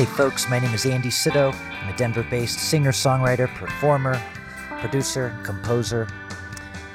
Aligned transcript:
Hey 0.00 0.06
folks, 0.06 0.48
my 0.48 0.58
name 0.58 0.72
is 0.72 0.86
Andy 0.86 1.10
Sydow. 1.10 1.52
I'm 1.52 1.92
a 1.92 1.96
Denver 1.98 2.22
based 2.22 2.58
singer 2.58 2.90
songwriter, 2.90 3.46
performer, 3.56 4.18
producer, 4.80 5.38
composer. 5.44 6.08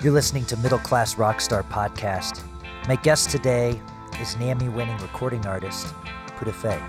You're 0.01 0.11
listening 0.11 0.43
to 0.45 0.57
Middle 0.57 0.79
Class 0.79 1.13
Rockstar 1.13 1.61
Podcast. 1.69 2.41
My 2.87 2.95
guest 2.95 3.29
today 3.29 3.79
is 4.19 4.33
Nammy 4.37 4.73
winning 4.73 4.97
recording 4.97 5.45
artist, 5.45 5.93
Fé. 6.39 6.81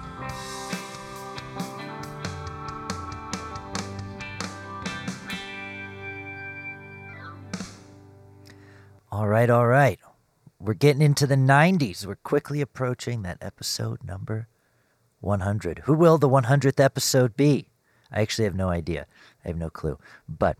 All 9.12 9.28
right, 9.28 9.50
all 9.50 9.66
right. 9.66 10.00
We're 10.58 10.72
getting 10.72 11.02
into 11.02 11.26
the 11.26 11.34
90s. 11.34 12.06
We're 12.06 12.14
quickly 12.14 12.62
approaching 12.62 13.20
that 13.20 13.36
episode 13.42 14.02
number 14.02 14.48
100. 15.20 15.82
Who 15.84 15.94
will 15.94 16.18
the 16.18 16.28
100th 16.28 16.82
episode 16.82 17.36
be? 17.36 17.68
I 18.10 18.20
actually 18.20 18.44
have 18.44 18.54
no 18.54 18.68
idea. 18.68 19.06
I 19.44 19.48
have 19.48 19.56
no 19.56 19.70
clue. 19.70 19.98
But 20.28 20.58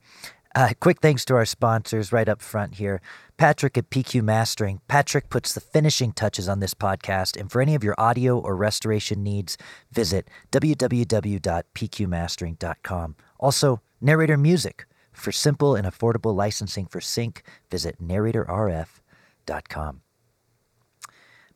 uh, 0.55 0.71
quick 0.81 1.01
thanks 1.01 1.25
to 1.27 1.35
our 1.35 1.45
sponsors 1.45 2.13
right 2.13 2.29
up 2.29 2.41
front 2.41 2.77
here. 2.77 3.03
Patrick 3.37 3.77
at 3.77 3.91
PQ 3.91 4.23
Mastering. 4.23 4.81
Patrick 4.89 5.29
puts 5.29 5.53
the 5.53 5.61
finishing 5.61 6.13
touches 6.13 6.49
on 6.49 6.61
this 6.61 6.73
podcast. 6.73 7.39
And 7.39 7.53
for 7.53 7.61
any 7.61 7.75
of 7.75 7.85
your 7.85 7.95
audio 7.99 8.39
or 8.39 8.57
restoration 8.57 9.23
needs, 9.23 9.59
visit 9.93 10.31
www.pqmastering.com. 10.53 13.17
Also, 13.39 13.83
Narrator 14.01 14.39
Music. 14.39 14.87
For 15.13 15.33
simple 15.33 15.75
and 15.75 15.87
affordable 15.87 16.35
licensing 16.35 16.87
for 16.87 17.01
sync, 17.01 17.43
visit 17.71 18.03
narratorrf.com. 18.03 20.01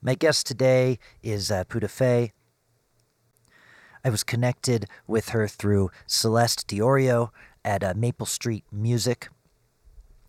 My 0.03 0.15
guest 0.15 0.47
today 0.47 0.99
is 1.23 1.51
uh, 1.51 1.65
Pura 1.65 1.89
Fé. 1.89 2.33
I 4.05 4.11
was 4.11 4.23
connected 4.23 4.87
with 5.07 5.31
her 5.31 5.47
through 5.47 5.91
Celeste 6.07 6.67
Diorio 6.69 7.31
at 7.65 7.85
uh, 7.85 7.95
Maple 7.97 8.27
Street 8.27 8.65
Music. 8.73 9.29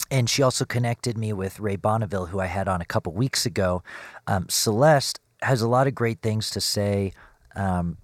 And 0.10 0.30
she 0.30 0.44
also 0.44 0.66
connected 0.66 1.18
me 1.18 1.32
with 1.32 1.60
Ray 1.60 1.78
Bonneville, 1.78 2.28
who 2.28 2.40
I 2.40 2.48
had 2.48 2.68
on 2.68 2.82
a 2.82 2.86
couple 2.86 3.14
weeks 3.14 3.46
ago. 3.46 3.82
Um, 4.28 4.48
Celeste 4.50 5.22
has 5.42 5.62
a 5.62 5.68
lot 5.68 5.88
of 5.88 5.96
great 5.96 6.22
things 6.22 6.50
to 6.52 6.62
say, 6.62 7.14
um, 7.56 7.98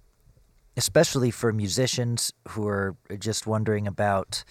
especially 0.76 1.30
for 1.30 1.52
musicians 1.52 2.32
who 2.48 2.66
are 2.66 2.96
just 3.18 3.46
wondering 3.46 3.86
about 3.86 4.42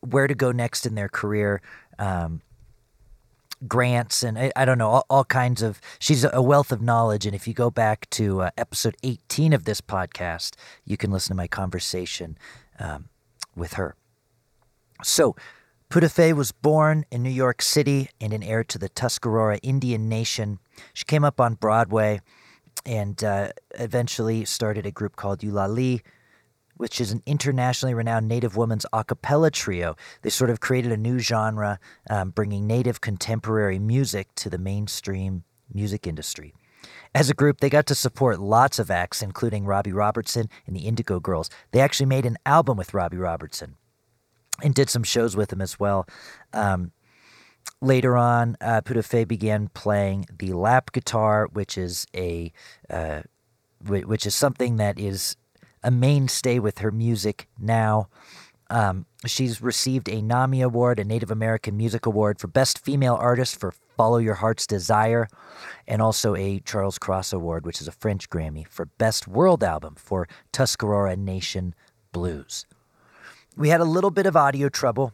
where 0.00 0.26
to 0.26 0.34
go 0.34 0.50
next 0.50 0.84
in 0.84 0.96
their 0.96 1.08
career. 1.08 1.62
Um, 1.98 2.42
grants 3.66 4.22
and 4.22 4.52
I, 4.54 4.64
don't 4.64 4.78
know 4.78 4.88
all, 4.88 5.06
all, 5.08 5.24
kinds 5.24 5.62
of 5.62 5.80
she's 5.98 6.24
a 6.30 6.42
wealth 6.42 6.72
of 6.72 6.82
knowledge. 6.82 7.26
And 7.26 7.34
if 7.34 7.48
you 7.48 7.54
go 7.54 7.70
back 7.70 8.08
to 8.10 8.42
uh, 8.42 8.50
episode 8.58 8.96
18 9.02 9.52
of 9.52 9.64
this 9.64 9.80
podcast 9.80 10.54
you 10.84 10.96
can 10.96 11.10
listen 11.10 11.30
to 11.30 11.36
my 11.36 11.46
conversation 11.46 12.36
um, 12.78 13.08
with 13.54 13.74
her. 13.74 13.96
So 15.02 15.36
Pura 15.88 16.08
Fé 16.08 16.34
was 16.34 16.52
born 16.52 17.04
in 17.10 17.22
New 17.22 17.30
York 17.30 17.62
City 17.62 18.10
and 18.20 18.32
an 18.32 18.42
heir 18.42 18.64
to 18.64 18.78
the 18.78 18.88
Tuscarora 18.88 19.58
Indian 19.62 20.08
Nation. 20.08 20.58
She 20.92 21.04
came 21.04 21.24
up 21.24 21.40
on 21.40 21.54
Broadway 21.54 22.20
and 22.84 23.22
uh, 23.22 23.52
eventually 23.76 24.44
started 24.44 24.84
a 24.84 24.90
group 24.90 25.16
called 25.16 25.40
Ulali, 25.40 26.02
which 26.76 27.00
is 27.00 27.12
an 27.12 27.22
internationally 27.26 27.94
renowned 27.94 28.28
Native 28.28 28.56
women's 28.56 28.86
a 28.92 29.04
cappella 29.04 29.50
trio. 29.50 29.96
They 30.22 30.30
sort 30.30 30.50
of 30.50 30.60
created 30.60 30.92
a 30.92 30.96
new 30.96 31.18
genre, 31.18 31.78
um, 32.08 32.30
bringing 32.30 32.66
Native 32.66 33.00
contemporary 33.00 33.78
music 33.78 34.34
to 34.36 34.50
the 34.50 34.58
mainstream 34.58 35.44
music 35.72 36.06
industry. 36.06 36.54
As 37.14 37.30
a 37.30 37.34
group, 37.34 37.60
they 37.60 37.70
got 37.70 37.86
to 37.86 37.94
support 37.94 38.38
lots 38.38 38.78
of 38.78 38.90
acts, 38.90 39.22
including 39.22 39.64
Robbie 39.64 39.92
Robertson 39.92 40.48
and 40.66 40.76
the 40.76 40.86
Indigo 40.86 41.18
Girls. 41.18 41.50
They 41.72 41.80
actually 41.80 42.06
made 42.06 42.26
an 42.26 42.36
album 42.44 42.76
with 42.76 42.94
Robbie 42.94 43.16
Robertson 43.16 43.76
and 44.62 44.74
did 44.74 44.90
some 44.90 45.02
shows 45.02 45.36
with 45.36 45.52
him 45.52 45.60
as 45.60 45.80
well. 45.80 46.06
Um, 46.52 46.92
later 47.80 48.16
on, 48.16 48.56
uh, 48.60 48.80
began 49.26 49.68
playing 49.68 50.26
the 50.38 50.52
lap 50.52 50.92
guitar, 50.92 51.48
which 51.52 51.78
is 51.78 52.06
a 52.14 52.52
uh, 52.90 53.22
which 53.86 54.26
is 54.26 54.34
something 54.34 54.76
that 54.76 54.98
is 54.98 55.36
a 55.86 55.90
mainstay 55.90 56.58
with 56.58 56.78
her 56.78 56.90
music 56.90 57.46
now. 57.58 58.08
Um, 58.68 59.06
she's 59.24 59.62
received 59.62 60.08
a 60.08 60.20
Nammy 60.20 60.62
Award, 60.64 60.98
a 60.98 61.04
Native 61.04 61.30
American 61.30 61.76
Music 61.76 62.04
Award 62.04 62.40
for 62.40 62.48
Best 62.48 62.84
Female 62.84 63.14
Artist 63.14 63.60
for 63.60 63.72
Follow 63.96 64.18
Your 64.18 64.34
Heart's 64.34 64.66
Desire, 64.66 65.28
and 65.86 66.02
also 66.02 66.34
a 66.34 66.58
Charles 66.58 66.98
Cros 66.98 67.32
Award, 67.32 67.64
which 67.64 67.80
is 67.80 67.86
a 67.86 67.92
French 67.92 68.28
Grammy, 68.28 68.66
for 68.66 68.86
Best 68.98 69.28
World 69.28 69.62
Album 69.62 69.94
for 69.94 70.26
Tuscarora 70.50 71.14
Nation 71.16 71.72
Blues. 72.10 72.66
We 73.56 73.68
had 73.68 73.80
a 73.80 73.84
little 73.84 74.10
bit 74.10 74.26
of 74.26 74.36
audio 74.36 74.68
trouble, 74.68 75.12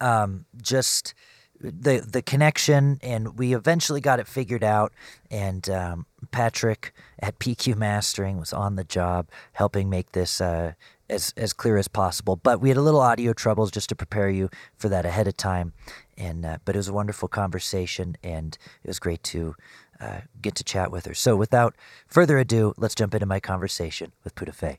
um, 0.00 0.46
just 0.62 1.12
the 1.60 2.00
the 2.06 2.22
connection, 2.22 2.98
and 3.02 3.38
we 3.38 3.54
eventually 3.54 4.00
got 4.00 4.18
it 4.20 4.26
figured 4.26 4.64
out. 4.64 4.92
And 5.30 5.68
um, 5.68 6.06
Patrick 6.30 6.92
at 7.18 7.38
PQ 7.38 7.76
Mastering 7.76 8.38
was 8.38 8.52
on 8.52 8.76
the 8.76 8.84
job, 8.84 9.28
helping 9.52 9.90
make 9.90 10.12
this 10.12 10.40
uh, 10.40 10.72
as 11.08 11.34
as 11.36 11.52
clear 11.52 11.76
as 11.76 11.88
possible. 11.88 12.36
But 12.36 12.60
we 12.60 12.68
had 12.68 12.78
a 12.78 12.82
little 12.82 13.00
audio 13.00 13.32
troubles 13.32 13.70
just 13.70 13.88
to 13.90 13.96
prepare 13.96 14.30
you 14.30 14.50
for 14.76 14.88
that 14.88 15.04
ahead 15.04 15.28
of 15.28 15.36
time. 15.36 15.72
And 16.16 16.44
uh, 16.44 16.58
but 16.64 16.74
it 16.74 16.78
was 16.78 16.88
a 16.88 16.92
wonderful 16.92 17.28
conversation, 17.28 18.16
and 18.22 18.56
it 18.82 18.88
was 18.88 18.98
great 18.98 19.22
to 19.24 19.54
uh, 20.00 20.20
get 20.40 20.54
to 20.56 20.64
chat 20.64 20.90
with 20.90 21.06
her. 21.06 21.14
So 21.14 21.36
without 21.36 21.74
further 22.06 22.38
ado, 22.38 22.74
let's 22.76 22.94
jump 22.94 23.14
into 23.14 23.26
my 23.26 23.40
conversation 23.40 24.12
with 24.24 24.34
Pura 24.34 24.52
Fé. 24.52 24.78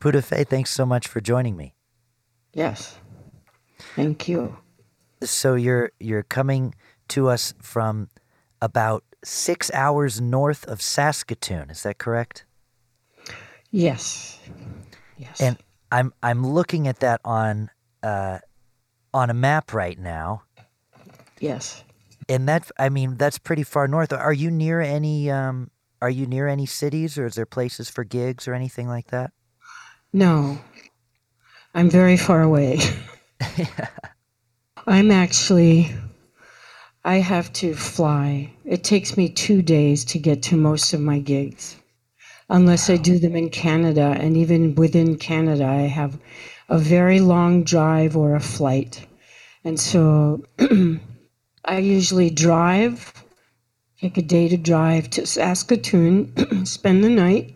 Fé, 0.00 0.46
thanks 0.46 0.70
so 0.70 0.86
much 0.86 1.06
for 1.06 1.20
joining 1.20 1.56
me. 1.56 1.74
Yes. 2.54 2.98
Thank 3.94 4.28
you. 4.28 4.56
So 5.22 5.54
you're 5.54 5.92
you're 6.00 6.22
coming 6.22 6.74
to 7.08 7.28
us 7.28 7.54
from 7.60 8.08
about 8.62 9.04
six 9.22 9.70
hours 9.74 10.20
north 10.20 10.64
of 10.66 10.80
Saskatoon. 10.80 11.70
Is 11.70 11.82
that 11.82 11.98
correct? 11.98 12.44
Yes. 13.70 14.38
Yes. 15.18 15.40
And 15.40 15.58
I'm 15.92 16.12
I'm 16.22 16.46
looking 16.46 16.88
at 16.88 17.00
that 17.00 17.20
on 17.24 17.70
uh, 18.02 18.38
on 19.12 19.30
a 19.30 19.34
map 19.34 19.74
right 19.74 19.98
now. 19.98 20.42
Yes. 21.38 21.84
And 22.28 22.48
that 22.48 22.70
I 22.78 22.88
mean 22.88 23.16
that's 23.16 23.38
pretty 23.38 23.64
far 23.64 23.86
north. 23.88 24.12
Are 24.12 24.32
you 24.32 24.50
near 24.50 24.80
any 24.80 25.30
um, 25.30 25.70
Are 26.00 26.10
you 26.10 26.26
near 26.26 26.48
any 26.48 26.66
cities, 26.66 27.18
or 27.18 27.26
is 27.26 27.34
there 27.34 27.46
places 27.46 27.90
for 27.90 28.04
gigs 28.04 28.48
or 28.48 28.54
anything 28.54 28.88
like 28.88 29.08
that? 29.08 29.32
No, 30.12 30.58
I'm 31.72 31.88
very 31.88 32.16
far 32.16 32.42
away. 32.42 32.80
I'm 34.86 35.10
actually, 35.10 35.92
I 37.04 37.16
have 37.16 37.52
to 37.54 37.74
fly. 37.74 38.52
It 38.64 38.84
takes 38.84 39.16
me 39.16 39.28
two 39.28 39.62
days 39.62 40.04
to 40.06 40.18
get 40.18 40.42
to 40.44 40.56
most 40.56 40.92
of 40.92 41.00
my 41.00 41.18
gigs, 41.18 41.76
unless 42.48 42.90
I 42.90 42.96
do 42.96 43.18
them 43.18 43.36
in 43.36 43.50
Canada. 43.50 44.16
And 44.18 44.36
even 44.36 44.74
within 44.74 45.16
Canada, 45.16 45.64
I 45.64 45.82
have 45.82 46.18
a 46.68 46.78
very 46.78 47.20
long 47.20 47.62
drive 47.62 48.16
or 48.16 48.34
a 48.34 48.40
flight. 48.40 49.06
And 49.64 49.78
so 49.78 50.44
I 51.64 51.78
usually 51.78 52.30
drive, 52.30 53.12
take 54.00 54.18
a 54.18 54.22
day 54.22 54.48
to 54.48 54.56
drive 54.56 55.10
to 55.10 55.26
Saskatoon, 55.26 56.64
spend 56.66 57.04
the 57.04 57.10
night, 57.10 57.54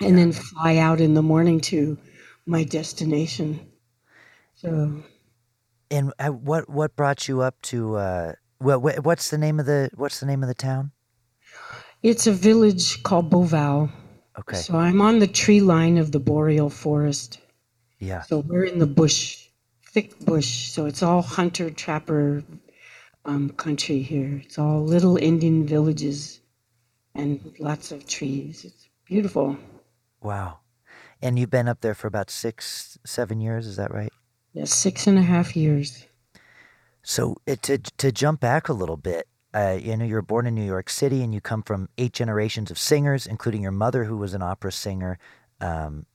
and 0.00 0.18
then 0.18 0.32
fly 0.32 0.76
out 0.76 1.00
in 1.00 1.14
the 1.14 1.22
morning 1.22 1.60
to 1.60 1.98
my 2.46 2.64
destination. 2.64 3.60
So, 4.54 5.02
and 5.90 6.12
uh, 6.18 6.28
what 6.28 6.68
what 6.68 6.96
brought 6.96 7.28
you 7.28 7.40
up 7.42 7.60
to? 7.62 7.96
Uh, 7.96 8.32
what 8.58 9.04
what's 9.04 9.30
the 9.30 9.38
name 9.38 9.60
of 9.60 9.66
the 9.66 9.90
what's 9.94 10.20
the 10.20 10.26
name 10.26 10.42
of 10.42 10.48
the 10.48 10.54
town? 10.54 10.92
It's 12.02 12.26
a 12.26 12.32
village 12.32 13.02
called 13.02 13.30
Beauval. 13.30 13.90
Okay. 14.38 14.56
So 14.56 14.76
I'm 14.76 15.00
on 15.00 15.18
the 15.18 15.26
tree 15.26 15.60
line 15.60 15.98
of 15.98 16.12
the 16.12 16.20
boreal 16.20 16.70
forest. 16.70 17.40
Yeah. 17.98 18.22
So 18.22 18.38
we're 18.38 18.64
in 18.64 18.78
the 18.78 18.86
bush, 18.86 19.48
thick 19.84 20.18
bush. 20.20 20.68
So 20.68 20.86
it's 20.86 21.02
all 21.02 21.22
hunter 21.22 21.70
trapper 21.70 22.44
um, 23.24 23.50
country 23.50 24.00
here. 24.00 24.40
It's 24.44 24.58
all 24.58 24.84
little 24.84 25.16
Indian 25.16 25.66
villages 25.66 26.40
and 27.16 27.52
lots 27.58 27.90
of 27.90 28.06
trees. 28.06 28.64
It's 28.64 28.88
beautiful. 29.04 29.56
Wow. 30.22 30.58
And 31.20 31.38
you've 31.38 31.50
been 31.50 31.68
up 31.68 31.80
there 31.80 31.94
for 31.94 32.06
about 32.06 32.30
six, 32.30 32.98
seven 33.04 33.40
years, 33.40 33.66
is 33.66 33.76
that 33.76 33.92
right? 33.92 34.12
Yes, 34.52 34.72
six 34.72 35.06
and 35.06 35.18
a 35.18 35.22
half 35.22 35.56
years. 35.56 36.06
So 37.02 37.36
it, 37.46 37.62
to 37.62 37.78
to 37.78 38.12
jump 38.12 38.40
back 38.40 38.68
a 38.68 38.72
little 38.72 38.96
bit, 38.96 39.26
uh, 39.54 39.78
you 39.80 39.96
know, 39.96 40.04
you're 40.04 40.22
born 40.22 40.46
in 40.46 40.54
New 40.54 40.64
York 40.64 40.90
City, 40.90 41.22
and 41.22 41.32
you 41.32 41.40
come 41.40 41.62
from 41.62 41.88
eight 41.96 42.12
generations 42.12 42.70
of 42.70 42.78
singers, 42.78 43.26
including 43.26 43.62
your 43.62 43.72
mother, 43.72 44.04
who 44.04 44.16
was 44.16 44.34
an 44.34 44.42
opera 44.42 44.72
singer. 44.72 45.18
Um, 45.60 46.06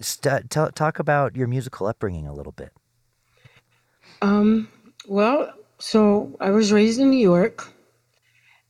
st- 0.00 0.50
t- 0.50 0.70
talk 0.74 0.98
about 0.98 1.36
your 1.36 1.46
musical 1.46 1.86
upbringing 1.86 2.26
a 2.26 2.34
little 2.34 2.52
bit. 2.52 2.72
Um, 4.22 4.68
well, 5.06 5.52
so 5.78 6.36
I 6.40 6.50
was 6.50 6.72
raised 6.72 7.00
in 7.00 7.10
New 7.10 7.18
York, 7.18 7.68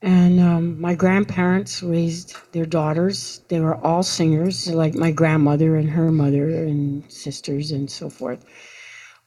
and 0.05 0.39
um, 0.39 0.79
my 0.79 0.93
grandparents 0.93 1.81
raised 1.81 2.35
their 2.51 2.67
daughters. 2.67 3.41
They 3.47 3.59
were 3.59 3.83
all 3.83 4.03
singers, 4.03 4.69
like 4.69 4.93
my 4.93 5.09
grandmother 5.09 5.77
and 5.77 5.89
her 5.89 6.11
mother 6.11 6.47
and 6.47 7.11
sisters 7.11 7.71
and 7.71 7.89
so 7.89 8.11
forth. 8.11 8.45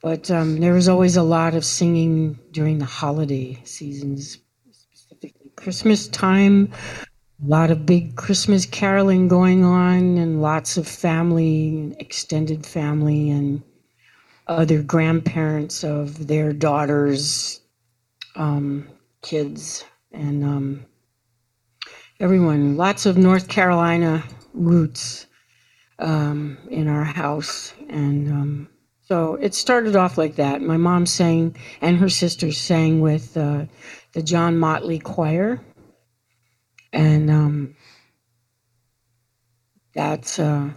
But 0.01 0.31
um, 0.31 0.61
there 0.61 0.75
was 0.75 0.89
always 0.89 1.17
a 1.17 1.23
lot 1.25 1.57
of 1.57 1.65
singing 1.65 2.39
during 2.53 2.79
the 2.79 2.85
holiday 2.85 3.61
seasons, 3.65 4.39
specifically 4.71 5.51
Christmas 5.57 6.07
time. 6.07 6.71
A 7.45 7.49
lot 7.49 7.73
of 7.73 7.85
big 7.85 8.15
Christmas 8.15 8.65
caroling 8.65 9.27
going 9.27 9.65
on, 9.65 10.17
and 10.17 10.41
lots 10.41 10.77
of 10.77 10.87
family, 10.87 11.97
extended 11.99 12.65
family, 12.65 13.31
and 13.31 13.65
other 14.47 14.81
grandparents 14.85 15.83
of 15.83 16.29
their 16.29 16.53
daughters, 16.53 17.61
um, 18.37 18.87
kids, 19.23 19.85
and 20.13 20.45
um, 20.45 20.87
everyone. 22.21 22.77
Lots 22.77 23.07
of 23.07 23.19
North 23.19 23.49
Carolina 23.49 24.25
roots 24.53 25.27
um, 25.99 26.59
in 26.71 26.89
our 26.89 27.05
house, 27.05 27.73
and 27.89 28.29
um, 28.31 28.69
so 29.03 29.35
it 29.35 29.55
started 29.55 29.97
off 29.97 30.19
like 30.19 30.37
that. 30.37 30.63
My 30.63 30.77
mom 30.77 31.07
sang, 31.07 31.57
and 31.81 31.99
her 31.99 32.09
sisters 32.09 32.59
sang 32.59 33.01
with 33.01 33.37
uh, 33.37 33.67
the 34.13 34.23
John 34.23 34.59
Motley 34.59 34.99
Choir, 34.99 35.61
and 36.93 37.31
um, 37.31 37.77
that's. 39.95 40.39
Uh, 40.39 40.71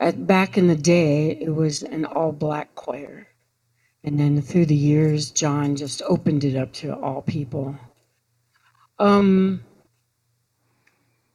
at, 0.00 0.26
back 0.26 0.56
in 0.56 0.66
the 0.66 0.76
day, 0.76 1.30
it 1.30 1.54
was 1.54 1.82
an 1.82 2.06
all 2.06 2.32
black 2.32 2.74
choir. 2.74 3.28
And 4.02 4.18
then 4.18 4.40
through 4.40 4.66
the 4.66 4.74
years, 4.74 5.30
John 5.30 5.76
just 5.76 6.02
opened 6.02 6.44
it 6.44 6.56
up 6.56 6.72
to 6.74 6.94
all 6.94 7.22
people. 7.22 7.76
Um, 8.98 9.62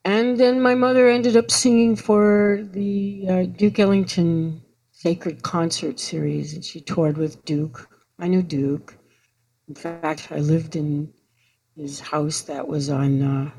and 0.04 0.40
then 0.40 0.62
my 0.62 0.76
mother 0.76 1.08
ended 1.08 1.38
up 1.38 1.52
singing 1.52 1.96
for 1.96 2.68
the 2.72 3.26
uh, 3.30 3.44
Duke 3.44 3.80
Ellington 3.80 4.62
Sacred 4.92 5.44
Concert 5.44 6.00
Series, 6.00 6.54
and 6.54 6.64
she 6.66 6.82
toured 6.82 7.18
with 7.18 7.44
Duke. 7.46 7.88
I 8.18 8.28
knew 8.28 8.42
Duke. 8.42 8.98
In 9.68 9.76
fact, 9.76 10.32
I 10.32 10.40
lived 10.40 10.76
in 10.76 11.14
his 11.76 12.00
house 12.00 12.42
that 12.44 12.68
was 12.68 12.90
on 12.90 13.22
uh, 13.22 13.52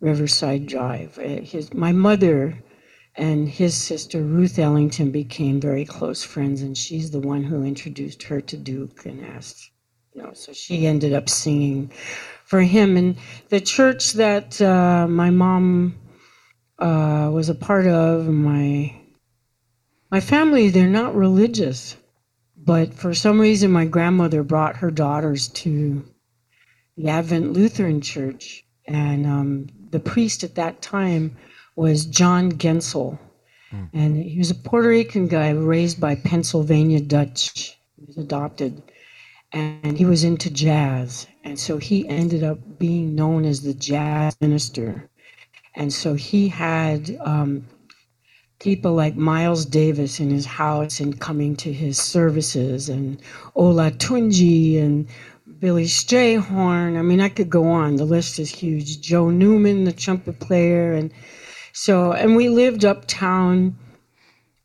Riverside 0.00 0.66
Drive. 0.66 1.18
Uh, 1.18 1.42
his, 1.42 1.74
my 1.74 1.92
mother 1.92 2.56
and 3.18 3.48
his 3.48 3.76
sister 3.76 4.22
Ruth 4.22 4.60
Ellington 4.60 5.10
became 5.10 5.60
very 5.60 5.84
close 5.84 6.22
friends, 6.22 6.62
and 6.62 6.78
she's 6.78 7.10
the 7.10 7.18
one 7.20 7.42
who 7.42 7.64
introduced 7.64 8.22
her 8.22 8.40
to 8.40 8.56
Duke 8.56 9.04
and 9.06 9.26
asked, 9.26 9.72
you 10.14 10.22
know, 10.22 10.32
so 10.34 10.52
she 10.52 10.86
ended 10.86 11.12
up 11.12 11.28
singing 11.28 11.90
for 12.44 12.60
him. 12.60 12.96
And 12.96 13.16
the 13.48 13.60
church 13.60 14.12
that 14.12 14.62
uh, 14.62 15.08
my 15.08 15.30
mom 15.30 15.96
uh, 16.78 17.30
was 17.32 17.48
a 17.48 17.56
part 17.56 17.88
of, 17.88 18.28
my 18.28 18.94
my 20.10 20.20
family, 20.20 20.70
they're 20.70 20.86
not 20.86 21.14
religious, 21.14 21.96
but 22.56 22.94
for 22.94 23.12
some 23.14 23.40
reason, 23.40 23.72
my 23.72 23.84
grandmother 23.84 24.42
brought 24.44 24.76
her 24.76 24.90
daughters 24.92 25.48
to 25.48 26.04
the 26.96 27.08
Advent 27.08 27.52
Lutheran 27.52 28.00
Church, 28.00 28.64
and 28.86 29.26
um, 29.26 29.66
the 29.90 30.00
priest 30.00 30.44
at 30.44 30.54
that 30.54 30.80
time 30.80 31.36
was 31.78 32.06
John 32.06 32.52
Gensel. 32.52 33.18
Mm. 33.72 33.88
And 33.92 34.16
he 34.16 34.38
was 34.38 34.50
a 34.50 34.54
Puerto 34.56 34.88
Rican 34.88 35.28
guy 35.28 35.50
raised 35.50 36.00
by 36.00 36.16
Pennsylvania 36.16 37.00
Dutch. 37.00 37.78
He 37.96 38.04
was 38.06 38.18
adopted. 38.18 38.82
And 39.52 39.96
he 39.96 40.04
was 40.04 40.24
into 40.24 40.50
jazz. 40.50 41.26
And 41.44 41.58
so 41.58 41.78
he 41.78 42.06
ended 42.08 42.42
up 42.42 42.58
being 42.78 43.14
known 43.14 43.44
as 43.44 43.62
the 43.62 43.74
jazz 43.74 44.36
minister. 44.40 45.08
And 45.76 45.92
so 45.92 46.14
he 46.14 46.48
had 46.48 47.16
um, 47.20 47.64
people 48.58 48.94
like 48.94 49.16
Miles 49.16 49.64
Davis 49.64 50.18
in 50.18 50.30
his 50.30 50.44
house 50.44 50.98
and 50.98 51.20
coming 51.20 51.54
to 51.56 51.72
his 51.72 51.98
services, 51.98 52.88
and 52.88 53.20
Olatunji 53.54 54.82
and 54.82 55.06
Billy 55.60 55.84
Strayhorn. 55.84 56.98
I 56.98 57.02
mean, 57.02 57.20
I 57.20 57.28
could 57.28 57.48
go 57.48 57.66
on. 57.68 57.96
The 57.96 58.04
list 58.04 58.38
is 58.38 58.50
huge. 58.50 59.00
Joe 59.00 59.30
Newman, 59.30 59.84
the 59.84 59.92
trumpet 59.92 60.40
player, 60.40 60.92
and 60.92 61.12
so, 61.78 62.12
and 62.12 62.34
we 62.34 62.48
lived 62.48 62.84
uptown, 62.84 63.78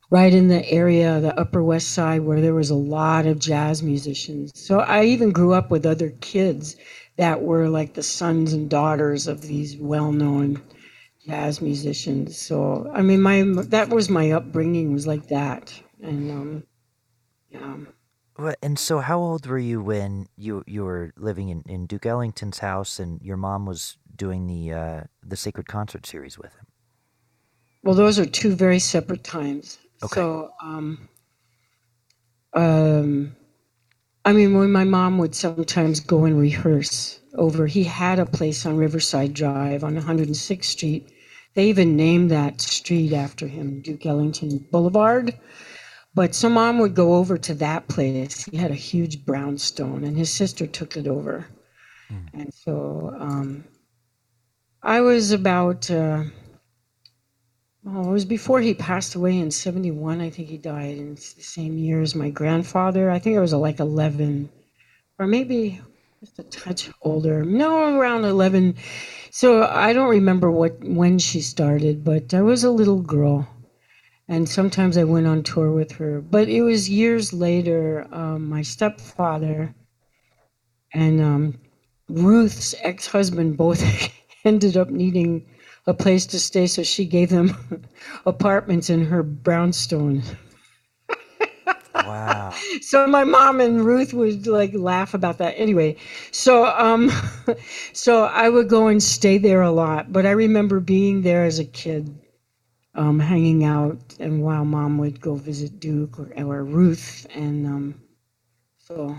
right 0.09 0.33
in 0.33 0.47
the 0.47 0.67
area, 0.67 1.19
the 1.19 1.39
Upper 1.39 1.63
West 1.63 1.91
Side, 1.91 2.21
where 2.21 2.41
there 2.41 2.55
was 2.55 2.71
a 2.71 2.75
lot 2.75 3.27
of 3.27 3.37
jazz 3.37 3.83
musicians. 3.83 4.51
So 4.55 4.79
I 4.79 5.03
even 5.03 5.31
grew 5.31 5.53
up 5.53 5.69
with 5.69 5.85
other 5.85 6.09
kids 6.21 6.75
that 7.17 7.43
were 7.43 7.69
like 7.69 7.93
the 7.93 8.01
sons 8.01 8.53
and 8.53 8.67
daughters 8.67 9.27
of 9.27 9.43
these 9.43 9.77
well-known 9.77 10.59
jazz 11.23 11.61
musicians. 11.61 12.35
So 12.35 12.89
I 12.91 13.03
mean, 13.03 13.21
my 13.21 13.43
that 13.67 13.89
was 13.89 14.09
my 14.09 14.31
upbringing 14.31 14.91
was 14.91 15.05
like 15.05 15.27
that, 15.27 15.71
and 16.01 16.31
um, 16.31 16.63
yeah. 17.51 17.75
Well, 18.39 18.55
and 18.63 18.79
so, 18.79 19.01
how 19.01 19.19
old 19.19 19.45
were 19.45 19.59
you 19.59 19.83
when 19.83 20.25
you 20.35 20.63
you 20.65 20.83
were 20.83 21.13
living 21.15 21.49
in, 21.49 21.61
in 21.67 21.85
Duke 21.85 22.07
Ellington's 22.07 22.57
house, 22.57 22.99
and 22.99 23.21
your 23.21 23.37
mom 23.37 23.67
was 23.67 23.97
doing 24.15 24.47
the 24.47 24.73
uh, 24.73 25.01
the 25.21 25.37
sacred 25.37 25.67
concert 25.67 26.07
series 26.07 26.39
with 26.39 26.53
him? 26.55 26.65
Well, 27.83 27.95
those 27.95 28.17
are 28.17 28.25
two 28.25 28.55
very 28.55 28.79
separate 28.79 29.23
times. 29.25 29.77
Okay. 30.01 30.15
So, 30.15 30.51
um, 30.61 31.09
um, 32.53 33.35
I 34.23 34.31
mean, 34.31 34.57
when 34.57 34.71
my 34.71 34.85
mom 34.85 35.17
would 35.17 35.35
sometimes 35.35 35.99
go 35.99 36.23
and 36.23 36.39
rehearse 36.39 37.19
over, 37.35 37.67
he 37.67 37.83
had 37.83 38.19
a 38.19 38.25
place 38.25 38.65
on 38.65 38.77
Riverside 38.77 39.33
Drive 39.33 39.83
on 39.83 39.97
106th 39.99 40.63
Street. 40.63 41.09
They 41.55 41.67
even 41.67 41.97
named 41.97 42.31
that 42.31 42.61
street 42.61 43.11
after 43.13 43.47
him, 43.47 43.81
Duke 43.81 44.05
Ellington 44.05 44.65
Boulevard. 44.71 45.37
But 46.15 46.35
so 46.35 46.47
mom 46.47 46.79
would 46.79 46.95
go 46.95 47.15
over 47.15 47.37
to 47.37 47.53
that 47.55 47.87
place. 47.89 48.45
He 48.45 48.55
had 48.57 48.71
a 48.71 48.75
huge 48.75 49.25
brownstone, 49.25 50.03
and 50.03 50.17
his 50.17 50.31
sister 50.31 50.67
took 50.67 50.95
it 50.95 51.07
over. 51.07 51.47
Mm. 52.11 52.29
And 52.33 52.53
so 52.53 53.13
um, 53.19 53.65
I 54.81 55.01
was 55.01 55.31
about. 55.31 55.91
Uh, 55.91 56.23
Oh, 57.85 58.09
it 58.09 58.11
was 58.11 58.23
before 58.23 58.61
he 58.61 58.73
passed 58.73 59.15
away 59.15 59.37
in 59.37 59.51
71. 59.51 60.21
I 60.21 60.29
think 60.29 60.47
he 60.47 60.57
died 60.57 60.97
in 60.97 61.15
the 61.15 61.21
same 61.21 61.77
year 61.77 62.01
as 62.01 62.15
my 62.15 62.29
grandfather. 62.29 63.11
I 63.11 63.19
think 63.19 63.35
I 63.35 63.41
was 63.41 63.53
like 63.53 63.81
11, 63.81 64.49
or 65.19 65.27
maybe 65.27 65.81
just 66.21 66.39
a 66.39 66.43
touch 66.43 66.89
older. 67.01 67.43
No, 67.43 67.99
around 67.99 68.23
11. 68.23 68.75
So 69.31 69.63
I 69.63 69.91
don't 69.91 70.09
remember 70.09 70.49
what 70.49 70.81
when 70.81 71.19
she 71.19 71.41
started, 71.41 72.05
but 72.05 72.33
I 72.33 72.41
was 72.41 72.63
a 72.63 72.71
little 72.71 73.01
girl. 73.01 73.49
And 74.29 74.47
sometimes 74.47 74.95
I 74.97 75.03
went 75.03 75.27
on 75.27 75.43
tour 75.43 75.69
with 75.69 75.91
her. 75.93 76.21
But 76.21 76.47
it 76.47 76.61
was 76.61 76.89
years 76.89 77.33
later, 77.33 78.07
um, 78.13 78.47
my 78.47 78.61
stepfather 78.61 79.75
and 80.93 81.19
um, 81.19 81.59
Ruth's 82.07 82.73
ex 82.81 83.07
husband 83.07 83.57
both 83.57 83.83
ended 84.45 84.77
up 84.77 84.89
needing 84.89 85.45
a 85.85 85.93
place 85.93 86.25
to 86.27 86.39
stay, 86.39 86.67
so 86.67 86.83
she 86.83 87.05
gave 87.05 87.29
them 87.29 87.55
apartments 88.25 88.89
in 88.89 89.05
her 89.05 89.23
brownstone. 89.23 90.23
Wow. 91.95 92.53
so 92.81 93.07
my 93.07 93.23
mom 93.23 93.59
and 93.61 93.85
Ruth 93.85 94.13
would 94.13 94.47
like 94.47 94.73
laugh 94.73 95.13
about 95.13 95.37
that. 95.39 95.55
Anyway, 95.57 95.97
so 96.31 96.65
um 96.65 97.11
so 97.93 98.23
I 98.25 98.49
would 98.49 98.69
go 98.69 98.87
and 98.87 99.01
stay 99.01 99.37
there 99.37 99.61
a 99.61 99.71
lot, 99.71 100.11
but 100.11 100.25
I 100.25 100.31
remember 100.31 100.79
being 100.79 101.21
there 101.21 101.45
as 101.45 101.59
a 101.59 101.65
kid 101.65 102.13
um 102.95 103.19
hanging 103.19 103.63
out 103.63 104.15
and 104.19 104.43
while 104.43 104.65
mom 104.65 104.97
would 104.99 105.19
go 105.21 105.35
visit 105.35 105.79
Duke 105.79 106.19
or, 106.19 106.31
or 106.37 106.63
Ruth 106.63 107.25
and 107.33 107.65
um 107.67 108.01
so 108.77 109.17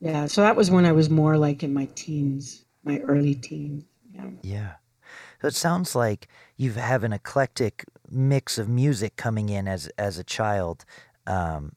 yeah, 0.00 0.26
so 0.26 0.42
that 0.42 0.56
was 0.56 0.70
when 0.70 0.86
I 0.86 0.92
was 0.92 1.10
more 1.10 1.36
like 1.38 1.62
in 1.62 1.74
my 1.74 1.86
teens, 1.94 2.64
my 2.84 2.98
early 3.00 3.34
teens. 3.34 3.84
Yeah. 4.14 4.30
Yeah. 4.42 4.72
So 5.40 5.48
it 5.48 5.54
sounds 5.54 5.94
like 5.94 6.28
you 6.56 6.72
have 6.72 7.04
an 7.04 7.12
eclectic 7.12 7.84
mix 8.10 8.58
of 8.58 8.68
music 8.68 9.16
coming 9.16 9.48
in 9.48 9.66
as 9.68 9.86
as 9.96 10.18
a 10.18 10.24
child, 10.24 10.84
um, 11.26 11.72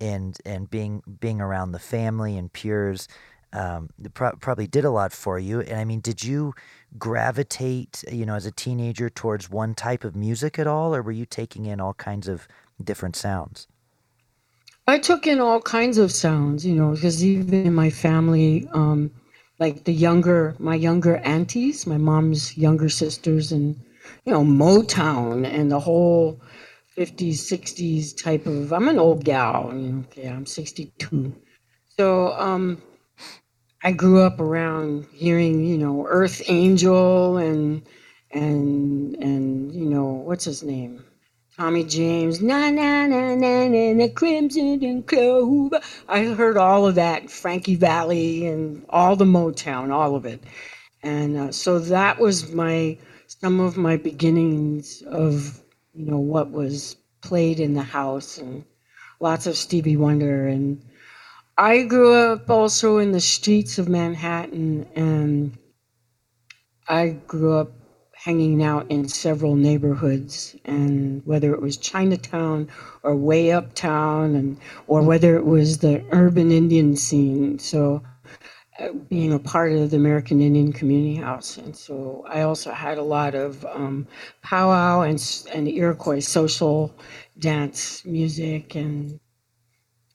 and 0.00 0.36
and 0.44 0.68
being 0.68 1.02
being 1.20 1.40
around 1.40 1.72
the 1.72 1.78
family 1.78 2.36
and 2.36 2.52
peers. 2.52 3.08
Um, 3.52 3.88
pro- 4.12 4.36
probably 4.36 4.66
did 4.66 4.84
a 4.84 4.90
lot 4.90 5.12
for 5.12 5.38
you. 5.38 5.60
And 5.60 5.78
I 5.78 5.84
mean, 5.84 6.00
did 6.00 6.22
you 6.22 6.52
gravitate, 6.98 8.04
you 8.10 8.26
know, 8.26 8.34
as 8.34 8.44
a 8.44 8.50
teenager 8.50 9.08
towards 9.08 9.48
one 9.48 9.74
type 9.74 10.04
of 10.04 10.14
music 10.14 10.58
at 10.58 10.66
all, 10.66 10.94
or 10.94 11.00
were 11.00 11.12
you 11.12 11.24
taking 11.24 11.64
in 11.64 11.80
all 11.80 11.94
kinds 11.94 12.28
of 12.28 12.48
different 12.82 13.16
sounds? 13.16 13.66
I 14.88 14.98
took 14.98 15.26
in 15.26 15.40
all 15.40 15.60
kinds 15.60 15.96
of 15.96 16.12
sounds, 16.12 16.66
you 16.66 16.74
know, 16.74 16.90
because 16.92 17.24
even 17.24 17.66
in 17.66 17.74
my 17.74 17.88
family, 17.88 18.68
um, 18.72 19.10
like 19.60 19.84
the 19.84 19.94
younger 19.94 20.54
my 20.58 20.74
younger 20.76 21.16
aunties 21.18 21.86
my 21.86 21.98
mom's 21.98 22.56
younger 22.58 22.88
sisters 22.90 23.52
and 23.52 23.76
you 24.26 24.32
know 24.32 24.44
motown 24.44 25.46
and 25.46 25.72
the 25.72 25.80
whole 25.80 26.40
50s 26.98 27.40
60s 27.52 28.16
type 28.22 28.46
of 28.46 28.72
i'm 28.72 28.88
an 28.88 28.98
old 28.98 29.24
gal 29.24 29.72
okay 30.10 30.28
i'm 30.28 30.46
62 30.46 31.34
So 31.98 32.32
um, 32.34 32.82
I 33.84 33.92
grew 33.92 34.22
up 34.22 34.40
around 34.40 35.06
hearing, 35.14 35.64
you 35.64 35.78
know, 35.78 36.06
Earth 36.08 36.42
Angel 36.48 37.38
and 37.38 37.82
and 38.32 39.16
and 39.16 39.74
you 39.74 39.86
know 39.86 40.06
what's 40.06 40.44
his 40.46 40.64
name, 40.64 41.04
Tommy 41.56 41.84
James, 41.84 42.42
na 42.42 42.68
na 42.70 43.06
na 43.06 43.34
na 43.34 43.66
na 43.66 43.92
na 43.94 44.08
Crimson 44.08 44.84
and 44.84 45.06
Clover. 45.06 45.80
I 46.06 46.24
heard 46.24 46.58
all 46.58 46.86
of 46.86 46.96
that, 46.96 47.30
Frankie 47.30 47.76
Valli 47.76 48.46
and 48.46 48.84
all 48.90 49.16
the 49.16 49.24
Motown, 49.24 49.90
all 49.90 50.16
of 50.16 50.26
it, 50.26 50.42
and 51.02 51.36
uh, 51.38 51.52
so 51.52 51.78
that 51.78 52.20
was 52.20 52.52
my 52.52 52.98
some 53.26 53.60
of 53.60 53.78
my 53.78 53.96
beginnings 53.96 55.02
of 55.06 55.62
you 55.94 56.04
know 56.10 56.18
what 56.18 56.50
was 56.50 56.96
played 57.22 57.58
in 57.58 57.72
the 57.72 57.82
house 57.82 58.36
and 58.36 58.64
lots 59.18 59.46
of 59.46 59.56
Stevie 59.56 59.96
Wonder 59.96 60.46
and 60.48 60.84
I 61.56 61.84
grew 61.84 62.12
up 62.12 62.50
also 62.50 62.98
in 62.98 63.12
the 63.12 63.20
streets 63.20 63.78
of 63.78 63.88
Manhattan 63.88 64.86
and 64.94 65.56
I 66.86 67.08
grew 67.26 67.54
up 67.54 67.72
hanging 68.26 68.60
out 68.60 68.90
in 68.90 69.06
several 69.06 69.54
neighborhoods 69.54 70.56
and 70.64 71.22
whether 71.24 71.54
it 71.54 71.62
was 71.62 71.76
Chinatown 71.76 72.68
or 73.04 73.14
way 73.14 73.52
uptown 73.52 74.34
and 74.34 74.58
or 74.88 75.00
whether 75.00 75.36
it 75.36 75.46
was 75.46 75.78
the 75.78 76.04
urban 76.10 76.50
Indian 76.50 76.96
scene. 76.96 77.56
So 77.60 78.02
uh, 78.80 78.88
being 79.08 79.32
a 79.32 79.38
part 79.38 79.70
of 79.70 79.90
the 79.92 79.96
American 79.96 80.40
Indian 80.40 80.72
Community 80.72 81.14
House 81.14 81.56
and 81.56 81.76
so 81.76 82.24
I 82.28 82.42
also 82.42 82.72
had 82.72 82.98
a 82.98 83.02
lot 83.16 83.36
of 83.36 83.64
um, 83.66 84.08
powwow 84.42 85.02
and 85.02 85.22
and 85.54 85.68
Iroquois 85.68 86.18
social 86.18 86.92
dance 87.38 88.04
music 88.04 88.74
and 88.74 89.20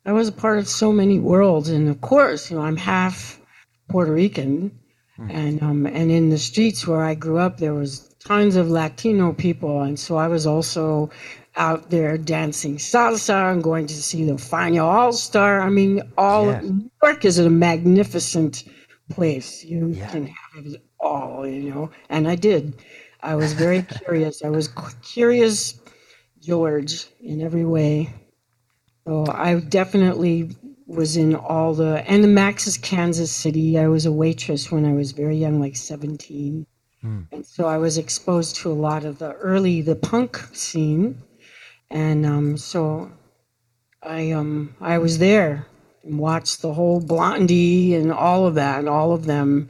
I 0.06 0.12
was 0.12 0.27
a 0.27 0.34
part 0.34 0.60
of 0.60 0.68
so 0.68 0.91
many 0.91 1.18
worlds, 1.20 1.70
and 1.70 1.88
of 1.88 2.01
course, 2.01 2.51
you 2.51 2.58
know, 2.58 2.63
I'm 2.63 2.75
half 2.75 3.39
Puerto 3.88 4.12
Rican, 4.12 4.81
mm. 5.20 5.32
and 5.32 5.62
um, 5.62 5.86
and 5.86 6.12
in 6.12 6.30
the 6.30 6.38
streets 6.38 6.88
where 6.88 7.01
I 7.01 7.15
grew 7.15 7.38
up, 7.38 7.58
there 7.58 7.74
was 7.74 8.13
tons 8.20 8.56
of 8.56 8.70
Latino 8.70 9.34
people, 9.34 9.82
and 9.82 10.00
so 10.00 10.18
I 10.18 10.27
was 10.27 10.46
also 10.46 11.10
out 11.56 11.89
there 11.89 12.18
dancing 12.18 12.77
salsa 12.77 13.51
and 13.51 13.63
going 13.63 13.88
to 13.88 13.94
see 13.94 14.24
the 14.24 14.34
Fania 14.34 14.84
All 14.84 15.12
Star. 15.12 15.62
I 15.62 15.70
mean, 15.70 16.01
all 16.18 16.48
yeah. 16.48 16.62
New 16.62 16.91
York 17.03 17.25
is 17.25 17.39
a 17.39 17.50
magnificent 17.50 18.63
place. 19.10 19.63
You 19.63 19.89
yeah. 19.89 20.10
can 20.10 20.27
have 20.27 20.65
it 20.65 20.82
all, 21.00 21.46
you 21.46 21.70
know, 21.70 21.91
and 22.10 22.27
I 22.27 22.36
did. 22.36 22.75
I 23.22 23.36
was 23.36 23.53
very 23.53 23.82
curious. 24.06 24.44
I 24.44 24.50
was 24.50 24.70
curious, 25.03 25.80
George, 26.39 27.08
in 27.20 27.41
every 27.41 27.65
way. 27.65 28.13
So 29.06 29.25
I 29.27 29.60
definitely 29.60 30.56
was 30.92 31.18
in 31.18 31.36
all 31.36 31.74
the 31.74 32.04
and 32.08 32.24
the 32.24 32.28
Max's 32.28 32.78
Kansas 32.78 33.32
City. 33.32 33.78
I 33.80 33.88
was 33.88 34.06
a 34.06 34.12
waitress 34.12 34.72
when 34.72 34.86
I 34.86 34.94
was 34.94 35.12
very 35.12 35.38
young, 35.38 35.60
like 35.60 35.76
17. 35.76 36.66
Mm. 37.04 37.28
And 37.32 37.46
so 37.46 37.66
I 37.66 37.78
was 37.78 37.98
exposed 37.98 38.58
to 38.58 38.72
a 38.72 38.74
lot 38.74 39.06
of 39.06 39.20
the 39.20 39.34
early 39.34 39.82
the 39.82 39.96
punk 39.96 40.38
scene. 40.54 41.22
And 41.90 42.26
um, 42.26 42.58
so 42.58 43.12
I 44.04 44.32
um 44.32 44.76
I 44.80 44.98
was 44.98 45.18
there 45.18 45.66
and 46.04 46.20
watched 46.20 46.62
the 46.62 46.74
whole 46.74 47.00
Blondie 47.00 47.96
and 47.96 48.12
all 48.12 48.46
of 48.48 48.56
that, 48.56 48.80
and 48.80 48.90
all 48.90 49.14
of 49.14 49.26
them 49.26 49.70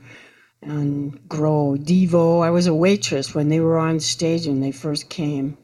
and 0.61 1.27
grow. 1.27 1.75
Devo. 1.79 2.43
I 2.43 2.51
was 2.51 2.67
a 2.67 2.73
waitress 2.73 3.33
when 3.33 3.49
they 3.49 3.59
were 3.59 3.77
on 3.77 3.99
stage 3.99 4.47
when 4.47 4.61
they 4.61 4.71
first 4.71 5.09
came. 5.09 5.57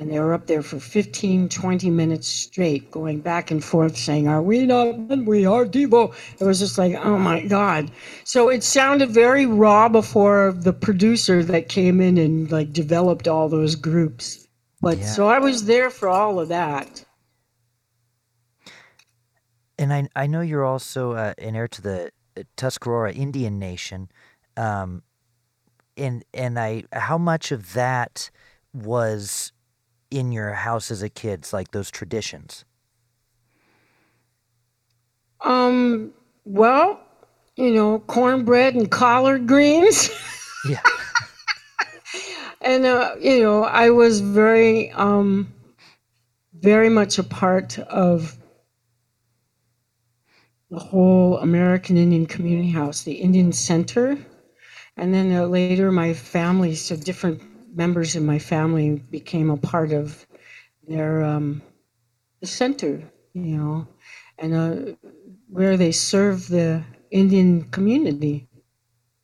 And 0.00 0.10
they 0.10 0.18
were 0.18 0.32
up 0.32 0.46
there 0.46 0.62
for 0.62 0.80
15, 0.80 1.50
20 1.50 1.90
minutes 1.90 2.26
straight, 2.26 2.90
going 2.90 3.20
back 3.20 3.50
and 3.50 3.62
forth, 3.62 3.98
saying, 3.98 4.28
Are 4.28 4.40
we 4.40 4.64
not 4.64 4.98
men? 4.98 5.26
We 5.26 5.44
are 5.44 5.66
Devo. 5.66 6.14
It 6.40 6.44
was 6.44 6.58
just 6.58 6.78
like, 6.78 6.94
oh 6.94 7.18
my 7.18 7.42
God. 7.42 7.90
So 8.24 8.48
it 8.48 8.62
sounded 8.62 9.10
very 9.10 9.44
raw 9.44 9.90
before 9.90 10.52
the 10.56 10.72
producer 10.72 11.44
that 11.44 11.68
came 11.68 12.00
in 12.00 12.16
and 12.16 12.50
like 12.50 12.72
developed 12.72 13.28
all 13.28 13.50
those 13.50 13.74
groups. 13.74 14.48
But 14.80 14.96
yeah. 14.96 15.04
so 15.04 15.28
I 15.28 15.38
was 15.38 15.66
there 15.66 15.90
for 15.90 16.08
all 16.08 16.40
of 16.40 16.48
that. 16.48 17.04
And 19.78 19.92
I, 19.92 20.08
I 20.16 20.26
know 20.26 20.40
you're 20.40 20.64
also 20.64 21.12
uh, 21.12 21.34
an 21.36 21.54
heir 21.54 21.68
to 21.68 21.82
the 21.82 22.10
uh, 22.38 22.42
Tuscarora 22.56 23.12
Indian 23.12 23.58
Nation. 23.58 24.10
Um, 24.56 25.02
and, 25.98 26.24
and 26.32 26.58
I, 26.58 26.84
how 26.90 27.18
much 27.18 27.52
of 27.52 27.74
that 27.74 28.30
was 28.72 29.52
in 30.10 30.32
your 30.32 30.52
house 30.52 30.90
as 30.90 31.02
a 31.02 31.08
kid, 31.08 31.46
like 31.52 31.70
those 31.70 31.90
traditions? 31.90 32.64
Um, 35.42 36.12
well, 36.44 37.00
you 37.56 37.72
know, 37.72 38.00
cornbread 38.00 38.74
and 38.74 38.90
collard 38.90 39.46
greens. 39.46 40.10
yeah. 40.68 40.82
and 42.60 42.84
uh, 42.84 43.14
you 43.20 43.40
know, 43.42 43.64
I 43.64 43.90
was 43.90 44.20
very 44.20 44.90
um 44.92 45.52
very 46.54 46.90
much 46.90 47.18
a 47.18 47.22
part 47.22 47.78
of 47.78 48.36
the 50.70 50.78
whole 50.78 51.38
American 51.38 51.96
Indian 51.96 52.26
Community 52.26 52.70
House, 52.70 53.02
the 53.02 53.14
Indian 53.14 53.52
Center. 53.52 54.16
And 54.96 55.14
then 55.14 55.34
uh, 55.34 55.46
later, 55.46 55.90
my 55.90 56.12
family, 56.14 56.74
so 56.74 56.96
different 56.96 57.42
members 57.80 58.14
in 58.14 58.26
my 58.26 58.38
family 58.38 58.88
became 59.10 59.48
a 59.48 59.56
part 59.72 59.90
of 59.92 60.26
their 60.86 61.24
um, 61.24 61.62
the 62.42 62.46
center, 62.46 62.92
you 63.32 63.56
know, 63.56 63.86
and 64.38 64.52
uh, 64.54 64.74
where 65.48 65.76
they 65.78 65.92
serve 65.92 66.48
the 66.48 66.84
Indian 67.10 67.50
community, 67.76 68.36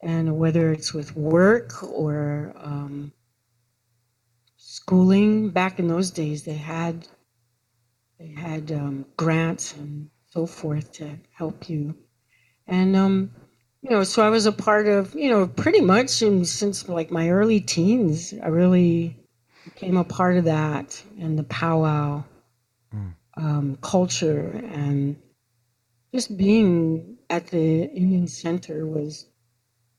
and 0.03 0.39
whether 0.43 0.73
it's 0.73 0.95
with 0.95 1.15
work 1.17 1.69
or 1.83 2.55
um, 2.71 3.13
schooling. 4.57 5.51
Back 5.51 5.79
in 5.79 5.87
those 5.89 6.11
days, 6.11 6.39
they 6.45 6.61
had 6.77 7.07
they 8.19 8.33
had 8.49 8.73
um, 8.73 9.05
grants 9.19 9.75
and 9.77 10.09
so 10.33 10.47
forth 10.47 10.93
to 10.93 11.07
help 11.41 11.69
you, 11.69 11.95
and 12.67 12.97
um, 12.97 13.31
you 13.87 13.93
know, 13.93 14.02
so 14.02 14.26
I 14.26 14.31
was 14.31 14.47
a 14.47 14.52
part 14.52 14.88
of, 14.88 15.14
you 15.14 15.31
know, 15.31 15.47
pretty 15.47 15.81
much 15.81 16.09
since 16.09 16.88
like 16.88 17.12
my 17.12 17.31
early 17.31 17.61
teens, 17.61 18.35
I 18.43 18.49
really 18.49 19.16
became 19.64 19.97
a 19.97 20.02
part 20.02 20.37
of 20.37 20.45
that 20.45 21.00
and 21.21 21.38
the 21.38 21.45
powwow 21.45 22.25
mm. 22.93 23.14
um, 23.37 23.78
culture 23.83 24.61
and 24.73 25.16
just 26.12 26.37
being 26.37 27.19
at 27.31 27.47
the 27.47 27.85
Indian 27.85 28.26
Center 28.26 28.85
was 28.85 29.26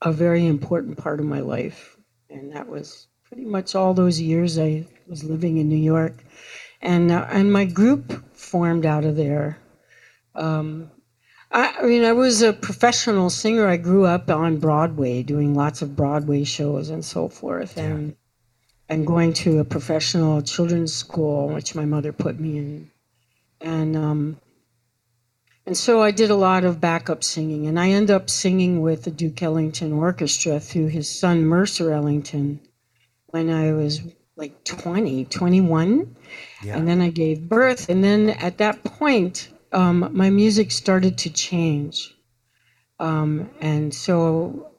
a 0.02 0.12
very 0.12 0.46
important 0.46 0.98
part 0.98 1.18
of 1.18 1.24
my 1.24 1.40
life. 1.40 1.96
And 2.28 2.52
that 2.52 2.68
was 2.68 3.06
pretty 3.24 3.46
much 3.46 3.74
all 3.74 3.94
those 3.94 4.20
years 4.20 4.58
I 4.58 4.84
was 5.06 5.24
living 5.24 5.56
in 5.56 5.70
New 5.70 5.76
York. 5.76 6.22
And, 6.82 7.10
uh, 7.10 7.26
and 7.30 7.50
my 7.50 7.64
group 7.64 8.36
formed 8.36 8.84
out 8.84 9.06
of 9.06 9.16
there. 9.16 9.56
Um, 10.34 10.90
I, 11.50 11.82
mean, 11.82 12.04
I 12.04 12.12
was 12.12 12.42
a 12.42 12.52
professional 12.52 13.30
singer. 13.30 13.66
I 13.66 13.78
grew 13.78 14.04
up 14.04 14.30
on 14.30 14.58
Broadway, 14.58 15.22
doing 15.22 15.54
lots 15.54 15.80
of 15.80 15.96
Broadway 15.96 16.44
shows 16.44 16.90
and 16.90 17.04
so 17.04 17.28
forth, 17.28 17.76
yeah. 17.76 17.84
and 17.84 18.16
and 18.90 19.06
going 19.06 19.34
to 19.34 19.58
a 19.58 19.64
professional 19.64 20.40
children's 20.40 20.94
school, 20.94 21.48
which 21.48 21.74
my 21.74 21.84
mother 21.84 22.12
put 22.12 22.38
me 22.40 22.58
in, 22.58 22.90
and 23.60 23.96
um, 23.96 24.40
and 25.66 25.76
so 25.76 26.02
I 26.02 26.10
did 26.10 26.30
a 26.30 26.36
lot 26.36 26.64
of 26.64 26.80
backup 26.80 27.24
singing, 27.24 27.66
and 27.66 27.78
I 27.78 27.90
ended 27.90 28.14
up 28.14 28.30
singing 28.30 28.80
with 28.80 29.04
the 29.04 29.10
Duke 29.10 29.42
Ellington 29.42 29.92
Orchestra 29.92 30.60
through 30.60 30.88
his 30.88 31.08
son 31.08 31.44
Mercer 31.44 31.92
Ellington 31.92 32.60
when 33.26 33.50
I 33.50 33.72
was 33.72 34.00
like 34.36 34.64
20, 34.64 35.26
21. 35.26 36.16
Yeah. 36.62 36.76
And 36.76 36.88
then 36.88 37.00
I 37.00 37.10
gave 37.10 37.48
birth. 37.48 37.88
And 37.90 38.02
then 38.02 38.30
at 38.30 38.58
that 38.58 38.82
point, 38.84 39.48
um, 39.72 40.10
my 40.12 40.30
music 40.30 40.70
started 40.70 41.18
to 41.18 41.30
change. 41.30 42.14
Um, 42.98 43.50
and 43.60 43.94
so, 43.94 44.70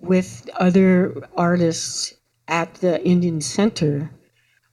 with 0.00 0.48
other 0.54 1.28
artists 1.36 2.14
at 2.48 2.74
the 2.74 3.04
Indian 3.04 3.40
Center, 3.40 4.10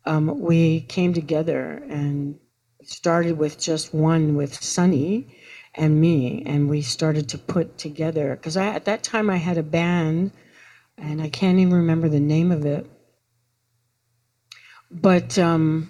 um, 0.05 0.39
we 0.39 0.81
came 0.81 1.13
together 1.13 1.83
and 1.89 2.37
started 2.83 3.37
with 3.37 3.59
just 3.59 3.93
one 3.93 4.35
with 4.35 4.61
Sonny 4.61 5.35
and 5.75 5.99
me, 5.99 6.43
and 6.45 6.69
we 6.69 6.81
started 6.81 7.29
to 7.29 7.37
put 7.37 7.77
together 7.77 8.35
because 8.35 8.57
at 8.57 8.85
that 8.85 9.01
time 9.01 9.29
I 9.29 9.37
had 9.37 9.57
a 9.57 9.63
band, 9.63 10.31
and 10.97 11.21
I 11.21 11.29
can't 11.29 11.57
even 11.57 11.73
remember 11.73 12.09
the 12.09 12.19
name 12.19 12.51
of 12.51 12.65
it, 12.65 12.85
but 14.91 15.39
um, 15.39 15.89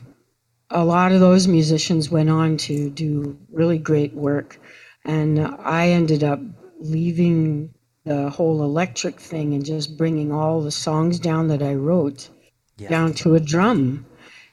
a 0.70 0.84
lot 0.84 1.12
of 1.12 1.20
those 1.20 1.48
musicians 1.48 2.10
went 2.10 2.29
on 2.29 2.58
to 2.58 2.89
do 2.89 3.38
really 3.51 3.77
great 3.77 4.13
work. 4.13 4.60
And 5.05 5.39
I 5.39 5.89
ended 5.89 6.24
up 6.24 6.39
leaving 6.79 7.74
the 8.05 8.29
whole 8.29 8.63
electric 8.63 9.20
thing 9.20 9.53
and 9.53 9.65
just 9.65 9.98
bringing 9.98 10.32
all 10.32 10.62
the 10.62 10.72
songs 10.72 11.20
down 11.20 11.48
that 11.48 11.62
I 11.62 11.74
wrote 11.75 12.29
yeah. 12.77 12.89
down 12.89 13.13
to 13.15 13.36
a 13.36 13.39
drum. 13.39 14.05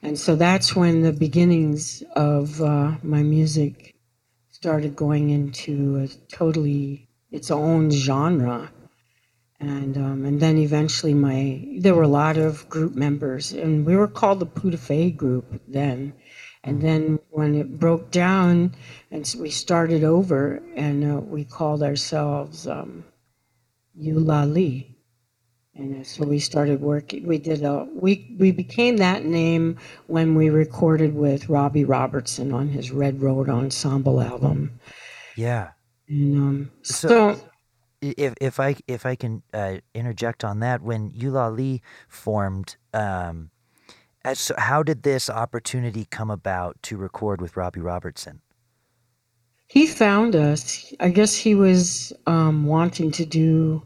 And 0.02 0.18
so 0.18 0.36
that's 0.36 0.74
when 0.74 1.02
the 1.02 1.12
beginnings 1.12 2.02
of 2.16 2.60
uh, 2.60 2.96
my 3.02 3.22
music 3.22 3.94
started 4.50 4.96
going 4.96 5.30
into 5.30 5.96
a 5.98 6.08
totally 6.34 7.08
its 7.30 7.50
own 7.50 7.90
genre. 7.90 8.70
And 9.60 9.96
um, 9.98 10.24
and 10.24 10.40
then 10.40 10.56
eventually 10.58 11.14
my 11.14 11.64
there 11.78 11.94
were 11.94 12.02
a 12.04 12.08
lot 12.08 12.38
of 12.38 12.68
group 12.70 12.94
members 12.94 13.52
and 13.52 13.84
we 13.86 13.94
were 13.96 14.08
called 14.08 14.40
the 14.40 14.46
Pura 14.46 14.76
Fé 14.76 15.14
group 15.14 15.60
then. 15.68 16.14
And 16.64 16.80
then 16.82 17.18
when 17.30 17.54
it 17.54 17.78
broke 17.78 18.10
down 18.10 18.74
and 19.10 19.34
we 19.38 19.50
started 19.50 20.04
over 20.04 20.62
and 20.76 21.04
uh, 21.04 21.20
we 21.20 21.44
called 21.44 21.82
ourselves 21.82 22.66
um. 22.66 23.04
And 25.74 26.06
so 26.06 26.24
we 26.24 26.38
started 26.40 26.80
working. 26.80 27.26
We 27.26 27.38
did 27.38 27.62
a 27.62 27.86
we 27.94 28.34
we 28.38 28.52
became 28.52 28.96
that 28.98 29.24
name 29.24 29.78
when 30.06 30.34
we 30.34 30.50
recorded 30.50 31.14
with 31.14 31.48
Robbie 31.48 31.84
Robertson 31.84 32.52
on 32.52 32.68
his 32.68 32.90
Red 32.90 33.20
Road 33.22 33.48
Ensemble 33.48 34.20
album. 34.20 34.80
Yeah. 35.36 35.70
And 36.08 36.36
um, 36.36 36.70
So- 36.82 37.08
so, 37.08 37.49
if 38.02 38.34
if 38.40 38.60
I 38.60 38.76
if 38.88 39.06
I 39.06 39.16
can 39.16 39.42
uh, 39.54 39.78
interject 39.94 40.44
on 40.44 40.60
that, 40.60 40.82
when 40.82 41.10
Ulali 41.12 41.80
formed, 42.08 42.76
um, 42.94 43.50
as, 44.24 44.52
how 44.58 44.82
did 44.82 45.02
this 45.02 45.30
opportunity 45.30 46.06
come 46.10 46.30
about 46.30 46.82
to 46.84 46.96
record 46.96 47.40
with 47.40 47.56
Robbie 47.56 47.80
Robertson? 47.80 48.40
he 49.68 49.86
found 49.86 50.34
us. 50.34 50.92
I 50.98 51.10
guess 51.10 51.36
he 51.36 51.54
was 51.54 52.12
um, 52.26 52.66
wanting 52.66 53.12
to 53.12 53.24
do 53.24 53.82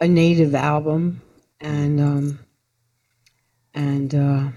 a 0.00 0.06
native 0.06 0.54
album, 0.54 1.20
and 1.60 2.00
um, 2.00 2.38
and 3.74 4.14
uh, 4.14 4.48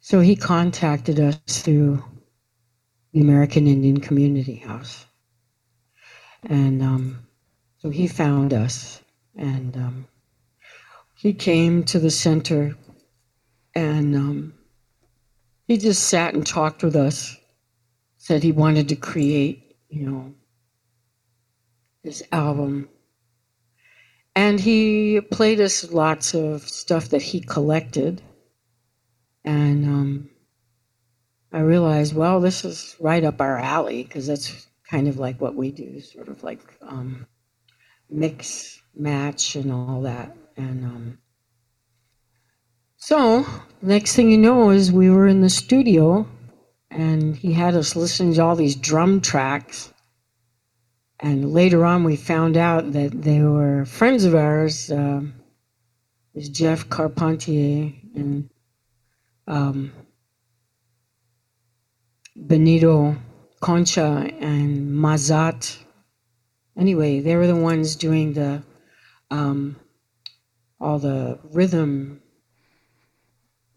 so 0.00 0.20
he 0.20 0.36
contacted 0.36 1.18
us 1.18 1.38
through 1.48 2.04
the 3.12 3.22
American 3.22 3.66
Indian 3.66 4.00
Community 4.00 4.56
House, 4.56 5.06
and 6.44 6.82
um, 6.82 7.26
so 7.78 7.90
he 7.90 8.06
found 8.06 8.52
us, 8.52 9.02
and 9.36 9.76
um, 9.76 10.06
he 11.16 11.32
came 11.32 11.84
to 11.84 11.98
the 11.98 12.10
center, 12.10 12.76
and 13.74 14.14
um, 14.14 14.54
he 15.66 15.78
just 15.78 16.04
sat 16.04 16.34
and 16.34 16.46
talked 16.46 16.82
with 16.82 16.96
us 16.96 17.36
said 18.20 18.42
he 18.42 18.52
wanted 18.52 18.90
to 18.90 18.96
create, 18.96 19.76
you 19.88 20.06
know, 20.06 20.34
this 22.04 22.22
album. 22.32 22.86
And 24.36 24.60
he 24.60 25.22
played 25.22 25.58
us 25.58 25.90
lots 25.90 26.34
of 26.34 26.68
stuff 26.68 27.08
that 27.08 27.22
he 27.22 27.40
collected. 27.40 28.20
And 29.42 29.86
um, 29.86 30.30
I 31.50 31.60
realized, 31.60 32.14
well, 32.14 32.40
this 32.40 32.62
is 32.62 32.94
right 33.00 33.24
up 33.24 33.40
our 33.40 33.56
alley 33.56 34.04
because 34.04 34.26
that's 34.26 34.68
kind 34.90 35.06
of 35.06 35.18
like 35.18 35.40
what 35.40 35.54
we 35.54 35.70
do, 35.70 36.00
sort 36.00 36.28
of 36.28 36.42
like 36.42 36.60
um, 36.82 37.26
mix, 38.10 38.82
match, 38.94 39.54
and 39.54 39.72
all 39.72 40.02
that. 40.02 40.36
And 40.56 40.84
um, 40.84 41.18
so, 42.96 43.46
next 43.80 44.16
thing 44.16 44.30
you 44.30 44.38
know 44.38 44.70
is 44.70 44.90
we 44.90 45.08
were 45.08 45.28
in 45.28 45.42
the 45.42 45.50
studio 45.50 46.26
and 46.90 47.36
he 47.36 47.52
had 47.52 47.76
us 47.76 47.94
listen 47.94 48.34
to 48.34 48.42
all 48.42 48.56
these 48.56 48.74
drum 48.74 49.20
tracks. 49.20 49.92
And 51.20 51.52
later 51.52 51.84
on, 51.84 52.02
we 52.02 52.16
found 52.16 52.56
out 52.56 52.92
that 52.92 53.22
they 53.22 53.42
were 53.42 53.84
friends 53.84 54.24
of 54.24 54.34
ours. 54.34 54.90
Um, 54.90 55.34
is 56.34 56.48
Jeff 56.48 56.88
Carpentier 56.88 57.92
and 58.14 58.48
um, 59.46 59.92
Benito 62.36 63.16
Concha 63.60 64.30
and 64.40 64.90
Mazat. 64.90 65.78
Anyway, 66.76 67.20
they 67.20 67.36
were 67.36 67.46
the 67.46 67.56
ones 67.56 67.96
doing 67.96 68.32
the 68.32 68.62
um, 69.30 69.76
all 70.80 70.98
the 70.98 71.38
rhythm 71.52 72.22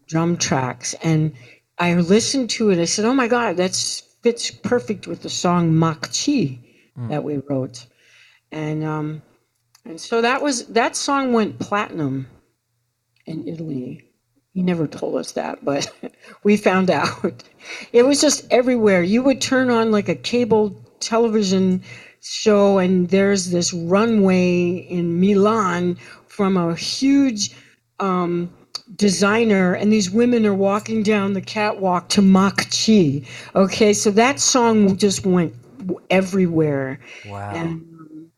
drum 0.06 0.36
tracks 0.36 0.94
and 1.02 1.34
I 1.78 1.94
listened 1.94 2.50
to 2.50 2.70
it. 2.70 2.78
I 2.80 2.84
said, 2.84 3.04
"Oh 3.04 3.14
my 3.14 3.28
God, 3.28 3.56
that 3.56 3.74
fits 4.22 4.50
perfect 4.50 5.06
with 5.06 5.22
the 5.22 5.30
song 5.30 5.72
Mahk 5.72 6.08
Jchi 6.10 6.60
Mm. 6.96 7.08
that 7.10 7.24
we 7.24 7.38
wrote," 7.38 7.86
and 8.52 8.84
um, 8.84 9.22
and 9.84 10.00
so 10.00 10.22
that 10.22 10.40
was 10.40 10.66
that 10.68 10.94
song 10.94 11.32
went 11.32 11.58
platinum 11.58 12.28
in 13.26 13.48
Italy. 13.48 14.03
He 14.54 14.62
never 14.62 14.86
told 14.86 15.16
us 15.16 15.32
that, 15.32 15.64
but 15.64 15.92
we 16.44 16.56
found 16.56 16.90
out. 16.90 17.42
It 17.92 18.04
was 18.04 18.20
just 18.20 18.46
everywhere. 18.52 19.02
You 19.02 19.22
would 19.22 19.40
turn 19.40 19.68
on 19.68 19.90
like 19.90 20.08
a 20.08 20.14
cable 20.14 20.80
television 21.00 21.82
show, 22.20 22.78
and 22.78 23.08
there's 23.08 23.50
this 23.50 23.72
runway 23.72 24.86
in 24.88 25.20
Milan 25.20 25.96
from 26.26 26.56
a 26.56 26.74
huge. 26.74 27.54
Um, 28.00 28.52
designer 28.96 29.72
and 29.72 29.90
these 29.90 30.10
women 30.10 30.44
are 30.44 30.54
walking 30.54 31.02
down 31.02 31.32
the 31.32 31.40
catwalk 31.40 32.08
to 32.10 32.20
Mahk 32.20 32.66
Jchi. 32.66 33.26
Okay, 33.54 33.92
so 33.92 34.10
that 34.10 34.38
song 34.38 34.96
just 34.96 35.24
went 35.24 35.54
everywhere. 36.10 37.00
Wow. 37.26 37.50
And 37.50 37.68
um, 37.98 38.30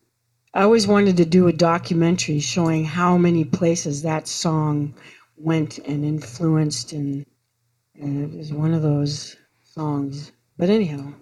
I 0.54 0.62
always 0.62 0.86
wanted 0.86 1.16
to 1.18 1.24
do 1.24 1.48
a 1.48 1.52
documentary 1.52 2.40
showing 2.40 2.84
how 2.84 3.16
many 3.18 3.44
places 3.44 4.02
that 4.02 4.28
song 4.28 4.94
went 5.38 5.78
and 5.78 6.04
influenced, 6.04 6.92
and, 6.92 7.26
and 7.96 8.32
it 8.32 8.36
was 8.38 8.52
one 8.52 8.74
of 8.74 8.82
those 8.82 9.36
songs. 9.64 10.32
But 10.58 10.70
anyhow, 10.70 11.14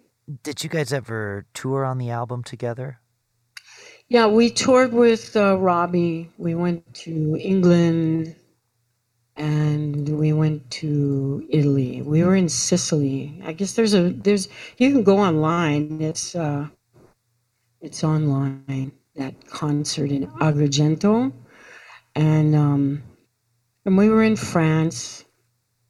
Did 0.42 0.62
you 0.64 0.70
guys 0.70 0.92
ever 0.92 1.46
tour 1.55 1.85
on 1.85 1.98
the 1.98 2.11
album 2.11 2.44
together? 2.44 3.00
yeah, 4.09 4.27
we 4.27 4.50
toured 4.50 4.92
with 4.92 5.37
uh, 5.37 5.59
Robbie. 5.59 6.31
We 6.38 6.55
went 6.55 6.94
to 6.96 7.37
England 7.40 8.37
and 9.37 10.09
we 10.18 10.33
went 10.33 10.70
to 10.70 11.46
Italy. 11.50 12.03
We 12.03 12.24
were 12.24 12.37
in 12.37 12.48
Sicily. 12.48 13.40
I 13.44 13.53
guess 13.53 13.74
there's 13.74 13.94
a 13.94 14.11
there's 14.11 14.48
you 14.79 14.92
can 14.92 15.05
go 15.05 15.18
online. 15.18 16.00
It's 16.03 16.37
uh 16.37 16.68
it's 17.81 18.05
online 18.05 18.92
that 19.16 19.35
concert 19.48 20.11
in 20.11 20.27
Agrigento, 20.40 21.33
and 22.14 22.55
um, 22.57 23.03
and 23.85 23.99
we 23.99 24.09
were 24.09 24.23
in 24.23 24.37
France, 24.37 25.25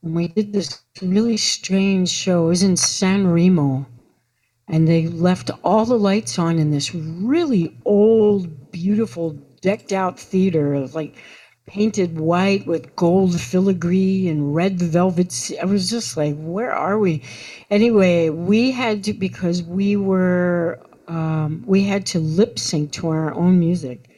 and 0.03 0.17
we 0.17 0.29
did 0.29 0.53
this 0.53 0.83
really 1.01 1.37
strange 1.37 2.09
show. 2.09 2.47
It 2.47 2.49
was 2.49 2.63
in 2.65 2.77
San 2.77 3.29
Remo, 3.29 3.87
and 4.69 4.89
they 4.89 5.07
left 5.07 5.51
all 5.63 5.85
the 5.85 5.99
lights 5.99 6.39
on 6.39 6.59
in 6.59 6.71
this 6.73 6.93
really 6.95 7.77
old, 7.85 8.73
beautiful, 8.73 9.39
decked 9.61 9.93
out 9.93 10.19
theater, 10.19 10.87
like 10.89 11.15
painted 11.67 12.19
white 12.19 12.67
with 12.67 12.95
gold 12.97 13.41
filigree 13.41 14.29
and 14.29 14.55
red 14.55 14.81
velvet. 14.81 15.53
I 15.63 15.65
was 15.65 15.89
just 15.89 16.17
like, 16.17 16.35
where 16.37 16.73
are 16.73 16.99
we? 16.99 17.23
Anyway, 17.71 18.29
we 18.29 18.73
had 18.73 19.05
to 19.05 19.13
because 19.13 19.63
we 19.63 19.95
were 19.95 20.81
um, 21.07 21.63
we 21.67 21.85
had 21.85 22.07
to 22.07 22.19
lip 22.19 22.59
sync 22.59 22.91
to 22.93 23.09
our 23.09 23.33
own 23.35 23.61
music, 23.61 24.09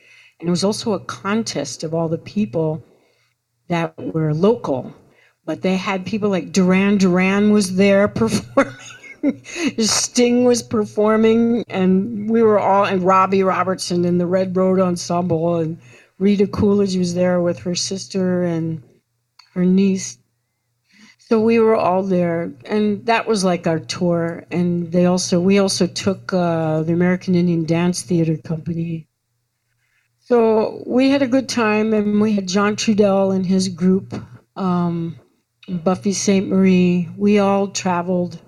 and 0.41 0.49
it 0.49 0.51
was 0.51 0.65
also 0.65 0.95
a 0.95 1.01
contest 1.01 1.85
of 1.85 1.93
all 1.93 2.09
the 2.09 2.19
people 2.19 2.83
that 3.68 3.94
were 3.98 4.35
local. 4.35 4.94
But 5.44 5.62
they 5.62 5.76
had 5.76 6.05
people 6.07 6.29
like 6.29 6.52
Duran 6.52 6.98
Duran 6.98 7.52
was 7.52 7.76
there 7.76 8.09
performing. 8.22 8.74
Sting 9.79 10.44
was 10.44 10.62
performing, 10.62 11.64
and 11.68 12.31
we 12.31 12.42
were 12.42 12.59
all, 12.59 12.85
and 12.85 13.02
Robbie 13.02 13.42
Robertson 13.42 14.05
and 14.05 14.20
the 14.20 14.26
Red 14.26 14.57
Road 14.57 14.79
Ensemble, 14.79 15.57
and 15.57 15.79
Rita 16.18 16.46
Coolidge 16.46 16.96
was 16.96 17.14
there 17.14 17.40
with 17.40 17.59
her 17.61 17.74
sister 17.74 18.44
and 18.44 18.83
her 19.55 19.64
niece. 19.64 20.18
So 21.18 21.40
we 21.40 21.59
were 21.59 21.74
all 21.74 22.05
there, 22.05 22.52
and 22.66 23.05
that 23.07 23.26
was 23.26 23.42
like 23.42 23.66
our 23.66 23.81
tour. 23.81 24.44
And 24.52 24.92
they 24.92 25.07
also, 25.07 25.40
we 25.40 25.59
also 25.59 25.88
took 25.88 26.33
uh, 26.33 26.83
the 26.83 26.92
American 26.92 27.35
Indian 27.35 27.64
Dance 27.64 28.02
Theater 28.02 28.37
Company. 28.37 29.09
So 30.27 30.83
we 30.85 31.11
had 31.11 31.23
a 31.23 31.29
good 31.29 31.49
time, 31.49 31.95
and 31.95 32.21
we 32.21 32.33
had 32.33 32.49
John 32.49 32.75
Trudell 32.75 33.33
and 33.33 33.47
his 33.47 33.69
group, 33.69 34.12
um, 34.57 35.21
Buffy 35.69 36.12
Sainte-Marie. 36.12 37.09
We 37.17 37.39
all 37.39 37.69
traveled 37.69 38.41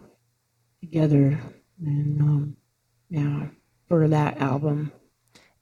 together, 0.81 1.38
and 1.81 2.21
um, 2.21 2.57
yeah, 3.09 3.47
for 3.87 4.09
that 4.09 4.38
album. 4.38 4.91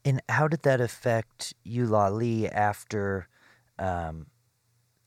And 0.06 0.22
how 0.30 0.48
did 0.48 0.62
that 0.62 0.80
affect 0.80 1.52
Ulali 1.66 2.50
after 2.50 3.28
um, 3.78 4.28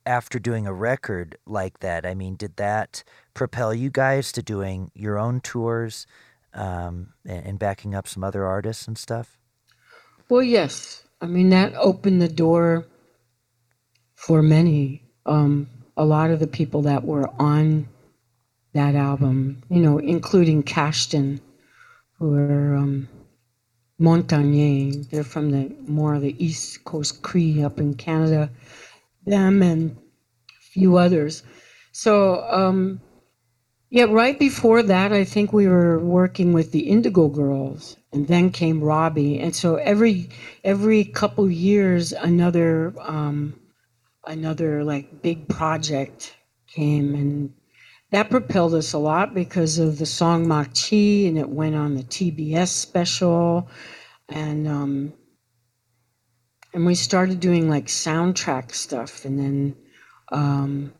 after 0.06 0.38
doing 0.38 0.67
a 0.67 0.74
record 0.74 1.39
like 1.48 1.80
that? 1.80 2.06
I 2.06 2.13
mean, 2.13 2.36
did 2.36 2.58
that 2.58 3.04
propel 3.34 3.74
you 3.74 3.89
guys 3.89 4.32
to 4.34 4.43
doing 4.43 4.91
your 4.93 5.17
own 5.17 5.41
tours 5.41 6.06
um, 6.54 7.13
and, 7.26 7.48
and 7.48 7.58
backing 7.58 7.95
up 7.95 8.08
some 8.08 8.24
other 8.24 8.45
artists 8.45 8.88
and 8.88 8.95
stuff? 8.95 9.38
Well, 10.29 10.43
yes. 10.43 11.03
I 11.21 11.27
mean, 11.27 11.49
that 11.49 11.73
opened 11.75 12.21
the 12.21 12.29
door 12.29 12.85
for 14.15 14.41
many. 14.41 15.03
Um, 15.25 15.67
a 15.97 16.05
lot 16.05 16.31
of 16.31 16.39
the 16.39 16.47
people 16.47 16.83
that 16.83 17.03
were 17.03 17.29
on 17.41 17.87
that 18.73 18.95
album, 18.95 19.63
you 19.69 19.81
know, 19.81 19.97
including 19.97 20.63
Kashtin, 20.63 21.41
who 22.19 22.35
are 22.35 22.75
um, 22.75 23.09
Montagnais. 23.99 25.09
They're 25.09 25.23
from 25.23 25.51
the 25.51 25.75
more 25.87 26.15
of 26.15 26.21
the 26.21 26.35
East 26.43 26.83
Coast 26.85 27.21
Cree 27.23 27.63
up 27.63 27.79
in 27.79 27.95
Canada. 27.95 28.51
Them 29.25 29.61
and 29.63 29.91
a 29.91 30.63
few 30.73 30.97
others. 30.97 31.43
So, 31.91 32.43
um, 32.49 33.01
yeah, 33.89 34.04
right 34.04 34.38
before 34.38 34.84
that, 34.84 35.12
I 35.12 35.23
think 35.23 35.52
we 35.52 35.67
were 35.67 35.99
working 35.99 36.54
with 36.54 36.71
the 36.71 36.82
Indigo 36.82 37.28
Girls, 37.28 37.97
and 38.13 38.28
then 38.28 38.52
came 38.52 38.84
Robbie, 38.84 39.39
and 39.39 39.56
so 39.56 39.75
every 39.78 40.30
every 40.63 41.06
couple 41.06 41.49
years, 41.49 42.13
another 42.13 42.93
um, 42.99 43.60
another 44.28 44.84
like 44.84 45.23
big 45.23 45.47
project 45.47 46.36
came, 46.67 47.15
and 47.15 47.54
that 48.12 48.30
propelled 48.30 48.75
us 48.75 48.93
a 48.93 48.99
lot 48.99 49.34
because 49.34 49.80
of 49.80 49.97
the 49.97 50.06
song 50.06 50.45
Mahk 50.45 50.69
Jchi, 50.73 51.28
and 51.28 51.39
it 51.39 51.49
went 51.49 51.75
on 51.75 51.95
the 51.95 52.04
TBS 52.04 52.67
special, 52.67 53.69
and 54.28 54.67
um, 54.67 55.13
and 56.75 56.86
we 56.86 56.93
started 56.93 57.39
doing 57.39 57.67
like 57.69 57.88
soundtrack 57.88 58.71
stuff, 58.71 59.25
and 59.25 59.39
then 59.39 59.75
um, 60.32 60.93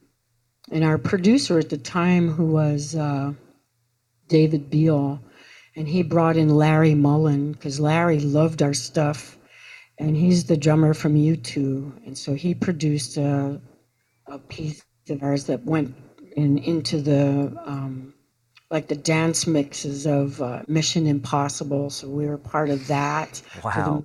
and 0.72 0.84
our 0.84 0.98
producer 0.98 1.60
at 1.60 1.70
the 1.70 1.78
time, 1.78 2.30
who 2.30 2.46
was 2.46 2.96
uh, 2.96 3.34
David 4.28 4.70
Beal, 4.70 5.22
and 5.76 5.88
he 5.88 6.04
brought 6.04 6.38
in 6.38 6.50
Larry 6.50 6.96
Mullen 6.96 7.54
because 7.54 7.80
Larry 7.80 8.20
loved 8.20 8.62
our 8.62 8.74
stuff, 8.74 9.38
and 9.98 10.16
he's 10.16 10.46
the 10.46 10.58
drummer 10.58 10.94
from 10.94 11.16
U2, 11.16 12.06
and 12.06 12.18
so 12.18 12.34
he 12.34 12.54
produced 12.54 13.18
a, 13.18 13.60
a 14.28 14.40
piece 14.40 14.84
of 15.10 15.24
ours 15.24 15.46
that 15.46 15.64
went 15.66 15.96
in 16.36 16.60
into 16.60 17.02
the 17.02 17.54
um, 17.66 18.14
like 18.72 18.88
the 18.88 18.96
dance 18.96 19.48
mixes 19.48 20.06
of 20.06 20.42
uh, 20.42 20.62
Mission 20.68 21.08
Impossible. 21.08 21.90
So 21.90 22.08
we 22.08 22.28
were 22.28 22.38
part 22.38 22.70
of 22.70 22.86
that. 22.88 23.42
Wow. 23.64 24.04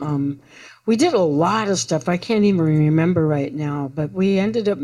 Um, 0.00 0.40
we 0.86 0.96
did 0.96 1.12
a 1.12 1.20
lot 1.20 1.68
of 1.68 1.78
stuff. 1.78 2.08
I 2.08 2.16
can't 2.16 2.44
even 2.44 2.62
remember 2.62 3.26
right 3.26 3.54
now, 3.54 3.92
but 3.94 4.12
we 4.12 4.38
ended 4.38 4.68
up, 4.68 4.78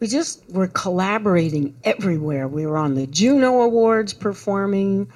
we 0.00 0.06
just 0.06 0.48
were 0.50 0.68
collaborating 0.68 1.76
everywhere. 1.84 2.48
We 2.48 2.66
were 2.66 2.78
on 2.78 2.94
the 2.94 3.06
Juno 3.06 3.60
Awards 3.60 4.14
performing. 4.14 5.12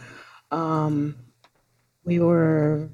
Um, 0.50 1.16
we 2.04 2.20
were 2.20 2.90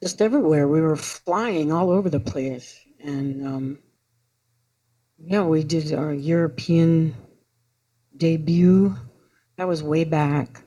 just 0.00 0.22
everywhere. 0.22 0.68
We 0.68 0.80
were 0.80 0.96
flying 0.96 1.72
all 1.72 1.90
over 1.90 2.08
the 2.08 2.20
place. 2.20 2.78
And 3.02 3.46
um, 3.46 3.78
yeah, 5.18 5.42
we 5.42 5.64
did 5.64 5.92
our 5.92 6.14
European 6.14 7.16
debut. 8.16 8.94
That 9.56 9.68
was 9.68 9.82
way 9.82 10.04
back. 10.04 10.62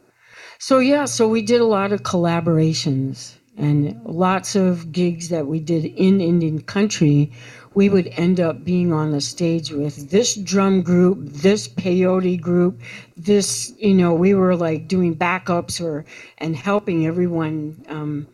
So 0.60 0.80
yeah, 0.80 1.06
so 1.06 1.28
we 1.28 1.42
did 1.42 1.62
a 1.62 1.66
lot 1.66 1.92
of 1.92 2.04
collaborations 2.04 3.36
and 3.58 4.00
lots 4.06 4.56
of 4.56 4.92
gigs 4.92 5.30
that 5.30 5.48
we 5.48 5.60
did 5.60 5.86
in 5.86 6.22
Indian 6.22 6.62
country. 6.62 7.32
We 7.74 7.90
would 7.90 8.08
end 8.18 8.40
up 8.40 8.64
being 8.64 8.94
on 8.94 9.12
the 9.12 9.22
stage 9.22 9.72
with 9.72 10.10
this 10.10 10.36
drum 10.36 10.82
group, 10.82 11.20
this 11.22 11.68
peyote 11.68 12.40
group, 12.40 12.82
this, 13.16 13.74
you 13.78 13.94
know, 13.94 14.14
we 14.14 14.34
were 14.34 14.56
like 14.56 14.88
doing 14.88 15.16
backups 15.16 15.84
or 15.84 16.06
and 16.38 16.56
helping 16.56 17.06
everyone 17.06 17.84
um, 17.90 18.28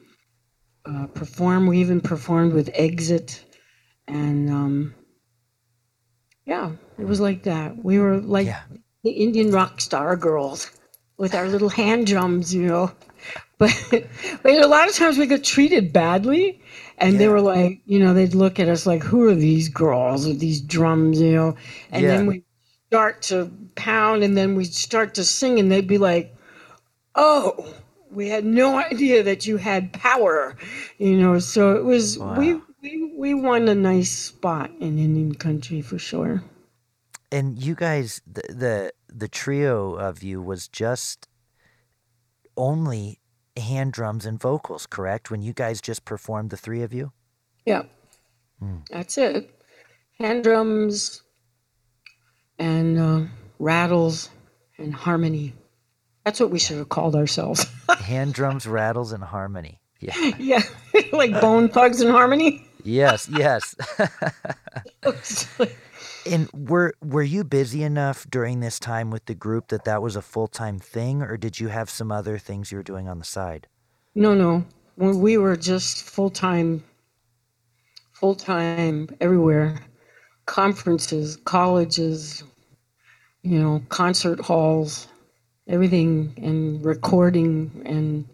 uh, 0.85 1.07
perform. 1.07 1.67
We 1.67 1.79
even 1.79 1.99
performed 2.01 2.53
with 2.53 2.73
XIT, 2.73 3.41
and 4.07 4.49
um, 4.49 4.95
yeah, 6.45 6.71
it 6.97 7.05
was 7.05 7.19
like 7.19 7.43
that. 7.43 7.83
We 7.83 7.99
were 7.99 8.17
like 8.19 8.47
Yeah. 8.47 8.61
The 9.03 9.11
Indian 9.11 9.51
rock 9.51 9.81
star 9.81 10.15
girls 10.17 10.71
with 11.17 11.35
our 11.35 11.47
little 11.49 11.69
hand 11.69 12.07
drums, 12.07 12.53
you 12.55 12.63
know. 12.67 12.91
But, 13.59 13.73
but 14.43 14.53
a 14.53 14.67
lot 14.67 14.89
of 14.89 14.95
times 14.95 15.17
we 15.17 15.27
got 15.27 15.43
treated 15.43 15.93
badly, 15.93 16.61
and 16.97 17.19
they 17.19 17.29
were 17.29 17.41
like, 17.41 17.81
you 17.85 17.99
know, 17.99 18.13
they'd 18.13 18.35
look 18.35 18.59
at 18.59 18.69
us 18.69 18.85
like, 18.87 19.03
"Who 19.03 19.29
are 19.29 19.35
these 19.35 19.69
girls 19.69 20.27
with 20.27 20.39
these 20.39 20.61
drums?" 20.61 21.21
You 21.21 21.33
know, 21.33 21.57
and 21.91 22.09
then 22.09 22.25
Yeah. 22.25 22.27
we 22.27 22.43
start 22.89 23.21
to 23.23 23.51
pound, 23.75 24.23
and 24.23 24.37
then 24.37 24.55
we 24.55 24.65
start 24.65 25.15
to 25.15 25.23
sing, 25.25 25.59
and 25.59 25.71
they'd 25.71 25.87
be 25.87 25.99
like, 25.99 26.35
"Oh." 27.15 27.75
We 28.11 28.29
had 28.29 28.45
no 28.45 28.77
idea 28.77 29.23
that 29.23 29.47
you 29.47 29.57
had 29.57 29.93
power, 29.93 30.57
you 30.99 31.17
know. 31.17 31.39
So 31.39 31.75
it 31.75 31.83
was 31.85 32.19
we 32.19 32.55
we 32.81 33.13
we 33.17 33.33
won 33.35 33.67
a 33.69 33.75
nice 33.75 34.11
spot 34.11 34.71
in 34.79 34.99
Indian 34.99 35.35
country 35.35 35.81
for 35.81 35.99
sure. 35.99 36.43
And 37.33 37.57
you 37.61 37.73
guys, 37.73 38.21
the, 38.31 38.43
the 38.53 38.93
the 39.07 39.27
trio 39.27 39.95
of 39.95 40.21
you 40.21 40.39
was 40.39 40.67
just 40.67 41.27
only 42.55 43.19
hand 43.57 43.93
drums 43.93 44.25
and 44.27 44.39
vocals, 44.39 44.85
correct? 44.85 45.31
When 45.31 45.41
you 45.41 45.51
guys 45.51 45.81
just 45.81 46.05
performed, 46.05 46.51
the 46.51 46.57
three 46.57 46.83
of 46.83 46.93
you. 46.93 47.11
Yeah, 47.65 47.83
that's 48.91 49.17
it. 49.17 49.49
Hand 50.19 50.43
drums 50.43 51.23
and 52.59 52.99
uh, 52.99 53.21
rattles 53.57 54.29
and 54.77 54.93
harmony. 54.93 55.55
That's 56.25 56.39
what 56.39 56.51
we 56.51 56.59
should 56.59 56.77
have 56.77 56.89
called 56.89 57.15
ourselves. 57.15 57.65
Hand 57.97 58.33
drums, 58.33 58.67
rattles, 58.67 59.11
and 59.11 59.23
harmony. 59.23 59.81
Yeah. 59.99 60.15
yeah, 60.37 60.61
like 61.11 61.31
Bone 61.41 61.69
Thugs 61.69 61.99
and 62.01 62.11
Harmony. 62.11 62.67
Yes. 62.83 63.27
Yes. 63.31 63.75
And 66.25 66.49
were 66.53 66.93
were 67.01 67.23
you 67.23 67.43
busy 67.43 67.83
enough 67.83 68.25
during 68.29 68.59
this 68.59 68.79
time 68.79 69.09
with 69.11 69.25
the 69.25 69.35
group 69.35 69.67
that 69.69 69.85
that 69.85 70.01
was 70.01 70.15
a 70.15 70.21
full 70.21 70.47
time 70.47 70.79
thing, 70.79 71.21
or 71.21 71.37
did 71.37 71.59
you 71.59 71.69
have 71.69 71.89
some 71.89 72.11
other 72.11 72.37
things 72.37 72.71
you 72.71 72.77
were 72.77 72.83
doing 72.83 73.07
on 73.07 73.19
the 73.19 73.25
side? 73.25 73.67
no, 74.15 74.33
no, 74.35 74.63
when 74.95 75.19
we 75.19 75.37
were 75.37 75.55
just 75.55 76.03
full 76.03 76.29
time, 76.29 76.83
full 78.11 78.35
time 78.35 79.09
everywhere, 79.19 79.79
conferences, 80.45 81.37
colleges, 81.37 82.43
you 83.41 83.59
know, 83.59 83.81
concert 83.89 84.39
halls, 84.39 85.07
everything, 85.67 86.33
and 86.37 86.85
recording, 86.85 87.81
and 87.85 88.25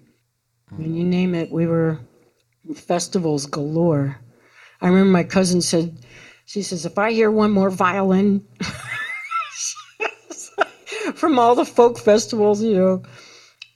and 0.71 0.97
you 0.97 1.03
name 1.03 1.33
it, 1.33 1.51
we 1.51 1.65
were 1.65 1.99
festivals 2.75 3.45
galore. 3.45 4.17
I 4.81 4.87
remember 4.87 5.11
my 5.11 5.23
cousin 5.23 5.61
said, 5.61 5.97
she 6.49 6.63
says, 6.63 6.83
if 6.83 6.97
I 6.97 7.11
hear 7.11 7.29
one 7.29 7.51
more 7.51 7.69
violin 7.69 8.43
from 11.13 11.37
all 11.37 11.53
the 11.53 11.63
folk 11.63 11.99
festivals, 11.99 12.63
you 12.63 12.73
know. 12.73 13.03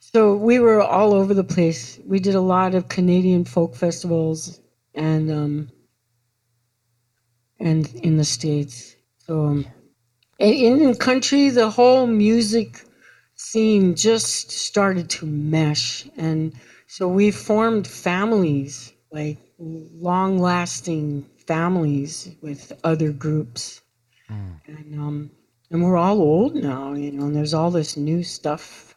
So 0.00 0.34
we 0.34 0.58
were 0.58 0.82
all 0.82 1.14
over 1.14 1.34
the 1.34 1.44
place. 1.44 2.00
We 2.04 2.18
did 2.18 2.34
a 2.34 2.40
lot 2.40 2.74
of 2.74 2.88
Canadian 2.88 3.44
folk 3.44 3.76
festivals 3.76 4.60
and 4.92 5.30
um, 5.30 5.70
and 7.60 7.94
in 8.02 8.16
the 8.16 8.24
states. 8.24 8.96
So 9.18 9.46
um, 9.46 9.66
in 10.40 10.80
in 10.80 10.96
country, 10.96 11.50
the 11.50 11.70
whole 11.70 12.08
music 12.08 12.82
scene 13.36 13.94
just 13.94 14.50
started 14.50 15.08
to 15.10 15.26
mesh, 15.26 16.08
and 16.16 16.52
so 16.88 17.06
we 17.06 17.30
formed 17.30 17.86
families, 17.86 18.92
like 19.12 19.38
long-lasting 19.60 21.24
families 21.46 22.34
with 22.42 22.72
other 22.84 23.12
groups, 23.12 23.80
and 24.28 24.98
um, 24.98 25.30
and 25.70 25.82
we're 25.82 25.96
all 25.96 26.20
old 26.20 26.54
now, 26.54 26.94
you 26.94 27.12
know. 27.12 27.26
And 27.26 27.36
there's 27.36 27.54
all 27.54 27.70
this 27.70 27.96
new 27.96 28.22
stuff. 28.22 28.94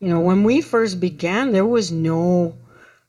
You 0.00 0.08
know, 0.08 0.20
when 0.20 0.44
we 0.44 0.60
first 0.60 1.00
began, 1.00 1.52
there 1.52 1.66
was 1.66 1.90
no 1.92 2.56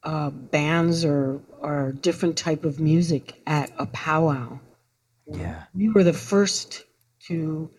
uh, 0.04 0.30
bands 0.30 1.06
or 1.06 1.42
or 1.60 1.92
different 2.02 2.38
type 2.38 2.64
of 2.66 2.80
music 2.80 3.42
at 3.46 3.72
a 3.78 3.86
powwow 3.88 4.60
Yeah. 5.28 5.64
we 5.76 5.90
were 5.90 6.04
the 6.06 6.14
first 6.14 6.86
to 7.28 7.70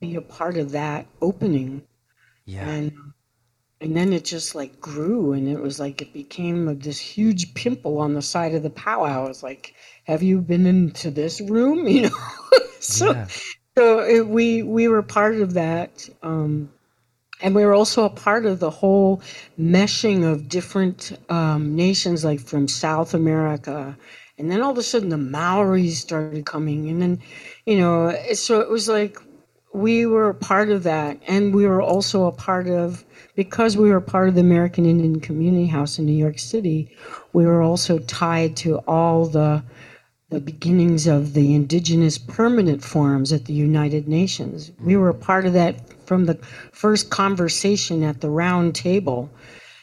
be 0.00 0.16
a 0.16 0.22
part 0.22 0.56
of 0.56 0.70
that 0.72 1.06
opening 1.20 1.82
Yeah. 2.46 2.68
and 2.68 2.92
and 3.80 3.96
then 3.96 4.12
it 4.12 4.24
just 4.24 4.54
like 4.54 4.80
grew 4.80 5.32
and 5.32 5.48
it 5.48 5.60
was 5.60 5.78
like 5.80 6.00
it 6.02 6.12
became 6.12 6.78
this 6.80 6.98
huge 6.98 7.54
pimple 7.54 7.98
on 7.98 8.14
the 8.14 8.22
side 8.22 8.54
of 8.54 8.62
the 8.62 8.70
powwow 8.70 9.26
it's 9.26 9.42
like 9.42 9.74
have 10.04 10.22
you 10.22 10.40
been 10.40 10.66
into 10.66 11.10
this 11.10 11.40
room 11.42 11.86
you 11.88 12.02
know 12.02 12.16
so 12.80 13.12
Yeah. 13.12 13.28
so 13.76 14.00
it, 14.00 14.26
we 14.28 14.62
we 14.62 14.88
were 14.88 15.02
part 15.02 15.36
of 15.36 15.54
that 15.54 16.08
um 16.22 16.70
and 17.42 17.54
we 17.54 17.64
were 17.64 17.74
also 17.74 18.04
a 18.04 18.10
part 18.10 18.46
of 18.46 18.60
the 18.60 18.70
whole 18.70 19.20
meshing 19.60 20.24
of 20.24 20.48
different 20.48 21.12
um, 21.30 21.76
nations, 21.76 22.24
like 22.24 22.40
from 22.40 22.66
South 22.66 23.14
America. 23.14 23.96
And 24.38 24.50
then 24.50 24.62
all 24.62 24.72
of 24.72 24.78
a 24.78 24.82
sudden 24.82 25.10
the 25.10 25.18
Maoris 25.18 26.00
started 26.00 26.46
coming. 26.46 26.88
And 26.88 27.02
then, 27.02 27.20
you 27.66 27.78
know, 27.78 28.16
so 28.32 28.60
it 28.60 28.70
was 28.70 28.88
like 28.88 29.18
we 29.72 30.06
were 30.06 30.30
a 30.30 30.34
part 30.34 30.70
of 30.70 30.82
that. 30.84 31.18
And 31.28 31.54
we 31.54 31.66
were 31.66 31.82
also 31.82 32.24
a 32.26 32.32
part 32.32 32.68
of, 32.68 33.04
because 33.36 33.76
we 33.76 33.90
were 33.90 34.00
part 34.00 34.28
of 34.28 34.34
the 34.34 34.40
American 34.40 34.86
Indian 34.86 35.20
Community 35.20 35.66
House 35.66 35.98
in 35.98 36.06
New 36.06 36.12
York 36.12 36.38
City, 36.38 36.90
we 37.32 37.46
were 37.46 37.62
also 37.62 37.98
tied 38.00 38.56
to 38.58 38.78
all 38.88 39.26
the 39.26 39.62
the 40.28 40.40
beginnings 40.40 41.06
of 41.06 41.34
the 41.34 41.54
indigenous 41.54 42.18
permanent 42.18 42.82
forums 42.82 43.32
at 43.32 43.44
the 43.44 43.52
United 43.52 44.08
Nations. 44.08 44.72
We 44.80 44.96
were 44.96 45.10
a 45.10 45.14
part 45.14 45.46
of 45.46 45.52
that 45.52 45.88
from 46.04 46.24
the 46.24 46.34
first 46.72 47.10
conversation 47.10 48.02
at 48.02 48.20
the 48.20 48.28
round 48.28 48.74
table. 48.74 49.30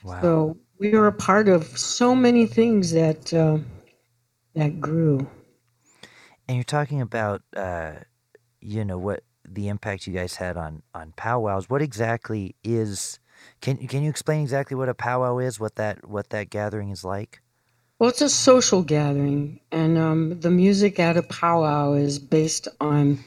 Wow. 0.03 0.21
So 0.21 0.57
we 0.79 0.89
were 0.89 1.07
a 1.07 1.13
part 1.13 1.47
of 1.47 1.65
so 1.77 2.13
many 2.13 2.45
things 2.45 2.91
that 2.91 3.33
uh, 3.33 3.59
that 4.55 4.81
grew. 4.81 5.25
And 6.49 6.57
you're 6.57 6.65
talking 6.65 6.99
about, 6.99 7.41
uh, 7.55 7.93
you 8.59 8.83
know, 8.83 8.97
what 8.97 9.23
the 9.47 9.69
impact 9.69 10.07
you 10.07 10.13
guys 10.13 10.35
had 10.35 10.57
on 10.57 10.83
on 10.93 11.13
powwows. 11.15 11.69
What 11.69 11.81
exactly 11.81 12.55
is? 12.65 13.19
Can 13.61 13.77
can 13.87 14.03
you 14.03 14.09
explain 14.09 14.41
exactly 14.41 14.75
what 14.75 14.89
a 14.89 14.93
powwow 14.93 15.37
is? 15.37 15.59
What 15.59 15.75
that 15.75 16.07
what 16.07 16.29
that 16.29 16.49
gathering 16.49 16.89
is 16.89 17.03
like? 17.03 17.41
Well, 17.99 18.09
it's 18.09 18.21
a 18.21 18.29
social 18.29 18.81
gathering, 18.83 19.61
and 19.71 19.97
um, 19.97 20.39
the 20.39 20.51
music 20.51 20.99
at 20.99 21.15
a 21.15 21.23
powwow 21.23 21.93
is 21.93 22.19
based 22.19 22.67
on 22.81 23.23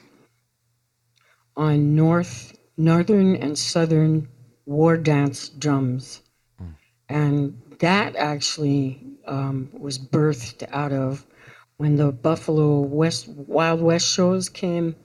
on 1.57 1.95
north, 1.95 2.59
northern, 2.77 3.37
and 3.37 3.59
southern 3.59 4.29
war 4.67 4.97
dance 4.97 5.49
drums, 5.49 6.21
mm. 6.61 6.75
and 7.09 7.61
that 7.79 8.17
actually 8.17 9.01
um, 9.27 9.71
was 9.73 9.99
birthed 9.99 10.67
out 10.73 10.93
of 10.93 11.27
when 11.79 11.97
the 11.97 12.13
Buffalo 12.13 12.81
West 12.81 13.29
Wild 13.29 13.81
West 13.81 14.07
shows 14.07 14.49
came, 14.49 14.97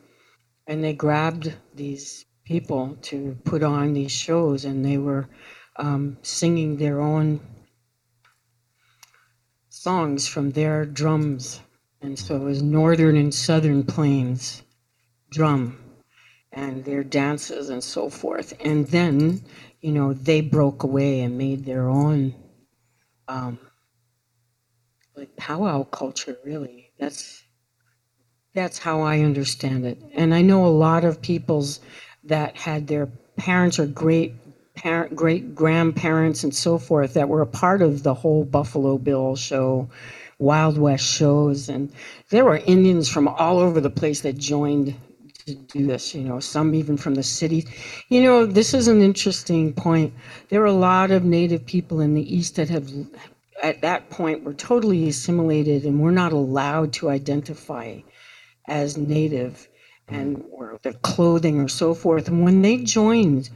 and 0.67 0.84
they 0.84 0.93
grabbed 0.93 1.54
these 1.76 2.26
people 2.52 2.98
to 3.02 3.38
put 3.46 3.64
on 3.64 3.94
these 3.94 4.12
shows, 4.12 4.66
and 4.66 4.84
they 4.84 4.98
were 4.98 5.30
um, 5.78 6.18
singing 6.22 6.76
their 6.76 7.00
own 7.00 7.40
songs 9.70 10.28
from 10.28 10.52
their 10.52 10.86
drums. 10.86 11.62
And 12.02 12.20
so 12.20 12.36
it 12.36 12.44
was 12.44 12.62
Northern 12.62 13.16
and 13.16 13.34
Southern 13.34 13.84
Plains 13.86 14.64
drum 15.30 15.80
and 16.52 16.84
their 16.84 17.06
dances 17.06 17.70
and 17.70 17.82
so 17.82 18.10
forth. 18.10 18.54
And 18.60 18.86
then, 18.88 19.42
you 19.80 19.94
know, 19.94 20.12
they 20.12 20.42
broke 20.42 20.84
away 20.84 21.22
and 21.22 21.38
made 21.38 21.64
their 21.64 21.88
own 21.88 22.36
um, 23.30 23.60
like 25.16 25.34
powwow 25.38 25.84
culture, 25.84 26.38
really. 26.44 26.92
That's 27.00 27.44
that's 28.54 28.78
how 28.78 29.00
I 29.02 29.22
understand 29.22 29.86
it. 29.86 29.98
And 30.14 30.34
I 30.34 30.42
know 30.42 30.66
a 30.66 30.80
lot 30.88 31.06
of 31.06 31.22
people's 31.22 31.80
that 32.24 32.56
had 32.56 32.88
their 32.88 33.08
parents 33.38 33.80
or 33.80 33.86
great 33.88 34.34
parent, 34.76 35.16
great 35.16 35.54
grandparents 35.56 36.44
and 36.44 36.56
so 36.56 36.78
forth 36.78 37.14
that 37.14 37.30
were 37.30 37.42
a 37.42 37.48
part 37.48 37.82
of 37.82 38.04
the 38.04 38.14
whole 38.14 38.44
Buffalo 38.44 38.98
Bill 38.98 39.36
show, 39.36 39.90
Wild 40.40 40.78
West 40.78 41.06
shows, 41.06 41.70
and 41.70 41.92
there 42.30 42.46
were 42.46 42.58
Indians 42.58 43.10
from 43.10 43.28
all 43.28 43.60
over 43.60 43.80
the 43.80 43.90
place 43.90 44.22
that 44.22 44.38
joined 44.38 44.96
to 45.46 45.56
do 45.56 45.86
this. 45.86 46.16
You 46.16 46.24
know, 46.24 46.40
some 46.40 46.74
even 46.74 46.98
from 46.98 47.16
the 47.16 47.24
cities. 47.24 47.66
You 48.10 48.24
know, 48.24 48.46
this 48.46 48.74
is 48.74 48.88
an 48.88 49.02
interesting 49.02 49.74
point. 49.74 50.14
There 50.50 50.62
were 50.62 50.66
a 50.68 50.72
lot 50.74 51.12
of 51.12 51.24
Native 51.24 51.66
people 51.66 52.00
in 52.00 52.14
the 52.14 52.36
East 52.36 52.56
that 52.56 52.70
have, 52.70 52.90
at 53.62 53.82
that 53.82 54.10
point, 54.10 54.44
were 54.44 54.54
totally 54.54 55.10
assimilated 55.10 55.86
and 55.86 56.00
were 56.00 56.12
not 56.12 56.32
allowed 56.32 56.94
to 56.94 57.10
identify 57.10 58.00
as 58.68 58.98
Native 58.98 59.68
and 60.12 60.43
or 60.52 60.80
their 60.84 60.93
clothing 60.93 61.60
or 61.60 61.67
so 61.67 61.93
forth. 61.93 62.28
And 62.28 62.43
when 62.43 62.62
they 62.62 62.78
joined 62.78 63.50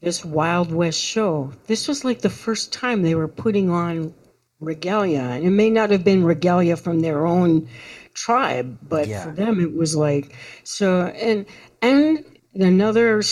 this 0.00 0.24
Wild 0.24 0.72
West 0.72 1.00
show. 1.00 1.52
This 1.66 1.88
was 1.88 2.04
like 2.04 2.20
the 2.20 2.30
first 2.30 2.72
time 2.72 3.02
they 3.02 3.14
were 3.14 3.28
putting 3.28 3.70
on 3.70 4.14
regalia. 4.60 5.20
And 5.20 5.44
it 5.44 5.50
may 5.50 5.70
not 5.70 5.90
have 5.90 6.04
been 6.04 6.24
regalia 6.24 6.76
from 6.76 7.00
their 7.00 7.26
own 7.26 7.68
tribe, 8.14 8.78
but 8.82 9.08
yeah. 9.08 9.24
for 9.24 9.30
them 9.30 9.60
it 9.60 9.74
was 9.74 9.94
like 9.94 10.34
so 10.64 11.06
and 11.06 11.46
and 11.82 12.24
another 12.54 13.22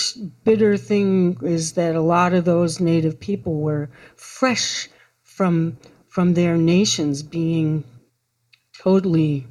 bitter 0.44 0.76
thing 0.76 1.36
is 1.42 1.72
that 1.72 1.96
a 1.96 2.00
lot 2.00 2.32
of 2.32 2.44
those 2.44 2.78
native 2.78 3.18
people 3.18 3.60
were 3.60 3.90
fresh 4.14 4.88
from 5.24 5.76
from 6.08 6.34
their 6.34 6.56
nations 6.56 7.22
being 7.22 7.82
totally 8.78 9.46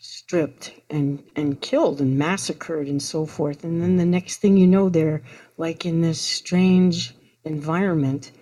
stripped 0.00 0.72
and 0.88 1.22
and 1.36 1.60
killed 1.60 2.00
and 2.00 2.18
massacred 2.18 2.88
and 2.88 3.02
so 3.02 3.26
forth 3.26 3.64
and 3.64 3.82
then 3.82 3.96
the 3.96 4.04
next 4.04 4.38
thing 4.38 4.56
you 4.56 4.66
know 4.66 4.88
they're 4.88 5.22
like 5.58 5.84
in 5.84 6.00
this 6.00 6.20
strange 6.20 7.14
environment 7.44 8.32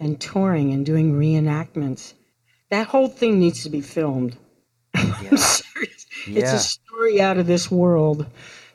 and 0.00 0.20
touring 0.20 0.72
and 0.72 0.84
doing 0.86 1.18
reenactments. 1.18 2.14
That 2.70 2.86
whole 2.86 3.08
thing 3.08 3.38
needs 3.38 3.62
to 3.64 3.70
be 3.70 3.80
filmed. 3.80 4.36
Yeah. 5.22 5.30
yeah. 6.26 6.40
It's 6.40 6.52
a 6.52 6.58
story 6.58 7.20
out 7.20 7.38
of 7.38 7.46
this 7.46 7.70
world. 7.70 8.26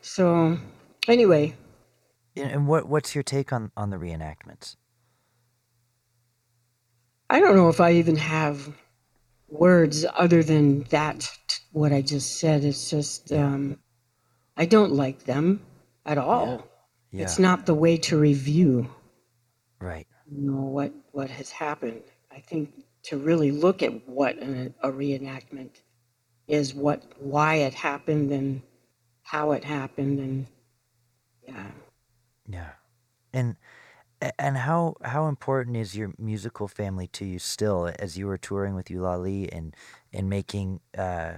So, 0.02 0.58
anyway. 1.08 1.56
And 2.36 2.68
what 2.68 2.88
what's 2.88 3.14
your 3.14 3.24
take 3.24 3.54
on 3.54 3.72
on 3.78 3.90
the 3.90 3.98
reenactments? 3.98 4.76
I 7.30 7.40
don't 7.40 7.56
know 7.56 7.70
if 7.70 7.80
I 7.80 7.94
even 7.94 8.16
have 8.16 8.74
words 9.54 10.06
other 10.16 10.44
than 10.44 10.84
that. 10.90 11.30
What 11.72 11.92
I 11.92 12.02
just 12.02 12.40
said. 12.40 12.64
It's 12.64 12.90
just 12.90 13.32
um, 13.32 13.80
I 14.58 14.66
don't 14.66 14.94
like 14.94 15.24
them 15.24 15.62
at 16.06 16.18
all. 16.18 16.68
Yeah. 17.12 17.24
It's 17.24 17.40
not 17.40 17.66
the 17.66 17.74
way 17.74 17.98
to 17.98 18.18
review. 18.18 18.90
Right. 19.80 20.08
You 20.30 20.52
know 20.52 20.62
what 20.62 20.94
what 21.12 21.30
has 21.30 21.52
happened. 21.52 22.02
I 22.32 22.40
think 22.40 22.72
to 23.04 23.18
really 23.18 23.52
look 23.52 23.84
at 23.84 24.08
what 24.08 24.38
a, 24.38 24.74
a 24.82 24.92
reenactment 24.92 25.82
is, 26.48 26.74
what 26.74 27.04
why 27.20 27.56
it 27.56 27.74
happened, 27.74 28.32
and 28.32 28.62
how 29.24 29.52
it 29.52 29.64
happened, 29.64 30.20
and 30.20 30.48
yeah. 31.48 31.72
Yeah, 32.48 32.72
and 33.34 33.56
and 34.40 34.58
how 34.58 34.96
how 35.04 35.28
important 35.28 35.78
is 35.78 35.96
your 35.96 36.14
musical 36.18 36.68
family 36.68 37.08
to 37.08 37.26
you 37.26 37.40
still 37.40 37.92
as 38.00 38.18
you 38.18 38.28
were 38.28 38.38
touring 38.38 38.76
with 38.76 38.88
Ulali 38.88 39.50
and 39.52 39.76
and 40.12 40.30
making 40.30 40.80
uh, 40.98 41.34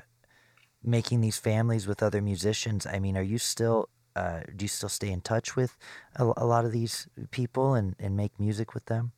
making 0.84 1.22
these 1.22 1.38
families 1.38 1.88
with 1.88 2.04
other 2.04 2.22
musicians? 2.22 2.86
I 2.86 3.00
mean, 3.00 3.18
are 3.18 3.24
you 3.24 3.38
still 3.38 3.90
uh, 4.16 4.42
do 4.56 4.64
you 4.64 4.70
still 4.70 4.90
stay 4.90 5.12
in 5.12 5.22
touch 5.22 5.56
with 5.56 5.78
a, 6.16 6.24
a, 6.38 6.46
lot 6.46 6.64
of 6.64 6.72
these 6.72 7.08
people 7.32 7.74
and, 7.74 7.96
and 8.00 8.16
make 8.16 8.40
music 8.40 8.74
with 8.74 8.86
them? 8.86 9.12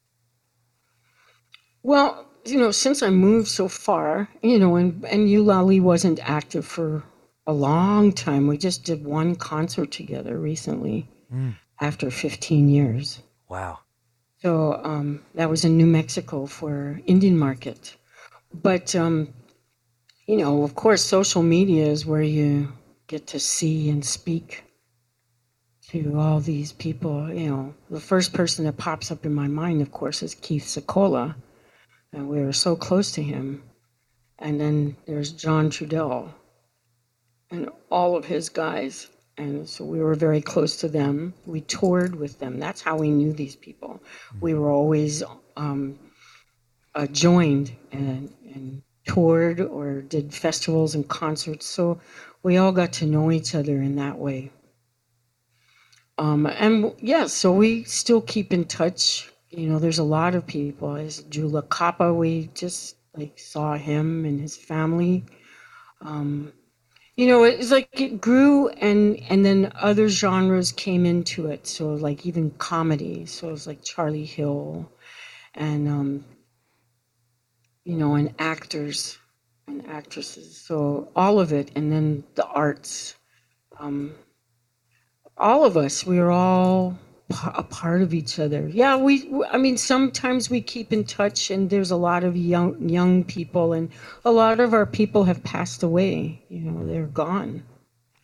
Well, 1.84 2.26
you 2.46 2.58
know, 2.58 2.72
since 2.72 3.04
I 3.04 3.12
moved 3.12 3.48
so 3.48 3.68
far, 3.68 4.28
you 4.42 4.58
know, 4.58 4.76
and, 4.76 5.06
and 5.06 5.28
Ulali 5.28 5.80
wasn't 5.80 6.20
active 6.28 6.66
for 6.66 7.04
a 7.46 7.54
long 7.54 8.12
time. 8.12 8.48
We 8.48 8.58
just 8.58 8.84
did 8.84 9.06
one 9.06 9.36
concert 9.36 9.92
together 9.92 10.38
recently 10.38 11.10
mm. 11.34 11.56
after 11.80 12.12
15 12.12 12.68
years. 12.68 13.22
Wow. 13.50 13.80
So 14.42 14.80
um, 14.84 15.24
that 15.36 15.50
was 15.50 15.66
in 15.66 15.78
New 15.78 15.88
Mexico 15.88 16.46
for 16.46 17.02
Indian 17.06 17.38
Market. 17.38 17.96
But, 18.54 18.96
um, 18.96 19.34
you 20.28 20.38
know, 20.38 20.64
of 20.64 20.76
course, 20.76 21.04
social 21.04 21.44
media 21.44 21.86
is 21.86 22.06
where 22.06 22.22
you 22.22 22.72
get 23.08 23.28
to 23.28 23.40
see 23.40 23.90
and 23.90 24.06
speak 24.06 24.64
to 25.90 26.20
all 26.20 26.40
these 26.40 26.74
people. 26.74 27.32
You 27.32 27.50
know, 27.50 27.74
the 27.90 28.00
first 28.00 28.34
person 28.34 28.66
that 28.66 28.78
pops 28.78 29.12
up 29.12 29.26
in 29.26 29.34
my 29.34 29.48
mind, 29.48 29.82
of 29.82 29.92
course, 29.92 30.22
is 30.22 30.36
Keith 30.36 30.66
Secola, 30.66 31.36
and 32.14 32.30
we 32.30 32.42
were 32.42 32.54
so 32.54 32.76
close 32.76 33.12
to 33.14 33.24
him. 33.24 33.64
And 34.40 34.60
then 34.60 34.96
there's 35.08 35.32
John 35.32 35.72
Trudell 35.72 36.32
and 37.50 37.70
all 37.90 38.16
of 38.16 38.26
his 38.26 38.50
guys. 38.50 39.08
And 39.38 39.70
so 39.70 39.86
we 39.86 40.00
were 40.00 40.16
very 40.16 40.42
close 40.42 40.78
to 40.78 40.88
them. 40.88 41.34
We 41.46 41.62
toured 41.62 42.16
with 42.16 42.40
them. 42.40 42.60
That's 42.60 42.82
how 42.82 42.98
we 42.98 43.10
knew 43.10 43.34
these 43.34 43.56
people. 43.56 44.02
We 44.42 44.56
were 44.56 44.72
always 44.72 45.24
um, 45.56 46.00
uh, 46.96 47.06
joined 47.08 47.72
and, 47.92 48.34
and 48.54 48.82
toured 49.06 49.62
or 49.62 50.02
did 50.02 50.34
festivals 50.34 50.96
and 50.96 51.08
concerts. 51.08 51.68
So 51.68 52.00
we 52.42 52.58
all 52.58 52.72
got 52.72 52.94
to 52.94 53.06
know 53.06 53.32
each 53.32 53.54
other 53.54 53.82
in 53.82 53.96
that 53.98 54.18
way. 54.18 54.52
Um, 56.18 56.48
and 56.48 56.94
yeah, 57.00 57.28
so 57.28 57.52
we 57.52 57.84
still 57.84 58.22
keep 58.22 58.52
in 58.52 58.66
touch. 58.66 59.32
You 59.52 59.70
know, 59.70 59.78
there's 59.78 60.00
a 60.00 60.04
lot 60.04 60.34
of 60.34 60.48
people. 60.48 60.96
As 60.96 61.22
Jula 61.24 61.62
Kappa, 61.64 62.12
we 62.12 62.50
just 62.56 62.96
like 63.16 63.38
saw 63.38 63.76
him 63.76 64.26
and 64.26 64.40
his 64.40 64.58
family. 64.58 65.26
Um, 66.02 66.54
you 67.18 67.28
know, 67.28 67.44
it's 67.44 67.72
like 67.72 67.90
it 68.00 68.22
grew, 68.22 68.70
and 68.70 69.22
and 69.30 69.46
then 69.46 69.74
other 69.76 70.08
genres 70.08 70.72
came 70.72 71.06
into 71.06 71.48
it. 71.48 71.68
So 71.68 71.90
like 71.96 72.26
even 72.26 72.52
comedy. 72.52 73.26
So 73.26 73.50
it 73.50 73.54
was 73.54 73.68
like 73.68 73.84
Charlie 73.84 74.26
Hill, 74.26 74.92
and 75.56 75.90
um, 75.90 76.26
you 77.86 77.98
know, 77.98 78.16
and 78.16 78.36
actors 78.40 79.18
and 79.68 79.86
actresses. 79.88 80.58
So 80.58 81.12
all 81.16 81.40
of 81.40 81.54
it, 81.54 81.72
and 81.76 81.92
then 81.92 82.24
the 82.36 82.46
arts. 82.46 83.16
Um, 83.80 84.14
all 85.38 85.66
of 85.66 85.78
us 85.78 86.06
we 86.06 86.20
are 86.20 86.32
all 86.32 86.98
a 87.46 87.64
part 87.64 88.02
of 88.02 88.14
each 88.14 88.40
other 88.40 88.68
yeah 88.70 88.96
we 88.96 89.30
i 89.52 89.58
mean 89.58 89.78
sometimes 89.78 90.50
we 90.50 90.62
keep 90.62 90.94
in 90.94 91.04
touch 91.04 91.52
and 91.52 91.70
there's 91.70 91.92
a 91.92 91.98
lot 91.98 92.24
of 92.24 92.38
young 92.38 92.90
young 92.90 93.24
people 93.24 93.74
and 93.74 93.90
a 94.26 94.32
lot 94.32 94.60
of 94.60 94.74
our 94.74 94.86
people 94.86 95.26
have 95.26 95.44
passed 95.44 95.84
away 95.84 96.42
you 96.50 96.62
know 96.62 96.86
they're 96.88 97.08
gone 97.08 97.64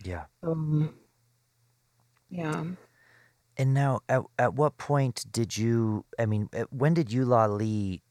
yeah 0.04 0.26
um, 0.44 0.94
yeah 2.30 2.66
And 3.58 3.74
now, 3.74 4.02
at 4.10 4.24
at 4.40 4.56
what 4.56 4.78
point 4.78 5.26
did 5.32 5.58
you? 5.58 6.06
I 6.20 6.26
mean, 6.26 6.50
when 6.72 6.94
did 6.96 7.10
Ulali? 7.10 8.02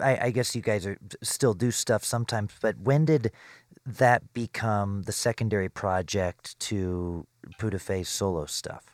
I, 0.00 0.18
I 0.26 0.30
guess 0.30 0.56
you 0.56 0.62
guys 0.62 0.86
are 0.86 0.98
still 1.22 1.54
do 1.54 1.70
stuff 1.70 2.04
sometimes, 2.04 2.52
but 2.60 2.78
when 2.80 3.04
did 3.06 3.32
that 3.86 4.32
become 4.34 5.02
the 5.04 5.12
secondary 5.12 5.68
project 5.68 6.58
to 6.60 7.26
Pura 7.58 7.78
Fé's 7.78 8.08
solo 8.08 8.46
stuff? 8.46 8.89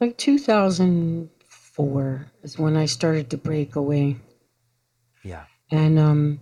Like 0.00 0.16
2004 0.16 2.26
is 2.42 2.58
when 2.58 2.76
I 2.76 2.86
started 2.86 3.30
to 3.30 3.36
break 3.36 3.76
away. 3.76 4.16
Yeah. 5.22 5.44
And 5.70 5.96
um 5.98 6.40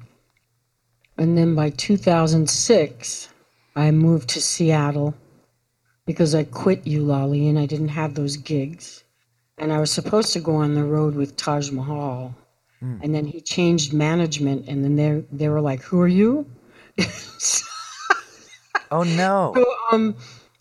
and 1.16 1.36
then 1.36 1.56
by 1.56 1.70
2006 1.70 3.28
I 3.74 3.90
moved 3.90 4.28
to 4.30 4.40
Seattle 4.40 5.14
because 6.06 6.32
I 6.34 6.44
quit 6.44 6.84
Ulali 6.84 7.48
and 7.48 7.58
I 7.58 7.66
didn't 7.66 7.88
have 7.88 8.14
those 8.14 8.36
gigs. 8.36 9.02
And 9.58 9.72
I 9.72 9.80
was 9.80 9.90
supposed 9.90 10.32
to 10.34 10.40
go 10.40 10.54
on 10.54 10.74
the 10.74 10.84
road 10.84 11.16
with 11.16 11.36
Taj 11.36 11.72
Mahal. 11.72 12.32
Mm. 12.80 13.00
And 13.02 13.12
then 13.14 13.26
he 13.26 13.40
changed 13.40 13.92
management 13.92 14.68
and 14.68 14.84
then 14.84 14.94
they 14.94 15.24
they 15.32 15.48
were 15.48 15.60
like, 15.60 15.82
"Who 15.82 16.00
are 16.00 16.06
you?" 16.06 16.46
Oh 18.90 19.02
no. 19.02 19.52
So, 19.54 19.74
um, 19.92 20.16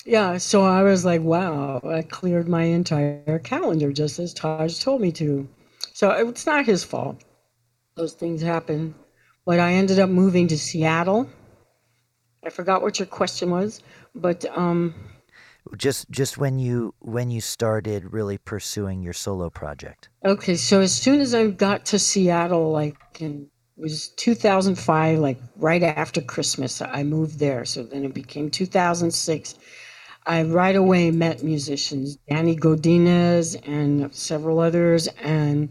yeah, 0.07 0.37
so 0.37 0.63
I 0.63 0.83
was 0.83 1.05
like, 1.05 1.21
wow, 1.21 1.81
I 1.85 2.01
cleared 2.01 2.47
my 2.49 2.63
entire 2.63 3.39
calendar 3.39 3.91
just 3.91 4.19
as 4.19 4.33
Taj 4.33 4.79
told 4.79 5.01
me 5.01 5.11
to. 5.13 5.47
So 5.93 6.11
it's 6.11 6.45
not 6.45 6.65
his 6.65 6.83
fault. 6.83 7.21
Those 7.95 8.13
things 8.13 8.41
happen. 8.41 8.95
But 9.45 9.59
I 9.59 9.73
ended 9.73 9.99
up 9.99 10.09
moving 10.09 10.47
to 10.49 10.57
Seattle. 10.57 11.29
I 12.43 12.49
forgot 12.49 12.81
what 12.81 12.99
your 12.99 13.05
question 13.05 13.51
was, 13.51 13.81
but 14.15 14.45
um, 14.57 14.95
Just 15.77 16.09
just 16.11 16.37
when 16.37 16.59
you 16.59 16.93
when 16.99 17.31
you 17.31 17.39
started 17.41 18.11
really 18.13 18.37
pursuing 18.37 19.01
your 19.01 19.13
solo 19.13 19.49
project. 19.49 20.09
okay, 20.25 20.55
so 20.55 20.81
as 20.81 20.93
soon 20.93 21.19
as 21.21 21.33
I 21.33 21.47
got 21.47 21.85
to 21.87 21.99
Seattle, 21.99 22.71
like 22.71 22.97
in 23.19 23.49
it 23.77 23.81
was 23.81 24.09
2005, 24.09 25.19
like 25.19 25.39
right 25.55 25.83
after 25.83 26.21
Christmas, 26.21 26.81
I 26.81 27.03
moved 27.03 27.37
there. 27.39 27.63
So 27.65 27.83
then 27.83 28.05
it 28.05 28.13
became 28.13 28.49
2006. 28.49 29.55
I 30.27 30.43
right 30.43 30.75
away 30.75 31.09
met 31.11 31.41
musicians, 31.41 32.17
Danny 32.29 32.55
Godinez 32.55 33.55
and 33.65 34.13
several 34.13 34.59
others. 34.59 35.07
And 35.23 35.69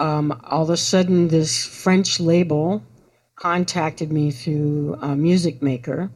um, 0.00 0.40
all 0.44 0.64
of 0.64 0.70
a 0.70 0.76
sudden, 0.76 1.28
this 1.28 1.64
French 1.64 2.18
label 2.18 2.82
contacted 3.36 4.12
me 4.12 4.32
through 4.32 4.98
a 5.00 5.14
music 5.14 5.62
maker, 5.62 6.10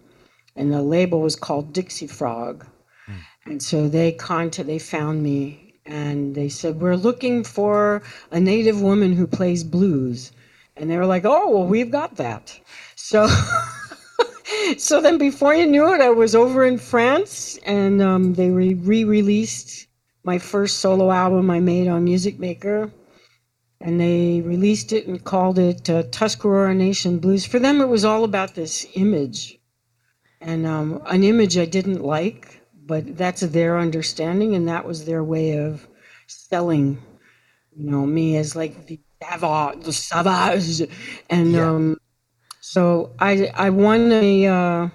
and 0.57 0.73
the 0.73 0.83
label 0.83 1.21
was 1.21 1.37
called 1.37 1.73
Dixie 1.73 2.09
Frog. 2.09 2.67
And 3.47 3.63
so 3.63 3.89
they 3.89 4.13
contact, 4.13 4.67
they 4.67 4.81
found 4.81 5.23
me, 5.23 5.75
and 5.87 6.35
they 6.35 6.49
said, 6.49 6.81
"We're 6.81 6.97
looking 6.97 7.45
for 7.45 8.03
a 8.33 8.41
native 8.41 8.83
woman 8.83 9.13
who 9.15 9.27
plays 9.27 9.65
blues." 9.65 10.33
And 10.77 10.91
they 10.91 10.97
were 10.97 11.07
like, 11.07 11.25
"Oh, 11.25 11.51
well, 11.51 11.67
we've 11.67 11.93
got 11.93 12.17
that." 12.17 12.59
So. 12.97 13.29
so 14.79 15.01
then 15.01 15.19
before 15.19 15.55
you 15.55 15.67
knew 15.67 15.93
it 15.95 16.01
i 16.01 16.11
was 16.11 16.35
over 16.35 16.65
in 16.65 16.79
france 16.79 17.59
and 17.65 18.03
um, 18.03 18.35
they 18.35 18.51
re- 18.51 18.75
re-released 18.75 19.87
my 20.25 20.39
first 20.39 20.79
solo 20.79 21.11
album 21.11 21.51
i 21.51 21.61
made 21.61 21.89
on 21.89 22.05
music 22.05 22.39
maker 22.39 22.91
and 23.81 24.01
they 24.01 24.41
released 24.43 24.93
it 24.93 25.07
and 25.07 25.25
called 25.25 25.59
it 25.59 25.89
uh, 25.89 26.03
tuscarora 26.11 26.75
nation 26.75 27.19
blues 27.19 27.47
for 27.47 27.59
them 27.59 27.81
it 27.81 27.89
was 27.89 28.05
all 28.05 28.25
about 28.25 28.55
this 28.55 28.87
image 28.95 29.59
and 30.41 30.67
um, 30.67 31.01
an 31.07 31.25
image 31.25 31.57
i 31.59 31.65
didn't 31.65 32.03
like 32.03 32.61
but 32.87 33.17
that's 33.17 33.43
their 33.43 33.79
understanding 33.79 34.55
and 34.55 34.69
that 34.69 34.87
was 34.87 35.05
their 35.05 35.23
way 35.23 35.59
of 35.59 35.87
selling 36.27 37.01
you 37.77 37.91
know 37.91 38.05
me 38.07 38.37
as 38.37 38.57
like 38.57 38.87
the 38.87 39.01
savage, 39.23 39.85
the 39.85 39.93
savage. 39.93 40.89
and 41.31 41.55
Yeah. 41.55 41.71
um, 41.71 41.98
so 42.69 43.11
I 43.19 43.51
I 43.55 43.71
won 43.71 44.13
a 44.13 44.47
uh, 44.47 44.89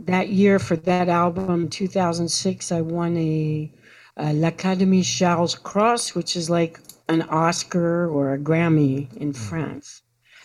that 0.00 0.28
year 0.28 0.58
for 0.58 0.76
that 0.76 1.08
album, 1.08 1.70
2006. 1.70 2.70
I 2.70 2.82
won 2.82 3.16
a, 3.16 3.72
a 4.18 4.34
l'Académie 4.34 5.02
Charles 5.02 5.54
Cros, 5.54 6.14
which 6.14 6.36
is 6.36 6.50
like 6.50 6.80
an 7.08 7.22
Oscar 7.22 8.10
or 8.10 8.34
a 8.34 8.38
Grammy 8.38 9.10
in 9.16 9.32
France. 9.32 10.02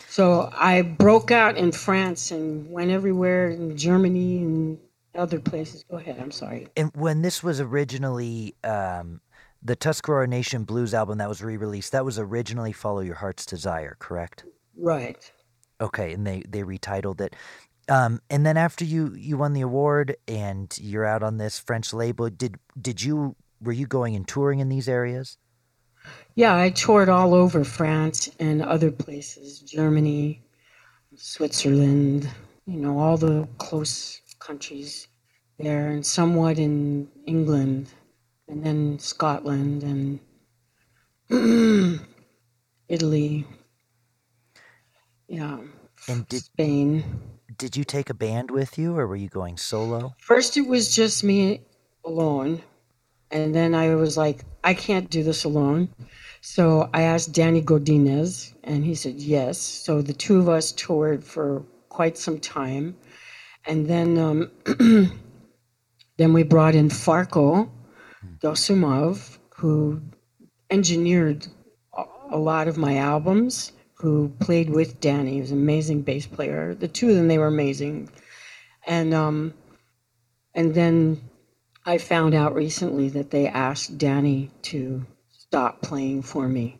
So 0.08 0.48
I 0.54 0.80
broke 0.80 1.30
out 1.30 1.58
in 1.58 1.70
France 1.70 2.30
and 2.30 2.70
went 2.70 2.90
everywhere 2.90 3.50
in 3.50 3.76
Germany 3.76 4.38
and 4.38 4.78
other 5.14 5.38
places. 5.38 5.84
Go 5.90 5.98
ahead. 5.98 6.18
I'm 6.18 6.30
sorry. 6.30 6.68
And 6.78 6.90
when 6.94 7.20
this 7.20 7.42
was 7.42 7.60
originally 7.60 8.54
um, 8.64 9.20
the 9.62 9.76
Tuscarora 9.76 10.26
Nation 10.26 10.64
Blues 10.64 10.94
album 10.94 11.18
that 11.18 11.28
was 11.28 11.42
re-released, 11.42 11.92
that 11.92 12.06
was 12.06 12.18
originally 12.18 12.72
"Follow 12.72 13.00
Your 13.00 13.16
Heart's 13.16 13.44
Desire," 13.44 13.96
correct? 13.98 14.44
Right. 14.78 15.30
Okay, 15.80 16.12
and 16.12 16.26
they 16.26 16.42
they 16.48 16.62
retitled 16.62 17.20
it. 17.20 17.34
Um, 17.88 18.20
and 18.30 18.46
then 18.46 18.56
after 18.56 18.84
you 18.84 19.14
you 19.14 19.36
won 19.36 19.52
the 19.52 19.62
award 19.62 20.16
and 20.28 20.76
you're 20.78 21.06
out 21.06 21.22
on 21.22 21.38
this 21.38 21.58
French 21.58 21.92
label, 21.92 22.30
did 22.30 22.56
did 22.80 23.02
you 23.02 23.34
were 23.60 23.72
you 23.72 23.86
going 23.86 24.14
and 24.14 24.26
touring 24.26 24.60
in 24.60 24.68
these 24.68 24.88
areas? 24.88 25.38
Yeah, 26.34 26.56
I 26.56 26.70
toured 26.70 27.08
all 27.08 27.34
over 27.34 27.64
France 27.64 28.30
and 28.38 28.62
other 28.62 28.90
places, 28.90 29.58
Germany, 29.60 30.42
Switzerland, 31.16 32.28
you 32.66 32.78
know, 32.78 32.98
all 32.98 33.16
the 33.16 33.46
close 33.58 34.20
countries 34.38 35.08
there, 35.58 35.88
and 35.88 36.04
somewhat 36.06 36.58
in 36.58 37.08
England, 37.26 37.88
and 38.48 38.64
then 38.64 38.98
Scotland 38.98 39.82
and 39.82 40.20
Italy. 42.88 43.46
Yeah, 45.30 45.58
And 46.08 46.26
did 46.28 46.42
Spain. 46.42 47.04
did 47.56 47.76
you 47.76 47.84
take 47.84 48.10
a 48.10 48.14
band 48.14 48.50
with 48.50 48.76
you, 48.76 48.96
or 48.98 49.06
were 49.06 49.14
you 49.16 49.28
going 49.28 49.56
solo? 49.56 50.12
First, 50.18 50.56
it 50.56 50.66
was 50.66 50.92
just 50.94 51.22
me 51.22 51.60
alone. 52.04 52.62
And 53.30 53.54
then 53.54 53.72
I 53.76 53.94
was 53.94 54.16
like, 54.16 54.44
I 54.64 54.74
can't 54.74 55.08
do 55.08 55.22
this 55.22 55.44
alone. 55.44 55.88
So 56.40 56.90
I 56.92 57.02
asked 57.02 57.32
Danny 57.32 57.62
Godinez, 57.62 58.54
and 58.64 58.84
he 58.84 58.96
said 58.96 59.20
yes. 59.20 59.56
So 59.58 60.02
the 60.02 60.12
two 60.12 60.40
of 60.40 60.48
us 60.48 60.72
toured 60.72 61.22
for 61.22 61.62
quite 61.90 62.18
some 62.18 62.40
time. 62.40 62.96
And 63.66 63.86
then, 63.86 64.18
um, 64.18 64.50
then 66.16 66.32
we 66.32 66.42
brought 66.42 66.74
in 66.74 66.88
Farko 66.88 67.70
Dosumov, 68.42 69.38
who 69.54 70.00
engineered 70.70 71.46
a 72.30 72.36
lot 72.38 72.66
of 72.66 72.76
my 72.78 72.96
albums, 72.96 73.72
who 74.00 74.30
played 74.40 74.70
with 74.70 75.00
Danny. 75.00 75.34
He 75.34 75.40
was 75.40 75.50
an 75.50 75.58
amazing 75.58 76.02
bass 76.02 76.26
player. 76.26 76.74
The 76.74 76.88
two 76.88 77.10
of 77.10 77.16
them, 77.16 77.28
they 77.28 77.38
were 77.38 77.46
amazing. 77.46 78.08
And 78.86 79.12
um, 79.14 79.54
and 80.54 80.74
then 80.74 81.20
I 81.84 81.98
found 81.98 82.34
out 82.34 82.54
recently 82.54 83.08
that 83.10 83.30
they 83.30 83.46
asked 83.46 83.98
Danny 83.98 84.50
to 84.62 85.04
stop 85.30 85.82
playing 85.82 86.22
for 86.22 86.48
me. 86.48 86.78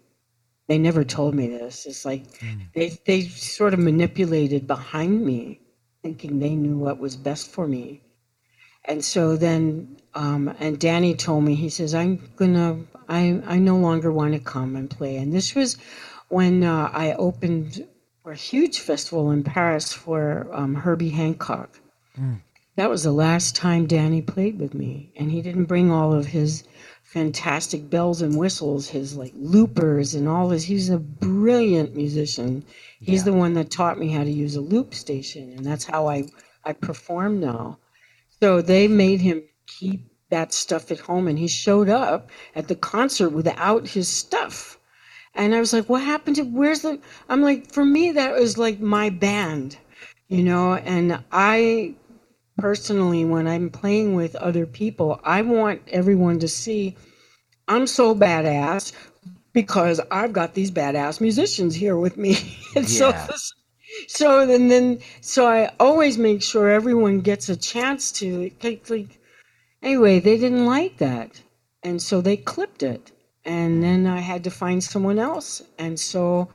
They 0.68 0.78
never 0.78 1.04
told 1.04 1.35
me 1.35 1.48
this. 1.48 1.87
It's 1.87 2.04
like 2.04 2.24
they 2.74 2.98
they 3.06 3.22
sort 3.22 3.74
of 3.74 3.80
manipulated 3.80 4.66
behind 4.66 5.24
me, 5.24 5.61
thinking 6.02 6.38
they 6.38 6.54
knew 6.54 6.78
what 6.78 6.98
was 6.98 7.16
best 7.16 7.50
for 7.50 7.66
me. 7.66 8.02
And 8.85 9.04
so 9.04 9.37
then, 9.37 9.98
um, 10.14 10.54
and 10.59 10.78
Danny 10.78 11.14
told 11.14 11.44
me, 11.44 11.54
he 11.54 11.68
says, 11.68 11.94
I'm 11.94 12.16
gonna, 12.37 12.80
I, 13.09 13.42
I 13.46 13.59
no 13.59 13.76
longer 13.76 14.11
want 14.11 14.33
to 14.35 14.40
come 14.40 14.74
and 14.74 14.88
play. 14.88 15.16
And 15.16 15.33
this 15.33 15.54
was 15.54 15.76
when 16.30 16.64
uh, 16.64 16.90
I 16.92 17.12
opened 17.12 17.86
for 18.22 18.32
a 18.32 18.36
huge 18.36 18.80
festival 18.80 19.30
in 19.30 19.44
Paris 19.44 19.92
for 19.92 20.48
um, 20.52 20.74
Herbie 20.74 21.10
Hancock. 21.10 21.78
That 22.76 22.88
was 22.88 23.02
the 23.02 23.12
last 23.12 23.56
time 23.56 23.86
Danny 23.86 24.22
played 24.22 24.58
with 24.58 24.72
me, 24.72 25.12
and 25.16 25.31
he 25.31 25.42
didn't 25.42 25.66
bring 25.66 25.90
all 25.90 26.14
of 26.14 26.26
his 26.26 26.64
fantastic 27.02 27.90
bells 27.90 28.22
and 28.22 28.38
whistles, 28.38 28.88
his 28.88 29.16
like 29.16 29.33
loopers 29.37 30.14
and 30.14 30.28
all 30.28 30.48
this. 30.48 30.64
He's 30.64 30.88
a 30.88 30.98
brilliant 30.98 31.96
musician. 31.96 32.64
He's 33.00 33.24
the 33.24 33.33
one 33.33 33.54
that 33.54 33.70
taught 33.70 33.98
me 33.98 34.08
how 34.10 34.24
to 34.24 34.31
use 34.31 34.56
a 34.56 34.60
loop 34.60 34.94
station, 34.94 35.52
and 35.56 35.66
that's 35.66 35.85
how 35.85 36.08
I 36.08 36.24
I 36.64 36.72
perform 36.72 37.40
now. 37.40 37.78
So 38.40 38.62
they 38.62 38.88
made 38.88 39.20
him 39.20 39.42
keep 39.66 40.06
that 40.31 40.52
stuff 40.54 40.90
at 40.90 41.00
home, 41.00 41.28
and 41.28 41.38
he 41.38 41.48
showed 41.48 41.88
up 41.88 42.31
at 42.54 42.68
the 42.68 42.76
concert 42.76 43.31
without 43.31 43.88
his 43.88 44.08
stuff. 44.08 44.78
And 45.40 45.54
I 45.54 45.60
was 45.60 45.72
like, 45.72 45.88
"What 45.88 46.02
happened 46.02 46.36
to? 46.36 46.44
Where's 46.44 46.82
the?" 46.82 47.00
I'm 47.28 47.42
like, 47.42 47.72
for 47.72 47.84
me, 47.84 48.12
that 48.12 48.34
was 48.34 48.58
like 48.58 48.80
my 48.80 49.10
band, 49.10 49.78
you 50.28 50.42
know. 50.44 50.74
And 50.74 51.24
I 51.32 51.94
personally, 52.58 53.24
when 53.24 53.48
I'm 53.48 53.70
playing 53.70 54.14
with 54.16 54.36
other 54.36 54.66
people, 54.66 55.20
I 55.24 55.42
want 55.42 55.82
everyone 55.88 56.40
to 56.40 56.48
see 56.48 56.96
I'm 57.68 57.86
so 57.86 58.14
badass 58.14 58.92
because 59.54 60.00
I've 60.10 60.32
got 60.34 60.54
these 60.54 60.70
badass 60.70 61.20
musicians 61.20 61.74
here 61.74 61.96
with 61.96 62.16
me. 62.18 62.36
and 62.76 62.88
so 62.88 63.12
Yeah. 63.12 63.26
this, 63.28 63.52
so 64.08 64.46
then 64.46 64.68
then 64.68 65.00
so 65.22 65.46
I 65.46 65.72
always 65.80 66.18
make 66.18 66.42
sure 66.42 66.68
everyone 66.70 67.20
gets 67.20 67.48
a 67.48 67.56
chance 67.56 68.12
to 68.12 68.52
like, 68.62 68.90
like 68.90 69.18
Anyway, 69.82 70.20
they 70.20 70.38
didn't 70.38 70.66
like 70.66 70.98
that. 70.98 71.40
And 71.82 72.02
so 72.02 72.20
they 72.20 72.36
clipped 72.36 72.82
it. 72.82 73.12
And 73.44 73.82
then 73.82 74.06
I 74.06 74.20
had 74.20 74.44
to 74.44 74.50
find 74.50 74.82
someone 74.84 75.18
else. 75.18 75.62
And 75.78 75.98
so 75.98 76.52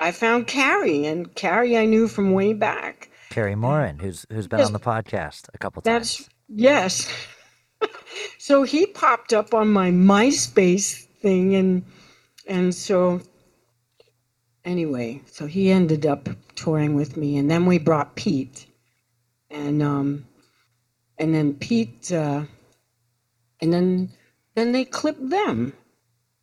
I 0.00 0.12
found 0.12 0.46
Carrie, 0.46 1.06
and 1.06 1.32
Carrie 1.34 1.76
I 1.76 1.84
knew 1.84 2.08
from 2.08 2.32
way 2.32 2.52
back. 2.54 3.10
Carrie 3.30 3.54
Morin, 3.54 3.98
who's 3.98 4.26
who's 4.30 4.48
been 4.48 4.58
Yes. 4.58 4.66
on 4.68 4.72
the 4.72 4.80
podcast 4.80 5.48
a 5.54 5.58
couple 5.58 5.82
times. 5.82 6.16
That's 6.18 6.28
yes. 6.48 7.12
so 8.38 8.62
he 8.64 8.86
popped 8.86 9.32
up 9.32 9.54
on 9.54 9.68
my 9.68 9.90
MySpace 9.90 11.04
thing, 11.22 11.54
and 11.54 11.84
and 12.48 12.74
so 12.74 13.20
anyway, 14.64 15.20
so 15.26 15.46
he 15.46 15.70
ended 15.70 16.06
up 16.06 16.28
touring 16.56 16.94
with 16.94 17.16
me, 17.16 17.36
and 17.36 17.50
then 17.50 17.66
we 17.66 17.78
brought 17.78 18.16
Pete, 18.16 18.66
and 19.50 19.82
um, 19.82 20.26
and 21.18 21.34
then 21.34 21.54
Pete, 21.54 22.10
uh, 22.10 22.42
and 23.60 23.72
then 23.72 24.10
then 24.60 24.72
they 24.72 24.86
clipped 24.86 25.30
them. 25.30 25.74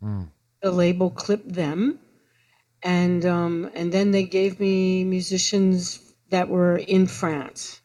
Mm. 0.03 0.30
The 0.63 0.72
label 0.72 1.11
clipped 1.11 1.53
them, 1.53 1.99
and 2.84 3.26
um, 3.26 3.72
and 3.76 3.91
then 3.93 4.11
they 4.11 4.26
gave 4.26 4.59
me 4.59 5.05
musicians 5.05 5.99
that 6.32 6.49
were 6.49 6.78
in 6.78 7.07
France, 7.07 7.82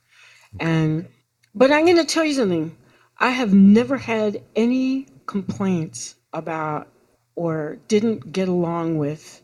and 0.61 1.09
but 1.55 1.73
I'm 1.73 1.87
going 1.87 1.99
to 1.99 2.05
tell 2.05 2.25
you 2.25 2.35
something. 2.35 2.77
I 3.19 3.31
have 3.31 3.55
never 3.55 3.99
had 3.99 4.43
any 4.57 5.07
complaints 5.27 6.17
about 6.35 6.89
or 7.37 7.79
didn't 7.89 8.33
get 8.33 8.49
along 8.49 8.99
with. 8.99 9.43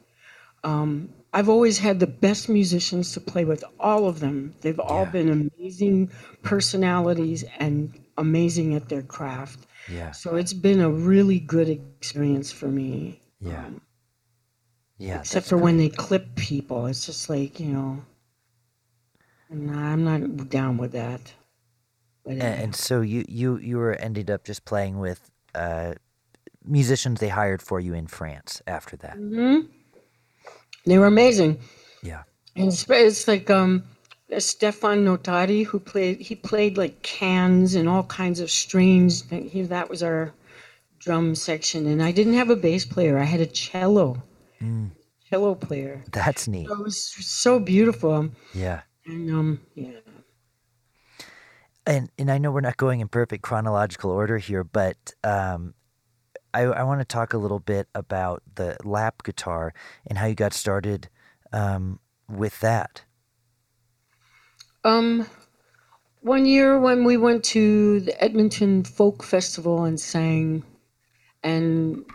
Um, 0.65 1.15
I've 1.35 1.51
always 1.51 1.79
had 1.79 2.01
the 2.01 2.09
best 2.09 2.49
musicians 2.51 3.13
to 3.15 3.21
play 3.21 3.47
with, 3.47 3.65
all 3.81 4.09
of 4.09 4.21
them. 4.21 4.55
They've 4.63 4.81
all 4.81 5.07
Yeah. 5.07 5.13
been 5.13 5.51
amazing 5.59 6.11
personalities 6.43 7.45
and 7.59 7.99
amazing 8.19 8.75
at 8.77 8.91
their 8.91 9.03
craft. 9.03 9.68
Yeah, 9.89 10.13
So 10.13 10.37
it's 10.37 10.53
been 10.53 10.81
a 10.81 10.91
really 10.91 11.39
good 11.41 11.69
experience 11.69 12.53
for 12.53 12.69
me. 12.69 13.21
yeah, 13.41 13.67
Um, 13.67 13.81
yeah. 14.99 15.21
except 15.21 15.47
for 15.47 15.57
when 15.57 15.77
they 15.79 15.89
clip 15.89 16.35
people. 16.37 16.87
It's 16.87 17.07
just 17.07 17.29
like, 17.31 17.61
you 17.61 17.73
know, 17.73 18.03
nah, 19.51 19.93
I'm 19.93 20.05
not 20.05 20.49
down 20.49 20.77
with 20.79 20.93
that. 20.93 21.33
But 22.25 22.39
And, 22.41 22.61
and 22.65 22.75
so 22.77 23.01
you 23.01 23.25
you 23.29 23.59
you 23.59 23.79
were 23.79 23.95
ended 23.95 24.31
up 24.31 24.45
just 24.45 24.65
playing 24.65 24.99
with 24.99 25.31
uh, 25.55 25.95
musicians 26.65 27.21
they 27.21 27.31
hired 27.31 27.63
for 27.63 27.81
you 27.81 27.95
in 27.95 28.07
France 28.07 28.63
after 28.67 28.97
that. 28.99 29.17
hmm 29.17 29.61
They 30.87 30.99
were 30.99 31.07
amazing. 31.07 31.59
Yeah. 32.03 32.23
And 32.57 32.69
it's, 32.69 32.85
it's 32.89 33.29
like 33.29 33.51
um, 33.51 33.85
Stefan 34.39 35.05
Notari, 35.07 35.65
who 35.65 35.79
played, 35.81 36.21
he 36.21 36.35
played 36.35 36.77
like 36.77 37.03
cans 37.03 37.75
and 37.75 37.89
all 37.89 38.03
kinds 38.05 38.41
of 38.41 38.51
strings. 38.51 39.25
He, 39.31 39.63
that 39.63 39.89
was 39.89 40.03
our 40.03 40.33
drum 40.99 41.35
section. 41.35 41.87
And 41.87 42.03
I 42.03 42.13
didn't 42.13 42.35
have 42.35 42.51
a 42.51 42.57
bass 42.57 42.85
player, 42.85 43.19
I 43.19 43.25
had 43.25 43.41
a 43.41 43.47
cello, 43.47 44.23
Mm, 44.61 44.91
cello 45.31 45.55
player. 45.55 46.03
that's 46.13 46.49
neat. 46.49 46.67
So 46.69 46.75
it 46.75 46.83
was 46.83 47.01
so 47.01 47.59
beautiful. 47.61 48.29
Yeah. 48.53 48.83
And 49.07 49.31
um, 49.31 49.61
yeah. 49.75 49.93
And 51.87 52.11
and 52.19 52.31
I 52.31 52.37
know 52.37 52.51
we're 52.51 52.61
not 52.61 52.77
going 52.77 53.01
in 53.01 53.09
perfect 53.09 53.43
chronological 53.43 54.11
order 54.11 54.37
here, 54.37 54.63
but 54.63 55.15
um, 55.25 55.73
I 56.53 56.63
I 56.65 56.83
want 56.83 57.01
to 57.01 57.07
talk 57.07 57.33
a 57.33 57.39
little 57.39 57.61
bit 57.61 57.89
about 57.95 58.43
the 58.57 58.77
lap 58.85 59.23
guitar 59.23 59.73
and 60.07 60.19
how 60.19 60.27
you 60.27 60.35
got 60.35 60.53
started 60.53 61.09
um, 61.53 61.99
with 62.29 62.61
that. 62.61 63.05
Um, 64.89 65.27
one 66.23 66.47
year 66.47 66.81
when 66.81 67.05
we 67.05 67.19
went 67.19 67.45
to 67.57 68.01
the 68.01 68.25
Edmonton 68.25 68.85
Folk 68.85 69.23
Festival 69.23 69.85
and 69.85 70.01
sang, 70.01 70.65
and 71.43 72.07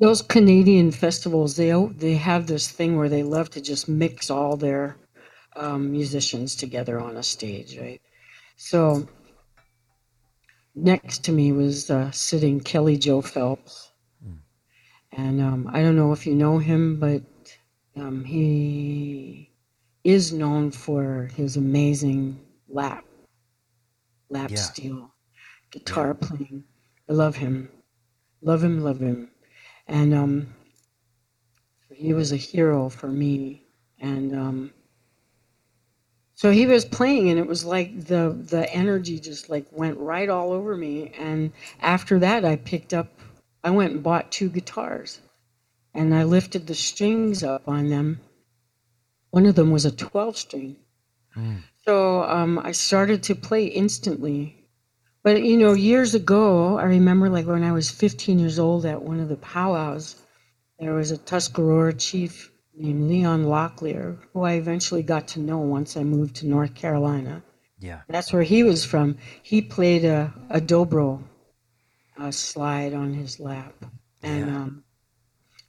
those 0.00 0.22
Canadian 0.22 0.92
festivals, 0.92 1.56
they 1.56 1.72
they 1.96 2.14
have 2.14 2.46
this 2.46 2.70
thing 2.70 2.96
where 2.96 3.08
they 3.08 3.24
love 3.24 3.50
to 3.50 3.60
just 3.60 3.88
mix 3.88 4.30
all 4.30 4.56
their 4.56 4.96
um, 5.56 5.90
musicians 5.90 6.54
together 6.54 7.00
on 7.00 7.16
a 7.16 7.22
stage, 7.22 7.76
right? 7.76 8.00
So 8.56 9.08
next 10.76 11.24
to 11.24 11.32
me 11.32 11.50
was 11.50 11.90
uh, 11.90 12.12
sitting 12.12 12.60
Kelly 12.60 12.96
Joe 12.96 13.22
Phelps, 13.22 13.90
and 15.10 15.40
um, 15.40 15.68
I 15.72 15.82
don't 15.82 15.96
know 15.96 16.12
if 16.12 16.26
you 16.28 16.36
know 16.36 16.58
him, 16.58 17.00
but 17.00 17.22
um, 17.96 18.24
he 18.24 19.49
is 20.04 20.32
known 20.32 20.70
for 20.70 21.30
his 21.34 21.56
amazing 21.56 22.40
lap 22.68 23.04
lap 24.30 24.50
Yeah. 24.50 24.56
steel 24.56 25.14
guitar 25.72 26.14
playing. 26.14 26.64
I 27.08 27.12
love 27.12 27.36
him, 27.36 27.70
love 28.42 28.62
him, 28.64 28.82
love 28.82 29.00
him, 29.00 29.30
and 29.88 30.14
um, 30.14 30.54
he 31.90 32.14
was 32.14 32.32
a 32.32 32.36
hero 32.36 32.88
for 32.88 33.08
me. 33.08 33.66
And 34.00 34.34
um, 34.34 34.72
so 36.36 36.50
he 36.50 36.66
was 36.66 36.84
playing, 36.84 37.30
and 37.30 37.38
it 37.38 37.46
was 37.46 37.64
like 37.64 38.04
the 38.06 38.36
the 38.50 38.72
energy 38.72 39.20
just 39.20 39.50
like 39.50 39.66
went 39.72 39.98
right 39.98 40.28
all 40.28 40.52
over 40.52 40.76
me. 40.76 41.12
And 41.18 41.52
after 41.80 42.18
that, 42.20 42.44
I 42.44 42.56
picked 42.56 42.94
up, 42.94 43.08
I 43.64 43.70
went 43.70 43.92
and 43.94 44.02
bought 44.02 44.32
two 44.32 44.48
guitars, 44.50 45.20
and 45.94 46.14
I 46.14 46.24
lifted 46.24 46.66
the 46.66 46.74
strings 46.74 47.42
up 47.44 47.68
on 47.68 47.90
them. 47.90 48.20
One 49.30 49.46
of 49.46 49.54
them 49.54 49.70
was 49.70 49.84
a 49.84 49.90
12 49.92 50.36
string. 50.36 50.76
Mm. 51.36 51.62
So 51.84 52.22
um, 52.24 52.58
I 52.58 52.72
started 52.72 53.22
to 53.24 53.34
play 53.34 53.64
instantly. 53.66 54.56
But 55.22 55.42
you 55.42 55.56
know, 55.56 55.72
years 55.74 56.14
ago, 56.14 56.78
I 56.78 56.84
remember 56.84 57.28
like 57.28 57.46
when 57.46 57.62
I 57.64 57.72
was 57.72 57.90
15 57.90 58.38
years 58.38 58.58
old 58.58 58.86
at 58.86 59.02
one 59.02 59.20
of 59.20 59.28
the 59.28 59.36
powwows, 59.36 60.16
there 60.78 60.94
was 60.94 61.10
a 61.10 61.18
Tuscarora 61.18 61.92
chief 61.94 62.50
named 62.74 63.08
Leon 63.08 63.44
Locklear, 63.44 64.18
who 64.32 64.42
I 64.42 64.52
eventually 64.54 65.02
got 65.02 65.28
to 65.28 65.40
know 65.40 65.58
once 65.58 65.96
I 65.96 66.04
moved 66.04 66.36
to 66.36 66.46
North 66.46 66.74
Carolina. 66.74 67.42
Yeah. 67.78 68.00
That's 68.08 68.32
where 68.32 68.42
he 68.42 68.62
was 68.62 68.84
from. 68.84 69.18
He 69.42 69.60
played 69.62 70.04
a, 70.04 70.32
a 70.48 70.60
dobro 70.60 71.22
uh, 72.18 72.30
slide 72.30 72.94
on 72.94 73.12
his 73.14 73.40
lap. 73.40 73.74
And 74.22 74.46
Yeah. 74.46 74.56
um, 74.56 74.84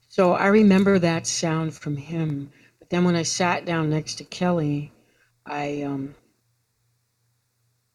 so 0.09 0.34
I 0.34 0.47
remember 0.47 0.99
that 0.99 1.28
sound 1.28 1.74
from 1.74 1.95
him. 1.97 2.51
Then 2.92 3.06
when 3.06 3.16
I 3.16 3.24
sat 3.24 3.66
down 3.66 3.89
next 3.89 4.16
to 4.16 4.26
Kelly, 4.26 4.92
I. 5.46 5.84
Um, 5.84 6.14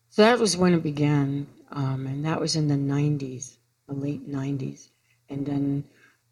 so 0.09 0.23
that 0.23 0.39
was 0.39 0.57
when 0.57 0.73
it 0.73 0.83
began. 0.83 1.47
Um, 1.71 2.07
and 2.07 2.25
that 2.25 2.41
was 2.41 2.57
in 2.57 2.69
the 2.69 2.77
90s, 2.77 3.59
the 3.87 3.95
late 3.95 4.27
90s. 4.27 4.89
And 5.29 5.45
then 5.45 5.85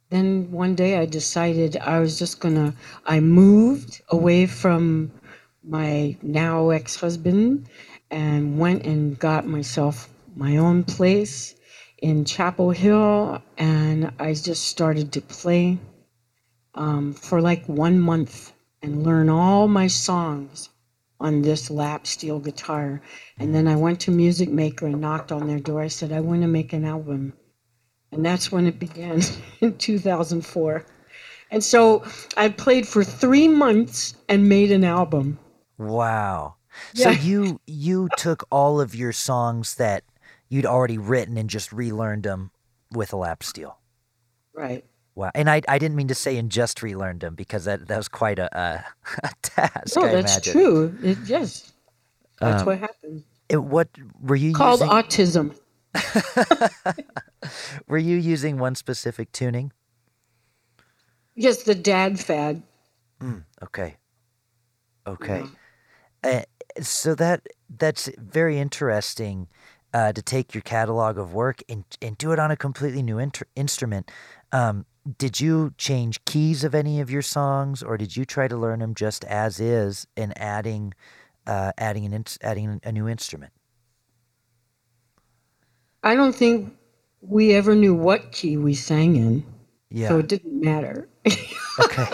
then 0.09 0.51
one 0.51 0.75
day 0.75 0.97
I 0.97 1.05
decided 1.05 1.77
I 1.77 2.01
was 2.01 2.19
just 2.19 2.41
gonna 2.41 2.73
I 3.05 3.21
moved 3.21 4.01
away 4.09 4.47
from 4.47 5.13
my 5.63 6.17
now 6.23 6.71
ex-husband 6.71 7.69
and 8.11 8.59
went 8.59 8.87
and 8.87 9.19
got 9.19 9.47
myself 9.47 10.09
my 10.35 10.57
own 10.57 10.85
place 10.85 11.55
in 11.99 12.25
Chapel 12.25 12.71
Hill 12.71 13.43
and 13.59 14.11
I 14.19 14.33
just 14.33 14.65
started 14.65 15.13
to 15.13 15.21
play 15.21 15.79
um, 16.75 17.13
for 17.13 17.43
like 17.43 17.67
one 17.67 18.01
month 18.01 18.54
and 18.85 19.03
learn 19.03 19.29
all 19.31 19.67
my 19.67 19.87
songs 19.87 20.69
on 21.21 21.41
this 21.43 21.71
lap 21.71 22.07
steel 22.07 22.39
guitar 22.39 23.01
and 23.39 23.55
then 23.55 23.67
I 23.67 23.77
went 23.77 23.99
to 24.01 24.11
Music 24.11 24.51
Maker 24.51 24.87
and 24.87 25.01
knocked 25.01 25.33
on 25.33 25.47
their 25.47 25.59
door 25.61 25.81
I 25.81 25.89
said 25.89 26.13
I 26.13 26.21
want 26.21 26.43
to 26.43 26.49
make 26.49 26.73
an 26.75 26.85
album 26.85 27.33
and 28.13 28.25
that's 28.25 28.53
when 28.53 28.67
it 28.67 28.79
began 28.79 29.21
in 29.61 29.77
2004 29.79 30.85
and 31.51 31.65
so 31.65 32.05
I 32.37 32.49
played 32.51 32.87
for 32.87 33.03
three 33.05 33.49
months 33.49 34.15
and 34.29 34.49
made 34.49 34.71
an 34.71 34.85
album 34.85 35.39
Wow. 35.79 36.57
So 36.95 37.11
Yeah. 37.11 37.21
you 37.21 37.61
you 37.67 38.09
took 38.17 38.47
all 38.51 38.81
of 38.81 38.95
your 38.95 39.13
songs 39.13 39.77
that 39.77 40.05
you'd 40.49 40.67
already 40.67 40.99
written 40.99 41.37
and 41.39 41.49
just 41.49 41.73
relearned 41.73 42.25
them 42.25 42.51
with 42.93 43.13
a 43.13 43.17
lap 43.17 43.43
steel. 43.43 43.79
right 44.53 44.85
Wow. 45.15 45.31
And 45.35 45.49
I 45.49 45.63
I 45.69 45.79
didn't 45.79 45.97
mean 45.97 46.09
to 46.09 46.15
say 46.15 46.37
and 46.37 46.51
just 46.51 46.83
relearned 46.83 47.21
them 47.21 47.35
because 47.35 47.65
that 47.67 47.87
that 47.89 47.97
was 47.97 48.09
quite 48.09 48.39
a 48.39 48.49
a, 48.59 48.85
a 49.23 49.31
task. 49.43 49.97
no 49.97 50.07
I 50.07 50.11
that's 50.11 50.33
imagine. 50.33 50.53
true 50.53 50.99
it, 51.03 51.19
yes 51.25 51.73
that's 52.41 52.63
Um, 52.63 52.67
what 52.67 52.79
happened 52.79 53.23
It, 53.49 53.59
what 53.59 53.89
were 54.21 54.37
you 54.37 54.51
called 54.51 54.81
using? 54.81 54.91
autism 54.91 55.55
were 57.89 57.99
you 57.99 58.17
using 58.17 58.59
one 58.59 58.75
specific 58.75 59.31
tuning? 59.33 59.73
yes 61.37 61.63
the 61.63 61.75
dad 61.75 62.19
fad 62.19 62.63
Mm, 63.23 63.45
okay. 63.63 63.97
Okay. 65.07 65.43
Mhm. 65.43 65.57
Uh, 66.25 66.43
so 66.83 67.15
that 67.15 67.47
that's 67.69 68.11
very 68.19 68.59
interesting 68.59 69.49
uh, 69.93 70.13
to 70.13 70.23
take 70.23 70.55
your 70.55 70.63
catalog 70.63 71.19
of 71.19 71.33
work 71.33 71.63
and 71.69 71.85
and 72.03 72.19
do 72.19 72.33
it 72.33 72.39
on 72.39 72.51
a 72.51 72.57
completely 72.57 73.03
new 73.03 73.19
inter- 73.19 73.47
instrument. 73.55 74.11
Um, 74.55 74.87
did 75.19 75.41
you 75.41 75.75
change 75.79 76.25
keys 76.27 76.63
of 76.63 76.77
any 76.77 77.01
of 77.01 77.11
your 77.11 77.23
songs, 77.23 77.83
or 77.83 77.99
did 77.99 78.17
you 78.17 78.25
try 78.25 78.47
to 78.47 78.57
learn 78.57 78.79
them 78.79 78.95
just 78.95 79.25
as 79.25 79.59
is 79.59 80.07
and 80.17 80.33
adding 80.41 80.95
uh, 81.45 81.73
adding 81.77 82.07
an 82.07 82.13
ins- 82.15 82.39
adding 82.41 82.81
a 82.85 82.93
new 82.93 83.09
instrument? 83.09 83.53
I 86.05 86.15
don't 86.15 86.35
think 86.35 86.73
we 87.21 87.53
ever 87.53 87.75
knew 87.75 87.95
what 87.95 88.31
key 88.31 88.57
we 88.57 88.75
sang 88.75 89.17
in, 89.17 89.45
Yeah. 89.91 90.09
so 90.09 90.19
it 90.21 90.29
didn't 90.29 90.61
matter. 90.61 91.09
okay. 91.81 92.07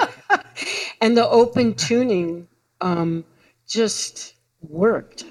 and 1.03 1.17
the 1.17 1.29
open 1.29 1.75
tuning 1.75 2.49
um, 2.81 3.23
just 3.69 4.35
worked 4.63 5.25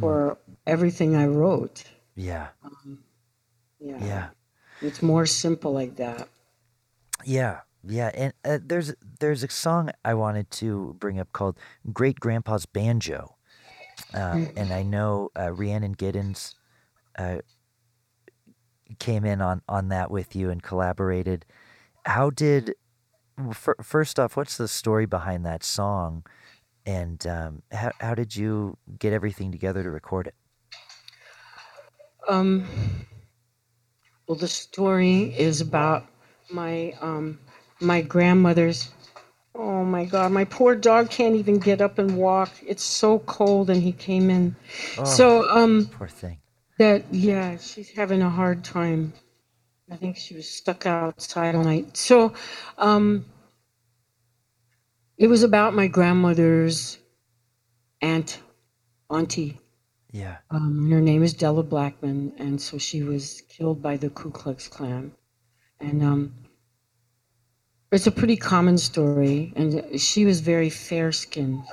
for 0.00 0.38
everything 0.66 1.14
I 1.14 1.26
wrote. 1.26 1.84
Yeah. 2.16 2.48
Yeah. 3.78 4.04
Yeah. 4.04 4.28
It's 4.82 5.02
more 5.02 5.24
simple 5.26 5.72
like 5.72 5.96
that. 5.96 6.28
Yeah, 7.28 7.60
yeah, 7.84 8.10
and 8.14 8.32
uh, 8.42 8.58
there's 8.64 8.94
there's 9.20 9.44
a 9.44 9.50
song 9.50 9.90
I 10.02 10.14
wanted 10.14 10.50
to 10.52 10.96
bring 10.98 11.20
up 11.20 11.30
called 11.34 11.58
"Great 11.92 12.18
Grandpa's 12.18 12.64
Banjo," 12.64 13.36
uh, 14.14 14.38
and 14.56 14.72
I 14.72 14.82
know 14.82 15.28
uh, 15.38 15.52
Rhiannon 15.52 15.94
Giddens 15.94 16.54
uh, 17.18 17.40
came 18.98 19.26
in 19.26 19.42
on 19.42 19.60
on 19.68 19.88
that 19.90 20.10
with 20.10 20.34
you 20.34 20.48
and 20.48 20.62
collaborated. 20.62 21.44
How 22.06 22.30
did 22.30 22.74
fir- 23.52 23.76
first 23.82 24.18
off, 24.18 24.38
what's 24.38 24.56
the 24.56 24.66
story 24.66 25.04
behind 25.04 25.44
that 25.44 25.62
song, 25.62 26.24
and 26.86 27.26
um, 27.26 27.62
how 27.72 27.92
how 28.00 28.14
did 28.14 28.36
you 28.36 28.78
get 28.98 29.12
everything 29.12 29.52
together 29.52 29.82
to 29.82 29.90
record 29.90 30.28
it? 30.28 30.34
Um, 32.26 32.66
well, 34.26 34.38
the 34.38 34.48
story 34.48 35.34
is 35.38 35.60
about 35.60 36.06
my 36.50 36.94
um, 37.00 37.38
my 37.80 38.02
grandmother's. 38.02 38.90
Oh 39.54 39.84
my 39.84 40.04
God, 40.06 40.32
my 40.32 40.44
poor 40.44 40.76
dog 40.76 41.10
can't 41.10 41.36
even 41.36 41.58
get 41.58 41.80
up 41.82 41.98
and 41.98 42.16
walk. 42.16 42.50
It's 42.66 42.84
so 42.84 43.20
cold, 43.20 43.70
and 43.70 43.82
he 43.82 43.92
came 43.92 44.30
in. 44.30 44.56
Oh, 44.96 45.04
So 45.04 45.48
um, 45.50 45.90
poor 45.90 46.08
thing. 46.08 46.40
that 46.78 47.04
yeah, 47.12 47.58
she's 47.58 47.90
having 47.90 48.22
a 48.22 48.30
hard 48.30 48.64
time. 48.64 49.12
I 49.90 49.96
think 49.96 50.16
she 50.16 50.34
was 50.34 50.48
stuck 50.48 50.86
outside 50.86 51.54
all 51.54 51.64
night. 51.64 51.96
So, 51.96 52.34
um, 52.78 53.26
it 55.18 55.28
was 55.28 55.42
about 55.44 55.74
my 55.74 55.88
grandmother's 55.88 56.98
aunt, 58.02 58.40
auntie. 59.10 59.58
Yeah. 60.12 60.38
Um, 60.50 60.78
and 60.84 60.92
her 60.94 61.00
name 61.02 61.22
is 61.22 61.34
Della 61.34 61.62
Blackman, 61.64 62.32
and 62.38 62.60
so 62.60 62.78
she 62.78 63.02
was 63.04 63.42
killed 63.50 63.82
by 63.82 63.96
the 63.98 64.10
Ku 64.10 64.30
Klux 64.30 64.68
Klan. 64.68 65.12
And 65.80 66.02
um, 66.02 66.34
it's 67.92 68.06
a 68.06 68.12
pretty 68.12 68.36
common 68.36 68.78
story, 68.78 69.52
and 69.56 70.00
she 70.00 70.24
was 70.24 70.40
very 70.40 70.70
fair 70.70 71.12
skinned. 71.12 71.64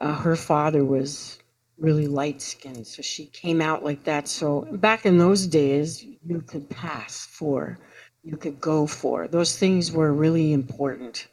Uh, 0.00 0.14
her 0.14 0.36
father 0.36 0.84
was 0.84 1.38
really 1.78 2.06
light 2.06 2.40
skinned, 2.40 2.86
so 2.86 3.02
she 3.02 3.26
came 3.26 3.60
out 3.60 3.84
like 3.84 4.04
that. 4.04 4.28
So 4.28 4.62
back 4.72 5.06
in 5.06 5.18
those 5.18 5.46
days, 5.46 6.04
you 6.24 6.42
could 6.42 6.68
pass 6.68 7.26
for, 7.26 7.78
you 8.22 8.36
could 8.36 8.60
go 8.60 8.86
for. 8.86 9.28
Those 9.28 9.58
things 9.58 9.90
were 9.90 10.12
really 10.12 10.52
important, 10.52 11.26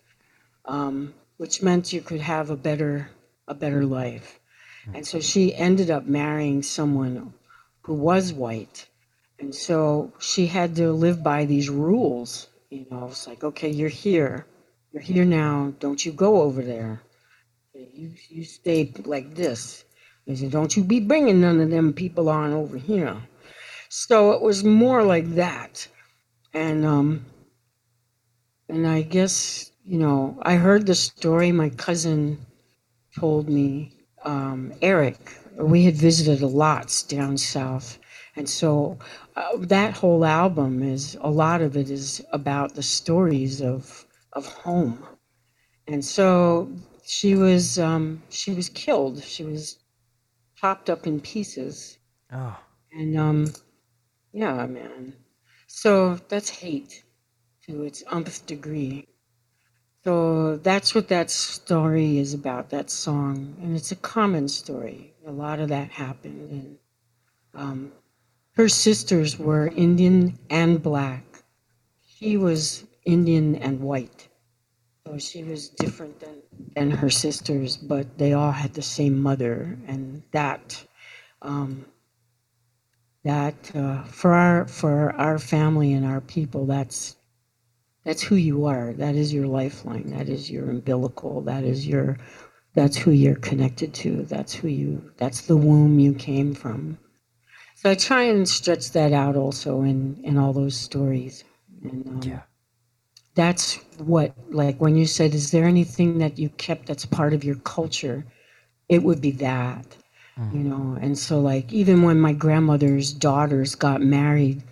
um, 0.65 1.13
which 1.37 1.61
meant 1.61 1.93
you 1.93 2.01
could 2.01 2.21
have 2.21 2.49
a 2.49 2.55
better, 2.57 3.09
a 3.47 3.53
better 3.53 3.85
life. 3.85 4.39
And 4.93 5.05
so 5.05 5.19
she 5.19 5.55
ended 5.55 5.89
up 5.91 6.05
marrying 6.05 6.63
someone 6.63 7.33
who 7.81 7.93
was 7.93 8.33
white. 8.33 8.87
And 9.39 9.53
so 9.53 10.13
she 10.19 10.47
had 10.47 10.75
to 10.77 10.91
live 10.91 11.23
by 11.23 11.45
these 11.45 11.69
rules. 11.69 12.47
You 12.69 12.85
know, 12.89 13.07
it's 13.07 13.27
like, 13.27 13.43
okay, 13.43 13.69
you're 13.69 13.89
here. 13.89 14.45
You're 14.91 15.01
here 15.01 15.25
now. 15.25 15.73
Don't 15.79 16.05
you 16.05 16.11
go 16.11 16.41
over 16.41 16.61
there. 16.61 17.01
You, 17.73 18.11
you 18.29 18.43
stay 18.43 18.93
like 19.05 19.33
this. 19.35 19.85
They 20.25 20.35
said, 20.35 20.51
don't 20.51 20.75
you 20.77 20.83
be 20.83 20.99
bringing 20.99 21.41
none 21.41 21.59
of 21.59 21.69
them 21.69 21.93
people 21.93 22.29
on 22.29 22.53
over 22.53 22.77
here. 22.77 23.17
So 23.89 24.31
it 24.31 24.41
was 24.41 24.63
more 24.63 25.03
like 25.03 25.35
that. 25.35 25.87
And, 26.53 26.85
um, 26.85 27.25
and 28.69 28.87
I 28.87 29.01
guess, 29.01 29.71
you 29.85 29.99
know, 29.99 30.37
I 30.41 30.55
heard 30.55 30.85
the 30.85 30.95
story 30.95 31.51
my 31.51 31.69
cousin 31.69 32.45
told 33.19 33.49
me 33.49 33.93
um, 34.23 34.73
Eric, 34.81 35.17
we 35.57 35.83
had 35.83 35.95
visited 35.95 36.41
a 36.41 36.47
lot 36.47 37.03
down 37.07 37.37
south. 37.37 37.99
And 38.35 38.49
so 38.49 38.97
uh, 39.35 39.57
that 39.57 39.93
whole 39.95 40.25
album 40.25 40.83
is 40.83 41.17
a 41.21 41.29
lot 41.29 41.61
of 41.61 41.77
it 41.77 41.89
is 41.89 42.25
about 42.31 42.75
the 42.75 42.83
stories 42.83 43.61
of 43.61 44.05
of 44.33 44.47
home. 44.47 45.05
And 45.87 46.03
so 46.03 46.71
she 47.05 47.35
was 47.35 47.79
um, 47.79 48.23
she 48.29 48.51
was 48.53 48.69
killed. 48.69 49.23
She 49.23 49.43
was 49.43 49.79
chopped 50.55 50.89
up 50.89 51.07
in 51.07 51.19
pieces. 51.21 51.97
Oh, 52.31 52.57
And 52.91 53.17
um, 53.17 53.53
yeah, 54.33 54.65
man. 54.65 55.13
So 55.67 56.15
that's 56.29 56.49
hate 56.49 57.03
to 57.67 57.83
its 57.83 58.03
umpth 58.07 58.45
degree. 58.45 59.07
So 60.03 60.57
that's 60.57 60.95
what 60.95 61.07
that 61.09 61.29
story 61.31 62.17
is 62.17 62.33
about, 62.33 62.69
that 62.71 62.89
song. 62.89 63.55
And 63.61 63.75
it's 63.75 63.91
a 63.91 63.95
common 63.97 64.47
story. 64.49 65.13
A 65.27 65.31
lot 65.31 65.59
of 65.59 65.69
that 65.69 65.91
happened. 65.91 66.51
And 66.51 66.77
um, 67.53 67.91
her 68.55 68.69
sisters 68.69 69.39
were 69.39 69.67
Indian 69.67 70.37
and 70.49 70.81
black. 70.81 71.23
She 72.05 72.37
was 72.37 72.85
Indian 73.05 73.55
and 73.55 73.79
white. 73.79 74.27
So 75.07 75.17
she 75.17 75.43
was 75.43 75.69
different 75.69 76.19
than, 76.19 76.41
than 76.75 76.91
her 76.91 77.09
sisters, 77.09 77.77
but 77.77 78.17
they 78.17 78.33
all 78.33 78.51
had 78.51 78.73
the 78.73 78.81
same 78.81 79.19
mother. 79.21 79.77
And 79.87 80.23
that, 80.31 80.85
um, 81.41 81.85
that 83.23 83.75
uh, 83.75 84.03
for 84.03 84.33
our 84.33 84.67
for 84.67 85.13
our 85.13 85.39
family 85.39 85.93
and 85.93 86.05
our 86.05 86.21
people, 86.21 86.65
that's 86.65 87.15
that's 88.03 88.21
who 88.21 88.35
you 88.35 88.65
are. 88.65 88.93
That 88.93 89.15
is 89.15 89.33
your 89.33 89.47
lifeline. 89.47 90.11
That 90.11 90.29
is 90.29 90.51
your 90.51 90.69
umbilical. 90.69 91.41
That 91.41 91.63
is 91.63 91.87
your 91.87 92.17
that's 92.73 92.97
who 92.97 93.11
you're 93.11 93.35
connected 93.35 93.93
to. 93.95 94.23
That's 94.23 94.53
who 94.53 94.67
you 94.67 95.11
that's 95.17 95.41
the 95.41 95.57
womb 95.57 95.99
you 95.99 96.13
came 96.13 96.53
from. 96.53 96.97
So 97.83 97.89
I 97.89 97.95
try 97.95 98.23
and 98.23 98.47
stretch 98.47 98.91
that 98.93 99.11
out 99.11 99.35
also 99.35 99.81
in 99.81 100.17
in 100.23 100.37
all 100.37 100.53
those 100.53 100.73
stories. 100.73 101.43
And 101.83 102.07
um, 102.07 102.21
yeah. 102.23 102.41
that's 103.35 103.75
what 103.97 104.33
like 104.49 104.77
when 104.79 104.95
you 104.95 105.05
said 105.05 105.35
is 105.35 105.51
there 105.51 105.65
anything 105.65 106.19
that 106.19 106.39
you 106.39 106.47
kept 106.47 106.85
that's 106.85 107.05
part 107.05 107.33
of 107.33 107.43
your 107.43 107.57
culture? 107.57 108.25
It 108.87 109.03
would 109.03 109.19
be 109.19 109.31
that. 109.31 109.97
You 110.53 110.59
know, 110.59 110.97
and 111.01 111.17
so 111.17 111.41
like 111.41 111.73
even 111.73 112.03
when 112.03 112.19
my 112.21 112.31
grandmother's 112.31 113.11
daughters 113.11 113.75
got 113.75 114.01
married, 114.01 114.63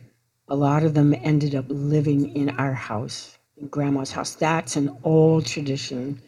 a 0.47 0.55
lot 0.55 0.83
of 0.83 0.93
them 0.93 1.13
ended 1.21 1.53
up 1.53 1.65
living 1.67 2.33
in 2.33 2.49
our 2.51 2.73
house, 2.73 3.37
in 3.57 3.67
grandma's 3.67 4.11
house. 4.11 4.35
That's 4.35 4.77
an 4.77 4.97
old 5.03 5.45
tradition. 5.45 6.21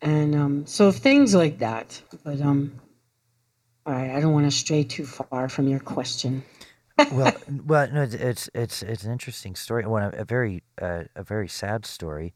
And 0.00 0.34
um, 0.36 0.66
so 0.66 0.92
things 0.92 1.34
like 1.34 1.58
that. 1.58 2.00
But 2.24 2.40
um, 2.40 2.80
all 3.86 3.94
right, 3.94 4.10
I 4.10 4.20
don't 4.20 4.32
want 4.32 4.46
to 4.46 4.50
stray 4.50 4.84
too 4.84 5.04
far 5.04 5.48
from 5.48 5.68
your 5.68 5.80
question. 5.80 6.44
well, 7.12 7.34
well, 7.66 7.90
no, 7.90 8.02
it's 8.02 8.48
it's 8.54 8.82
it's, 8.82 9.02
an 9.02 9.12
interesting 9.12 9.56
story. 9.56 9.86
One 9.86 10.02
a, 10.02 10.08
a 10.18 10.24
very 10.24 10.62
uh, 10.80 11.04
a 11.16 11.24
very 11.24 11.48
sad 11.48 11.84
story, 11.84 12.34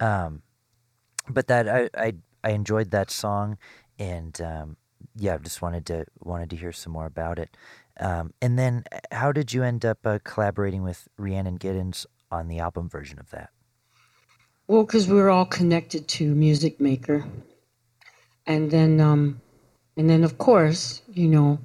um, 0.00 0.42
but 1.28 1.46
that 1.46 1.68
I, 1.68 1.88
I 1.96 2.14
I 2.42 2.50
enjoyed 2.50 2.90
that 2.90 3.10
song, 3.10 3.58
and 3.98 4.40
um, 4.40 4.76
yeah, 5.16 5.34
I 5.34 5.38
just 5.38 5.62
wanted 5.62 5.86
to 5.86 6.06
wanted 6.20 6.50
to 6.50 6.56
hear 6.56 6.72
some 6.72 6.92
more 6.92 7.06
about 7.06 7.38
it. 7.38 7.56
Um, 8.00 8.32
and 8.40 8.58
then, 8.58 8.84
uh, 8.90 8.98
how 9.12 9.30
did 9.30 9.52
you 9.52 9.62
end 9.62 9.84
up 9.84 9.98
uh, 10.04 10.18
collaborating 10.24 10.82
with 10.82 11.06
Rhiannon 11.18 11.58
Giddens 11.58 12.06
on 12.30 12.48
the 12.48 12.58
album 12.58 12.88
version 12.88 13.18
of 13.18 13.30
that? 13.30 13.50
Well, 14.66 14.84
because 14.84 15.06
we 15.06 15.14
were 15.14 15.30
all 15.30 15.44
connected 15.44 16.08
to 16.08 16.34
Music 16.34 16.80
Maker, 16.80 17.24
and 18.46 18.70
then 18.70 19.00
um, 19.00 19.40
and 20.00 20.08
then 20.08 20.24
of 20.24 20.38
course, 20.38 21.02
you 21.12 21.28
know, 21.28 21.58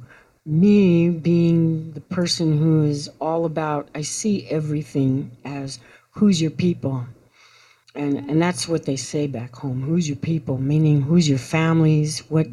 me 0.45 1.09
being 1.09 1.93
the 1.93 2.01
person 2.01 2.57
who 2.57 2.83
is 2.83 3.09
all 3.21 3.45
about, 3.45 3.87
I 3.95 4.01
see 4.01 4.45
everything 4.49 5.31
as 5.45 5.79
who's 6.11 6.41
your 6.41 6.51
people, 6.51 7.07
and 7.95 8.29
and 8.29 8.41
that's 8.41 8.67
what 8.67 8.83
they 8.83 8.97
say 8.97 9.25
back 9.25 9.55
home. 9.55 9.81
Who's 9.81 10.09
your 10.09 10.17
people? 10.17 10.57
Meaning, 10.57 11.01
who's 11.01 11.29
your 11.29 11.37
families? 11.37 12.29
What 12.29 12.47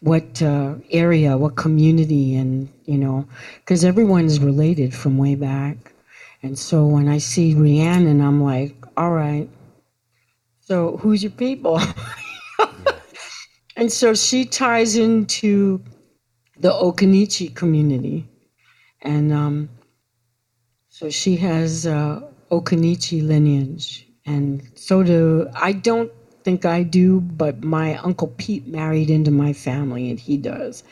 what 0.00 0.40
uh, 0.40 0.76
area? 0.90 1.36
What 1.36 1.56
community? 1.56 2.34
And 2.34 2.70
you 2.86 2.96
know, 2.96 3.28
because 3.58 3.84
everyone's 3.84 4.40
related 4.40 4.94
from 4.94 5.18
way 5.18 5.34
back. 5.34 5.92
And 6.42 6.58
so 6.58 6.86
when 6.86 7.08
I 7.08 7.18
see 7.18 7.54
Rhiannon, 7.54 8.22
I'm 8.22 8.42
like, 8.42 8.74
all 8.96 9.12
right. 9.12 9.50
So 10.60 10.96
who's 10.96 11.22
your 11.22 11.32
people? 11.32 11.78
and 13.76 13.90
so 13.92 14.14
she 14.14 14.44
ties 14.44 14.96
into 14.96 15.82
the 16.58 16.70
Occaneechi 16.70 17.54
community. 17.54 18.28
And 19.02 19.32
um, 19.32 19.68
so 20.88 21.10
she 21.10 21.36
has 21.36 21.86
uh, 21.86 22.20
Occaneechi 22.50 23.26
lineage. 23.26 24.06
And 24.26 24.62
so 24.74 25.02
do, 25.02 25.48
I 25.54 25.72
don't 25.72 26.10
think 26.44 26.64
I 26.64 26.82
do, 26.82 27.20
but 27.20 27.64
my 27.64 27.96
uncle 27.96 28.28
Pete 28.36 28.66
married 28.66 29.10
into 29.10 29.30
my 29.30 29.52
family, 29.52 30.08
and 30.10 30.20
he 30.20 30.36
does. 30.36 30.84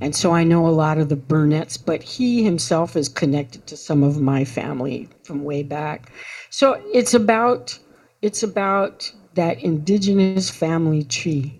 And 0.00 0.14
so 0.14 0.32
I 0.32 0.44
know 0.44 0.66
a 0.66 0.70
lot 0.70 0.98
of 0.98 1.08
the 1.08 1.16
Burnett's, 1.16 1.76
but 1.76 2.02
he 2.02 2.44
himself 2.44 2.94
is 2.94 3.08
connected 3.08 3.66
to 3.66 3.76
some 3.76 4.02
of 4.02 4.20
my 4.20 4.44
family 4.44 5.08
from 5.24 5.44
way 5.44 5.62
back. 5.62 6.12
So 6.50 6.80
it's 6.94 7.14
about 7.14 7.78
it's 8.22 8.42
about 8.42 9.10
that 9.34 9.62
indigenous 9.62 10.50
family 10.50 11.04
tree, 11.04 11.57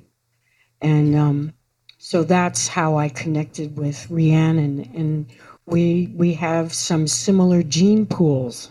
and 0.81 1.17
um, 1.17 1.53
so 1.99 2.23
that's 2.23 2.69
how 2.69 2.97
I 2.97 3.09
connected 3.09 3.77
with 3.77 4.09
Rhiannon, 4.11 4.91
and 4.95 5.27
we 5.67 6.13
we 6.17 6.35
have 6.35 6.73
some 6.73 7.07
similar 7.07 7.63
gene 7.63 8.07
pools 8.07 8.71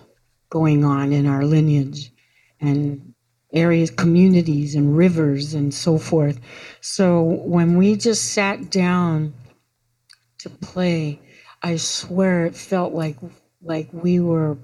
going 0.50 0.86
on 0.86 1.12
in 1.12 1.28
our 1.28 1.44
lineage, 1.44 2.12
and 2.62 3.14
areas, 3.54 3.92
communities, 3.92 4.76
and 4.76 4.98
rivers, 4.98 5.54
and 5.54 5.74
so 5.74 5.98
forth. 5.98 6.40
So 6.82 7.22
when 7.22 7.78
we 7.78 7.96
just 7.96 8.34
sat 8.34 8.70
down 8.70 9.34
to 10.40 10.50
play, 10.50 11.20
I 11.62 11.78
swear 11.78 12.46
it 12.46 12.56
felt 12.56 12.94
like 12.94 13.18
like 13.62 13.90
we 13.92 14.20
were 14.20 14.58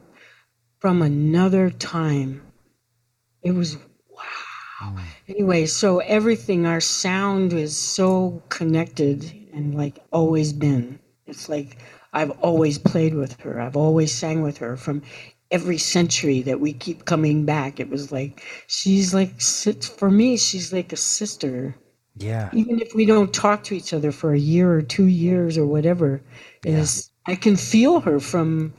from 0.80 1.02
another 1.02 1.70
time. 1.70 2.42
It 3.42 3.52
was 3.52 3.78
wow. 4.96 5.04
Anyway, 5.28 5.66
so 5.66 6.00
everything, 6.00 6.66
our 6.66 6.82
sound 6.82 7.54
is 7.54 7.76
so 7.76 8.42
connected 8.50 9.24
and 9.54 9.76
like 9.76 10.00
always 10.12 10.54
been. 10.54 11.00
It's 11.26 11.50
like 11.50 11.78
I've 12.14 12.32
always 12.42 12.78
played 12.78 13.14
with 13.14 13.40
her. 13.42 13.60
I've 13.60 13.78
always 13.78 14.12
sang 14.14 14.42
with 14.42 14.58
her 14.58 14.78
from 14.78 15.02
every 15.52 15.78
century 15.78 16.42
that 16.42 16.60
we 16.60 16.74
keep 16.74 17.06
coming 17.06 17.46
back. 17.46 17.80
It 17.80 17.90
was 17.90 18.12
like 18.12 18.44
she's 18.68 19.14
like 19.14 19.40
for 19.42 20.10
me, 20.10 20.38
she's 20.38 20.74
like 20.74 20.92
a 20.94 20.98
sister. 20.98 21.76
Yeah. 22.16 22.50
Even 22.54 22.80
if 22.80 22.94
we 22.94 23.06
don't 23.06 23.34
talk 23.34 23.64
to 23.66 23.76
each 23.76 23.94
other 23.94 24.12
for 24.12 24.34
a 24.34 24.40
year 24.40 24.72
or 24.72 24.82
two 24.82 25.08
years 25.08 25.58
or 25.58 25.66
whatever, 25.66 26.22
yeah. 26.64 26.80
is 26.80 27.10
I 27.26 27.36
can 27.36 27.56
feel 27.56 28.02
her 28.02 28.20
from. 28.20 28.74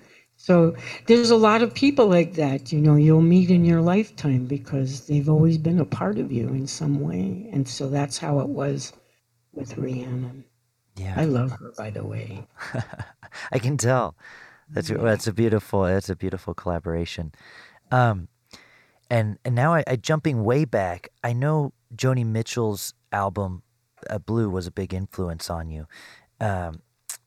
So 0.45 0.77
there's 1.07 1.31
a 1.31 1.37
lot 1.37 1.63
of 1.63 1.73
people 1.73 2.07
like 2.07 2.35
that, 2.35 2.71
you 2.71 2.79
know, 2.79 2.97
you'll 2.97 3.23
meet 3.23 3.51
in 3.51 3.65
your 3.65 3.81
lifetime 3.81 4.45
because 4.45 5.07
they've 5.07 5.31
always 5.31 5.57
been 5.57 5.81
a 5.81 5.87
part 5.87 6.19
of 6.19 6.31
you 6.31 6.49
in 6.49 6.67
some 6.67 7.01
way. 7.01 7.49
And 7.51 7.67
so 7.67 7.89
that's 7.89 8.19
how 8.19 8.41
it 8.41 8.51
was 8.51 8.93
with 9.55 9.79
Rhiannon. 9.79 10.45
Yeah. 10.97 11.15
I 11.17 11.25
love 11.25 11.53
her, 11.53 11.73
by 11.79 11.89
the 11.89 12.05
way. 12.05 12.47
I 13.53 13.59
can 13.59 13.79
tell. 13.79 14.17
That's 14.69 14.91
yeah. 14.91 14.99
that's 14.99 15.27
a 15.27 15.33
beautiful 15.33 15.85
that's 15.85 16.11
a 16.11 16.17
beautiful 16.17 16.53
collaboration. 16.53 17.33
Um, 17.91 18.29
and 19.09 19.39
and 19.47 19.55
now 19.55 19.73
I, 19.73 19.85
I 19.87 19.97
jumping 19.97 20.45
way 20.45 20.67
back. 20.67 21.09
I 21.23 21.33
know 21.33 21.73
Joni 21.97 22.27
Mitchell's 22.27 22.93
album 23.13 23.63
uh, 24.11 24.19
Blue 24.19 24.51
was 24.51 24.67
a 24.67 24.71
big 24.71 24.93
influence 24.93 25.49
on 25.49 25.71
you, 25.71 25.87
um, 26.39 26.83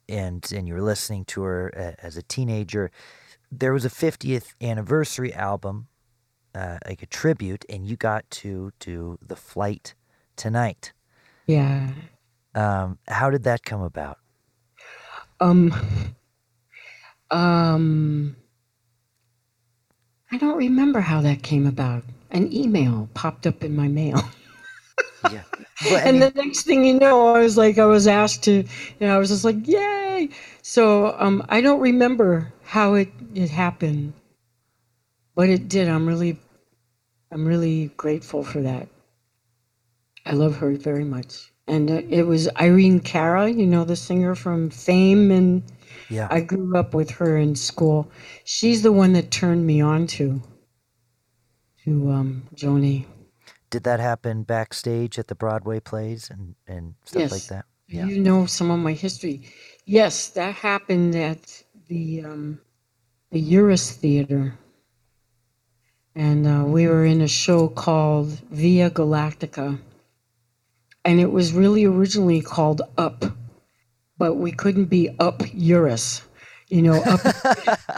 and 0.09 0.49
and 0.53 0.67
you 0.67 0.73
were 0.73 0.81
listening 0.81 1.25
to 1.25 1.41
her 1.43 1.95
as 2.01 2.17
a 2.17 2.23
teenager. 2.23 2.91
There 3.51 3.73
was 3.73 3.85
a 3.85 3.89
50th 3.89 4.53
anniversary 4.61 5.33
album, 5.33 5.87
uh, 6.53 6.79
like 6.85 7.01
a 7.01 7.05
tribute, 7.05 7.65
and 7.69 7.85
you 7.85 7.95
got 7.95 8.29
to 8.31 8.71
do 8.79 9.17
the 9.25 9.35
flight 9.35 9.93
tonight. 10.35 10.91
Yeah. 11.45 11.91
Um, 12.53 12.97
how 13.07 13.29
did 13.29 13.43
that 13.43 13.63
come 13.63 13.81
about? 13.81 14.19
Um. 15.39 15.73
Um. 17.31 18.35
I 20.29 20.37
don't 20.37 20.57
remember 20.57 20.99
how 20.99 21.21
that 21.21 21.41
came 21.41 21.65
about. 21.65 22.03
An 22.31 22.51
email 22.51 23.07
popped 23.13 23.47
up 23.47 23.63
in 23.63 23.75
my 23.75 23.87
mail. 23.87 24.21
yeah. 25.31 25.43
But, 25.83 26.05
and 26.05 26.19
mean, 26.19 26.31
the 26.33 26.43
next 26.43 26.63
thing 26.63 26.85
you 26.85 26.95
know, 26.95 27.35
I 27.35 27.41
was 27.41 27.57
like, 27.57 27.77
I 27.77 27.85
was 27.85 28.07
asked 28.07 28.43
to, 28.45 28.51
you 28.51 28.65
know, 28.99 29.15
I 29.15 29.19
was 29.19 29.29
just 29.29 29.43
like, 29.43 29.67
yay. 29.67 30.29
So 30.63 31.15
um, 31.19 31.45
I 31.49 31.61
don't 31.61 31.79
remember 31.79 32.51
how 32.63 32.95
it, 32.95 33.09
it 33.35 33.49
happened, 33.49 34.13
but 35.35 35.49
it 35.49 35.69
did. 35.69 35.87
I'm 35.87 36.07
really, 36.07 36.39
I'm 37.31 37.45
really 37.45 37.91
grateful 37.97 38.43
for 38.43 38.61
that. 38.61 38.87
I 40.25 40.31
love 40.31 40.57
her 40.57 40.71
very 40.73 41.03
much. 41.03 41.51
And 41.67 41.91
uh, 41.91 42.01
it 42.09 42.23
was 42.23 42.49
Irene 42.59 42.99
Cara, 42.99 43.49
you 43.49 43.67
know, 43.67 43.83
the 43.83 43.95
singer 43.95 44.35
from 44.35 44.69
Fame. 44.69 45.31
And 45.31 45.63
yeah. 46.09 46.27
I 46.31 46.41
grew 46.41 46.75
up 46.75 46.93
with 46.93 47.11
her 47.11 47.37
in 47.37 47.55
school. 47.55 48.09
She's 48.45 48.81
the 48.81 48.91
one 48.91 49.13
that 49.13 49.29
turned 49.31 49.65
me 49.65 49.79
on 49.81 50.07
to, 50.07 50.41
to 51.83 52.11
um, 52.11 52.47
Joni 52.55 53.05
did 53.69 53.83
that 53.83 53.99
happen 53.99 54.43
backstage 54.43 55.19
at 55.19 55.27
the 55.27 55.35
Broadway 55.35 55.79
plays 55.79 56.29
and, 56.29 56.55
and 56.67 56.95
stuff 57.05 57.21
yes. 57.21 57.31
like 57.31 57.45
that? 57.47 57.65
Yeah. 57.87 58.05
You 58.05 58.19
know 58.19 58.45
some 58.45 58.71
of 58.71 58.79
my 58.79 58.93
history. 58.93 59.49
Yes, 59.85 60.29
that 60.29 60.55
happened 60.55 61.15
at 61.15 61.63
the 61.87 62.23
um, 62.23 62.59
the 63.31 63.41
Uris 63.41 63.91
Theater. 63.93 64.57
And 66.15 66.47
uh, 66.47 66.65
we 66.65 66.87
were 66.87 67.05
in 67.05 67.21
a 67.21 67.27
show 67.27 67.67
called 67.67 68.29
Via 68.49 68.89
Galactica. 68.89 69.79
And 71.05 71.19
it 71.19 71.31
was 71.31 71.53
really 71.53 71.85
originally 71.85 72.41
called 72.41 72.81
Up, 72.97 73.23
but 74.17 74.35
we 74.35 74.51
couldn't 74.51 74.85
be 74.85 75.15
Up 75.19 75.39
Uris, 75.39 76.23
you 76.69 76.81
know, 76.81 77.01
up. 77.03 77.21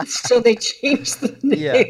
so 0.06 0.38
they 0.40 0.54
changed 0.54 1.20
the 1.20 1.36
name. 1.42 1.58
Yeah 1.58 1.84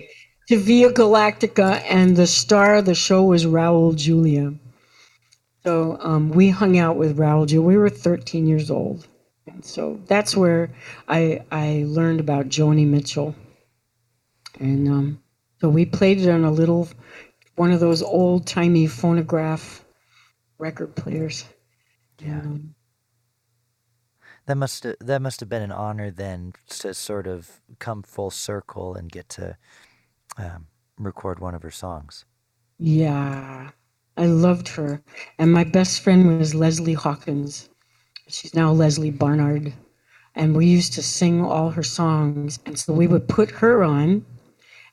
to 0.51 0.59
Via 0.59 0.91
Galactica, 0.93 1.81
and 1.89 2.17
the 2.17 2.27
star 2.27 2.75
of 2.75 2.85
the 2.85 2.95
show 2.97 3.23
was 3.23 3.47
Raul 3.47 3.95
Julia. 3.95 4.53
So 5.63 5.97
um, 6.01 6.31
we 6.31 6.51
hung 6.51 6.77
out 6.77 6.97
with 6.97 7.19
Raul 7.19 7.47
Julia. 7.47 7.65
We 7.65 7.77
were 7.77 7.89
13 7.89 8.49
years 8.49 8.69
old. 8.69 9.07
And 9.47 9.65
so 9.65 10.01
that's 10.07 10.37
where 10.37 10.71
I, 11.07 11.45
I 11.53 11.85
learned 11.87 12.19
about 12.19 12.49
Joni 12.49 12.85
Mitchell. 12.85 13.33
And 14.59 14.89
um, 14.89 15.23
so 15.61 15.69
we 15.69 15.87
played 15.87 16.21
it 16.21 16.29
on 16.29 16.43
a 16.43 16.51
little, 16.51 16.89
one 17.55 17.71
of 17.71 17.79
those 17.79 18.03
old 18.03 18.45
timey 18.45 18.89
phonograph 18.89 19.85
record 20.59 20.97
players. 20.97 21.45
Yeah. 22.19 22.41
Um, 22.41 22.75
that 24.47 24.57
must 24.57 24.85
that 24.99 25.23
must 25.23 25.39
have 25.39 25.49
been 25.49 25.63
an 25.63 25.71
honor 25.71 26.11
then 26.11 26.55
to 26.71 26.93
sort 26.93 27.29
of 27.29 27.61
come 27.79 28.03
full 28.03 28.33
circle 28.33 28.97
and 28.97 29.13
get 29.13 29.29
to 29.29 29.57
um, 30.37 30.67
record 30.99 31.39
one 31.39 31.55
of 31.55 31.63
her 31.63 31.71
songs. 31.71 32.25
Yeah, 32.79 33.71
I 34.17 34.27
loved 34.27 34.69
her. 34.69 35.03
And 35.39 35.53
my 35.53 35.65
best 35.65 36.01
friend 36.01 36.39
was 36.39 36.55
Leslie 36.55 36.95
Hawkins. 36.95 37.69
She's 38.29 38.55
now 38.55 38.73
Leslie 38.73 39.11
Barnard. 39.11 39.73
And 40.35 40.57
we 40.57 40.67
used 40.67 40.93
to 40.95 41.03
sing 41.03 41.45
all 41.45 41.71
her 41.71 41.83
songs. 41.83 42.59
And 42.65 42.79
so 42.79 42.93
we 42.93 43.07
would 43.07 43.29
put 43.29 43.51
her 43.51 43.83
on, 43.83 44.25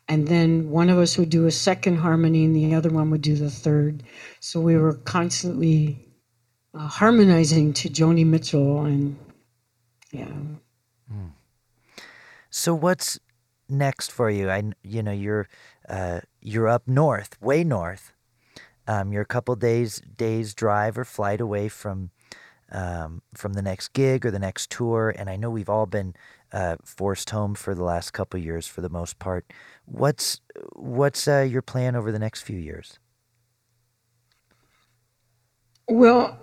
and 0.10 0.28
then 0.28 0.70
one 0.70 0.90
of 0.90 0.98
us 0.98 1.18
would 1.18 1.30
do 1.30 1.46
a 1.46 1.52
second 1.52 1.98
harmony, 1.98 2.46
and 2.46 2.56
the 2.56 2.74
other 2.74 2.90
one 2.90 3.10
would 3.12 3.22
do 3.22 3.36
the 3.36 3.52
third. 3.52 4.04
So 4.40 4.60
we 4.60 4.78
were 4.78 4.94
constantly 4.94 6.08
uh, 6.74 6.88
harmonizing 6.88 7.74
to 7.74 7.90
Joni 7.90 8.26
Mitchell. 8.26 8.86
And 8.86 9.18
yeah. 10.12 10.26
Mm. 11.14 11.32
So 12.50 12.74
what's 12.74 13.20
next 13.70 14.12
for 14.12 14.30
you? 14.30 14.50
I 14.50 14.72
you 14.84 15.04
know 15.04 15.12
you're 15.12 15.48
uh, 15.88 16.22
you're 16.42 16.68
up 16.68 16.88
north, 16.88 17.42
way 17.42 17.64
north. 17.64 18.14
Um, 18.88 19.12
you're 19.12 19.24
a 19.24 19.26
couple 19.26 19.56
days 19.56 20.02
days 20.18 20.54
drive 20.54 20.98
or 20.98 21.06
flight 21.06 21.42
away 21.42 21.68
from 21.70 22.12
um, 22.72 23.22
from 23.34 23.54
the 23.54 23.62
next 23.62 23.90
gig 23.90 24.26
or 24.26 24.32
the 24.32 24.40
next 24.40 24.70
tour, 24.70 25.14
and 25.18 25.30
I 25.30 25.36
know 25.36 25.50
we've 25.50 25.70
all 25.70 25.86
been 25.86 26.16
uh, 26.52 26.78
forced 26.84 27.30
home 27.30 27.56
for 27.56 27.76
the 27.76 27.84
last 27.84 28.12
couple 28.12 28.40
years 28.40 28.68
for 28.68 28.82
the 28.82 28.90
most 28.90 29.20
part. 29.20 29.46
What's 29.86 30.42
what's 30.74 31.28
uh, 31.28 31.48
your 31.50 31.62
plan 31.62 31.96
over 31.96 32.12
the 32.12 32.20
next 32.20 32.42
few 32.42 32.58
years? 32.58 33.00
Well, 35.90 36.38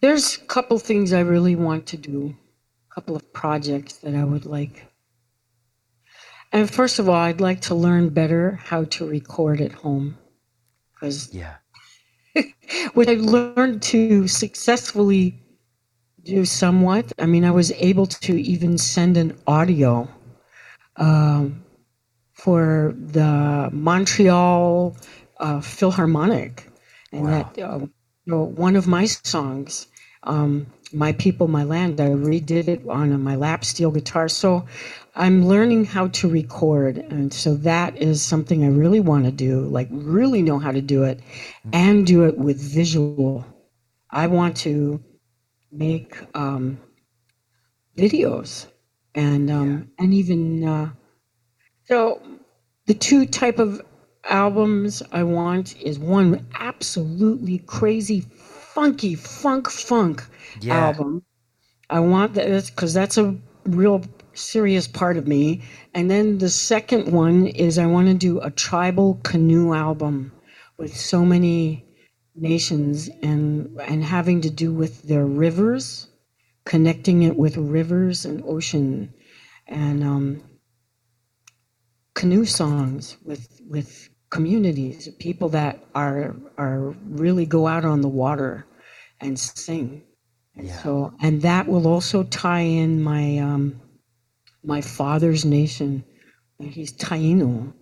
there's 0.00 0.36
a 0.36 0.40
couple 0.46 0.78
things 0.78 1.12
I 1.12 1.20
really 1.20 1.56
want 1.56 1.86
to 1.88 1.96
do 1.98 2.34
couple 3.00 3.16
of 3.16 3.32
projects 3.32 3.94
that 4.04 4.14
I 4.14 4.24
would 4.24 4.44
like. 4.44 4.84
And 6.52 6.70
first 6.70 6.98
of 6.98 7.08
all, 7.08 7.14
I'd 7.14 7.40
like 7.40 7.62
to 7.62 7.74
learn 7.74 8.10
better 8.10 8.60
how 8.62 8.84
to 8.94 9.08
record 9.08 9.62
at 9.62 9.72
home. 9.72 10.18
Because 10.92 11.32
yeah. 11.32 11.54
which 12.92 13.08
I 13.08 13.14
learned 13.14 13.80
to 13.94 14.28
successfully 14.28 15.42
do 16.24 16.44
somewhat. 16.44 17.10
I 17.18 17.24
mean, 17.24 17.46
I 17.46 17.52
was 17.52 17.72
able 17.72 18.04
to 18.06 18.38
even 18.38 18.76
send 18.76 19.16
an 19.16 19.34
audio 19.46 20.06
um, 20.96 21.64
for 22.34 22.94
the 22.98 23.70
Montreal 23.72 24.94
uh, 25.38 25.60
Philharmonic, 25.62 26.70
and 27.12 27.24
wow. 27.24 27.30
that 27.30 27.62
uh, 27.62 27.78
you 27.78 27.90
know, 28.26 28.42
one 28.44 28.76
of 28.76 28.86
my 28.86 29.06
songs 29.06 29.86
um, 30.24 30.66
my 30.92 31.12
people, 31.12 31.48
my 31.48 31.64
land. 31.64 32.00
I 32.00 32.08
redid 32.08 32.68
it 32.68 32.88
on 32.88 33.20
my 33.22 33.36
lap 33.36 33.64
steel 33.64 33.90
guitar. 33.90 34.28
So 34.28 34.66
I'm 35.14 35.46
learning 35.46 35.84
how 35.84 36.08
to 36.08 36.28
record, 36.28 36.98
and 36.98 37.32
so 37.32 37.54
that 37.56 37.96
is 37.96 38.22
something 38.22 38.64
I 38.64 38.68
really 38.68 39.00
want 39.00 39.24
to 39.24 39.30
do. 39.30 39.62
Like 39.62 39.88
really 39.90 40.42
know 40.42 40.58
how 40.58 40.72
to 40.72 40.80
do 40.80 41.04
it, 41.04 41.20
and 41.72 42.06
do 42.06 42.24
it 42.24 42.38
with 42.38 42.60
visual. 42.60 43.44
I 44.10 44.26
want 44.26 44.56
to 44.58 45.02
make 45.72 46.16
um, 46.34 46.78
videos 47.96 48.66
and 49.14 49.50
um, 49.50 49.90
and 49.98 50.14
even 50.14 50.64
uh, 50.64 50.90
so 51.84 52.22
the 52.86 52.94
two 52.94 53.26
type 53.26 53.58
of 53.58 53.82
albums 54.24 55.02
I 55.12 55.22
want 55.22 55.80
is 55.80 55.98
one 55.98 56.46
absolutely 56.54 57.58
crazy 57.58 58.26
funky 58.74 59.14
funk 59.14 59.70
funk 59.70 60.24
Yeah. 60.60 60.88
album. 60.88 61.22
I 61.88 62.00
want 62.00 62.34
that 62.34 62.66
because 62.66 62.94
that's 62.94 63.18
a 63.18 63.36
real 63.64 64.04
serious 64.34 64.86
part 64.86 65.16
of 65.16 65.26
me. 65.26 65.62
And 65.94 66.10
then 66.10 66.38
the 66.38 66.50
second 66.50 67.12
one 67.12 67.46
is 67.48 67.78
I 67.78 67.86
want 67.86 68.08
to 68.08 68.14
do 68.14 68.40
a 68.40 68.50
tribal 68.50 69.20
canoe 69.24 69.74
album 69.74 70.32
with 70.78 70.96
so 70.96 71.24
many 71.24 71.84
nations 72.36 73.10
and 73.22 73.80
and 73.80 74.04
having 74.04 74.42
to 74.42 74.50
do 74.50 74.72
with 74.72 75.02
their 75.02 75.26
rivers, 75.26 76.08
connecting 76.64 77.22
it 77.22 77.36
with 77.36 77.56
rivers 77.56 78.24
and 78.24 78.42
ocean, 78.44 79.12
and 79.66 80.04
um, 80.04 80.42
canoe 82.14 82.44
songs 82.44 83.16
with 83.24 83.60
with 83.68 84.09
communities, 84.30 85.06
of 85.08 85.18
people 85.18 85.50
that 85.50 85.84
are 85.94 86.36
are 86.58 86.94
really 87.08 87.46
go 87.46 87.66
out 87.66 87.84
on 87.84 88.02
the 88.02 88.08
water 88.08 88.66
and 89.20 89.38
sing. 89.38 90.04
And 90.56 90.68
Yeah. 90.68 90.76
so 90.82 91.14
and 91.20 91.42
that 91.42 91.68
will 91.68 91.86
also 91.88 92.24
tie 92.24 92.60
in 92.60 93.02
my 93.02 93.38
um, 93.38 93.80
my 94.64 94.80
father's 94.82 95.44
nation. 95.44 96.04
He's 96.60 96.92
Taino. 96.92 97.72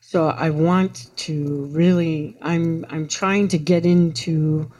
So 0.00 0.28
I 0.28 0.50
want 0.50 1.10
to 1.18 1.66
really 1.72 2.36
I'm 2.42 2.86
I'm 2.90 3.08
trying 3.08 3.48
to 3.48 3.58
get 3.58 3.86
into 3.86 4.70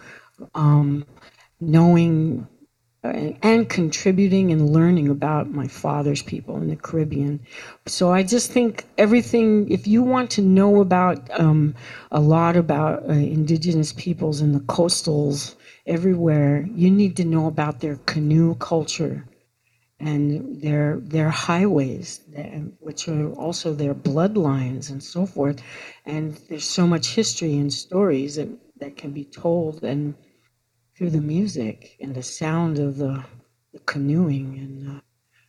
um, 0.54 1.06
knowing 1.60 2.48
and, 3.14 3.36
and 3.42 3.68
contributing 3.68 4.52
and 4.52 4.70
learning 4.70 5.08
about 5.08 5.50
my 5.50 5.66
father's 5.66 6.22
people 6.22 6.56
in 6.56 6.68
the 6.68 6.76
Caribbean. 6.76 7.40
So 7.86 8.12
I 8.12 8.22
just 8.22 8.52
think 8.52 8.84
everything, 8.98 9.70
if 9.70 9.86
you 9.86 10.02
want 10.02 10.30
to 10.32 10.42
know 10.42 10.80
about 10.80 11.28
um, 11.38 11.74
a 12.10 12.20
lot 12.20 12.56
about 12.56 13.08
uh, 13.08 13.12
indigenous 13.12 13.92
peoples 13.92 14.40
in 14.40 14.52
the 14.52 14.60
coastals 14.60 15.54
everywhere, 15.86 16.66
you 16.74 16.90
need 16.90 17.16
to 17.16 17.24
know 17.24 17.46
about 17.46 17.80
their 17.80 17.96
canoe 18.06 18.54
culture 18.56 19.24
and 19.98 20.60
their 20.60 21.00
their 21.00 21.30
highways, 21.30 22.20
which 22.80 23.08
are 23.08 23.32
also 23.32 23.72
their 23.72 23.94
bloodlines 23.94 24.90
and 24.90 25.02
so 25.02 25.24
forth. 25.24 25.62
And 26.04 26.38
there's 26.48 26.64
so 26.64 26.86
much 26.86 27.14
history 27.14 27.56
and 27.56 27.72
stories 27.72 28.36
that, 28.36 28.48
that 28.78 28.96
can 28.96 29.12
be 29.12 29.24
told 29.24 29.82
and 29.84 30.14
through 30.96 31.10
the 31.10 31.20
music 31.20 31.96
and 32.00 32.14
the 32.14 32.22
sound 32.22 32.78
of 32.78 32.96
the, 32.96 33.22
the 33.72 33.78
canoeing 33.80 34.58
and 34.58 34.98
uh, 34.98 35.00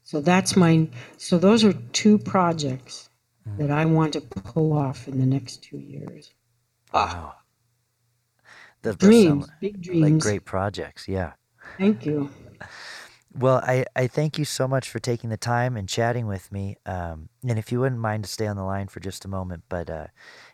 so 0.04 0.22
that's 0.22 0.56
my 0.56 0.88
so 1.18 1.38
those 1.38 1.64
are 1.64 1.74
two 1.92 2.18
projects 2.18 3.10
that 3.58 3.72
I 3.72 3.86
want 3.86 4.14
to 4.14 4.22
pull 4.22 4.74
off 4.74 5.08
in 5.08 5.20
the 5.20 5.26
next 5.26 5.64
two 5.64 5.78
years. 5.78 6.34
Wow. 6.94 7.34
That 8.84 9.00
Dreams, 9.00 9.46
sound 9.46 9.52
big 9.60 9.86
like 9.94 10.20
great 10.20 10.46
projects. 10.46 11.08
Yeah. 11.08 11.34
Thank 11.78 12.06
you. 12.06 12.30
Well, 13.38 13.62
I, 13.64 13.86
I 13.96 14.08
thank 14.08 14.38
you 14.40 14.46
so 14.46 14.68
much 14.68 14.90
for 14.90 15.00
taking 15.00 15.30
the 15.30 15.38
time 15.38 15.78
and 15.78 15.88
chatting 15.88 16.26
with 16.26 16.52
me. 16.52 16.78
Um, 16.86 17.30
and 17.48 17.60
if 17.60 17.72
you 17.72 17.80
wouldn't 17.80 18.02
mind 18.02 18.24
to 18.24 18.30
stay 18.30 18.48
on 18.48 18.56
the 18.56 18.64
line 18.64 18.88
for 18.88 19.00
just 19.00 19.26
a 19.26 19.28
moment, 19.28 19.64
but 19.70 19.90
uh, 19.90 20.08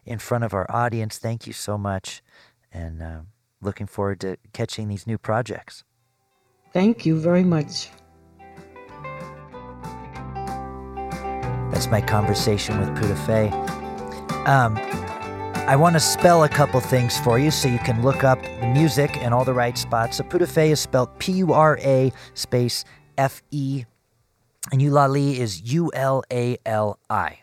in 0.06 0.20
front 0.20 0.44
of 0.44 0.54
our 0.54 0.70
audience, 0.70 1.18
thank 1.18 1.48
you 1.48 1.54
so 1.54 1.78
much. 1.78 2.22
And 2.72 3.02
uh, 3.02 3.20
looking 3.64 3.88
forward 3.88 4.20
to 4.22 4.38
catching 4.54 4.88
these 4.88 5.08
new 5.08 5.18
projects. 5.18 5.84
Thank 6.74 7.06
you 7.06 7.20
very 7.20 7.44
much. 7.44 7.90
That's 11.72 11.88
my 11.88 12.02
conversation 12.02 12.80
with 12.80 12.90
Pura 12.96 13.16
Fé. 13.16 13.52
Um, 14.48 14.78
I 15.68 15.76
want 15.76 15.96
to 15.96 16.00
spell 16.00 16.44
a 16.44 16.50
couple 16.50 16.80
things 16.82 17.18
for 17.20 17.40
you 17.40 17.50
so 17.50 17.68
you 17.68 17.80
can 17.80 18.02
look 18.04 18.24
up 18.24 18.42
the 18.42 18.68
music 18.68 19.18
in 19.18 19.34
all 19.34 19.46
the 19.46 19.54
right 19.54 19.78
spots. 19.78 20.18
So 20.18 20.24
Pura 20.24 20.46
Fé 20.46 20.72
is 20.72 20.80
spelled 20.80 21.18
P 21.20 21.32
U 21.34 21.54
R 21.54 21.80
A 21.82 22.12
space 22.34 22.86
F 23.18 23.42
E, 23.52 23.86
and 24.72 24.82
Ulali 24.82 25.38
is 25.38 25.74
U 25.74 25.92
L 25.94 26.24
A 26.32 26.58
L 26.66 27.00
I. 27.10 27.40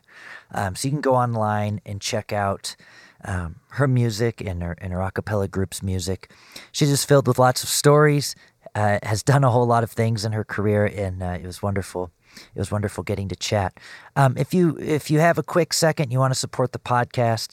Um, 0.52 0.74
so 0.76 0.88
you 0.88 0.92
can 0.92 1.00
go 1.00 1.14
online 1.14 1.80
and 1.86 2.00
check 2.00 2.32
out 2.32 2.76
um, 3.24 3.56
her 3.70 3.86
music 3.86 4.40
and 4.40 4.62
her, 4.62 4.76
and 4.80 4.92
her 4.92 5.00
a 5.00 5.10
cappella 5.10 5.48
group's 5.48 5.82
music. 5.82 6.30
She's 6.72 6.90
just 6.90 7.08
filled 7.08 7.26
with 7.26 7.38
lots 7.38 7.62
of 7.62 7.68
stories, 7.68 8.34
uh, 8.74 8.98
has 9.02 9.22
done 9.22 9.44
a 9.44 9.50
whole 9.50 9.66
lot 9.66 9.82
of 9.82 9.90
things 9.90 10.24
in 10.24 10.32
her 10.32 10.44
career, 10.44 10.86
and 10.86 11.22
uh, 11.22 11.38
it 11.40 11.44
was 11.44 11.62
wonderful. 11.62 12.10
It 12.54 12.58
was 12.58 12.70
wonderful 12.70 13.02
getting 13.02 13.28
to 13.28 13.36
chat. 13.36 13.78
Um, 14.16 14.36
if 14.36 14.54
you 14.54 14.78
if 14.78 15.10
you 15.10 15.18
have 15.18 15.38
a 15.38 15.42
quick 15.42 15.72
second, 15.72 16.12
you 16.12 16.18
want 16.18 16.32
to 16.32 16.38
support 16.38 16.72
the 16.72 16.78
podcast, 16.78 17.50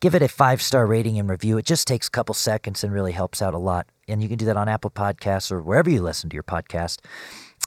give 0.00 0.14
it 0.14 0.22
a 0.22 0.28
five 0.28 0.62
star 0.62 0.86
rating 0.86 1.18
and 1.18 1.28
review. 1.28 1.58
It 1.58 1.66
just 1.66 1.86
takes 1.86 2.06
a 2.08 2.10
couple 2.10 2.34
seconds 2.34 2.84
and 2.84 2.92
really 2.92 3.12
helps 3.12 3.42
out 3.42 3.54
a 3.54 3.58
lot. 3.58 3.86
And 4.06 4.22
you 4.22 4.28
can 4.28 4.38
do 4.38 4.46
that 4.46 4.56
on 4.56 4.68
Apple 4.68 4.90
Podcasts 4.90 5.50
or 5.50 5.60
wherever 5.60 5.90
you 5.90 6.02
listen 6.02 6.30
to 6.30 6.34
your 6.34 6.42
podcast 6.42 6.98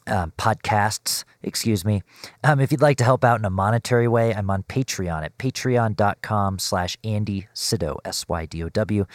um, 0.07 0.33
podcasts, 0.37 1.23
excuse 1.41 1.85
me. 1.85 2.01
Um, 2.43 2.59
if 2.59 2.71
you'd 2.71 2.81
like 2.81 2.97
to 2.97 3.03
help 3.03 3.23
out 3.23 3.39
in 3.39 3.45
a 3.45 3.49
monetary 3.49 4.07
way, 4.07 4.33
I'm 4.33 4.49
on 4.49 4.63
Patreon 4.63 5.23
at 5.23 5.37
patreon.com 5.37 6.59
slash 6.59 6.97
Andy 7.03 7.47
Sydow, 7.53 7.99
S-Y-D-O-W. 8.05 9.05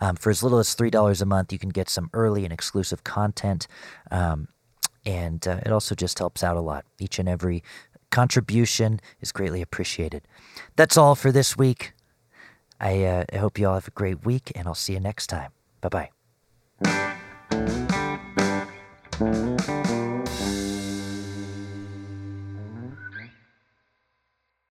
Um, 0.00 0.16
for 0.16 0.30
as 0.30 0.42
little 0.42 0.58
as 0.58 0.74
$3 0.74 1.22
a 1.22 1.26
month, 1.26 1.52
you 1.52 1.58
can 1.58 1.70
get 1.70 1.88
some 1.88 2.10
early 2.12 2.44
and 2.44 2.52
exclusive 2.52 3.04
content. 3.04 3.66
Um, 4.10 4.48
and 5.04 5.46
uh, 5.46 5.60
it 5.64 5.72
also 5.72 5.94
just 5.94 6.18
helps 6.18 6.42
out 6.42 6.56
a 6.56 6.60
lot. 6.60 6.84
Each 6.98 7.18
and 7.18 7.28
every 7.28 7.62
contribution 8.10 9.00
is 9.20 9.32
greatly 9.32 9.62
appreciated. 9.62 10.26
That's 10.74 10.96
all 10.96 11.14
for 11.14 11.30
this 11.30 11.56
week. 11.56 11.92
I, 12.80 13.04
uh, 13.04 13.24
I 13.32 13.36
hope 13.36 13.58
you 13.58 13.68
all 13.68 13.74
have 13.74 13.88
a 13.88 13.92
great 13.92 14.24
week, 14.24 14.52
and 14.54 14.66
I'll 14.66 14.74
see 14.74 14.92
you 14.92 15.00
next 15.00 15.28
time. 15.28 15.52
Bye-bye. 15.80 16.10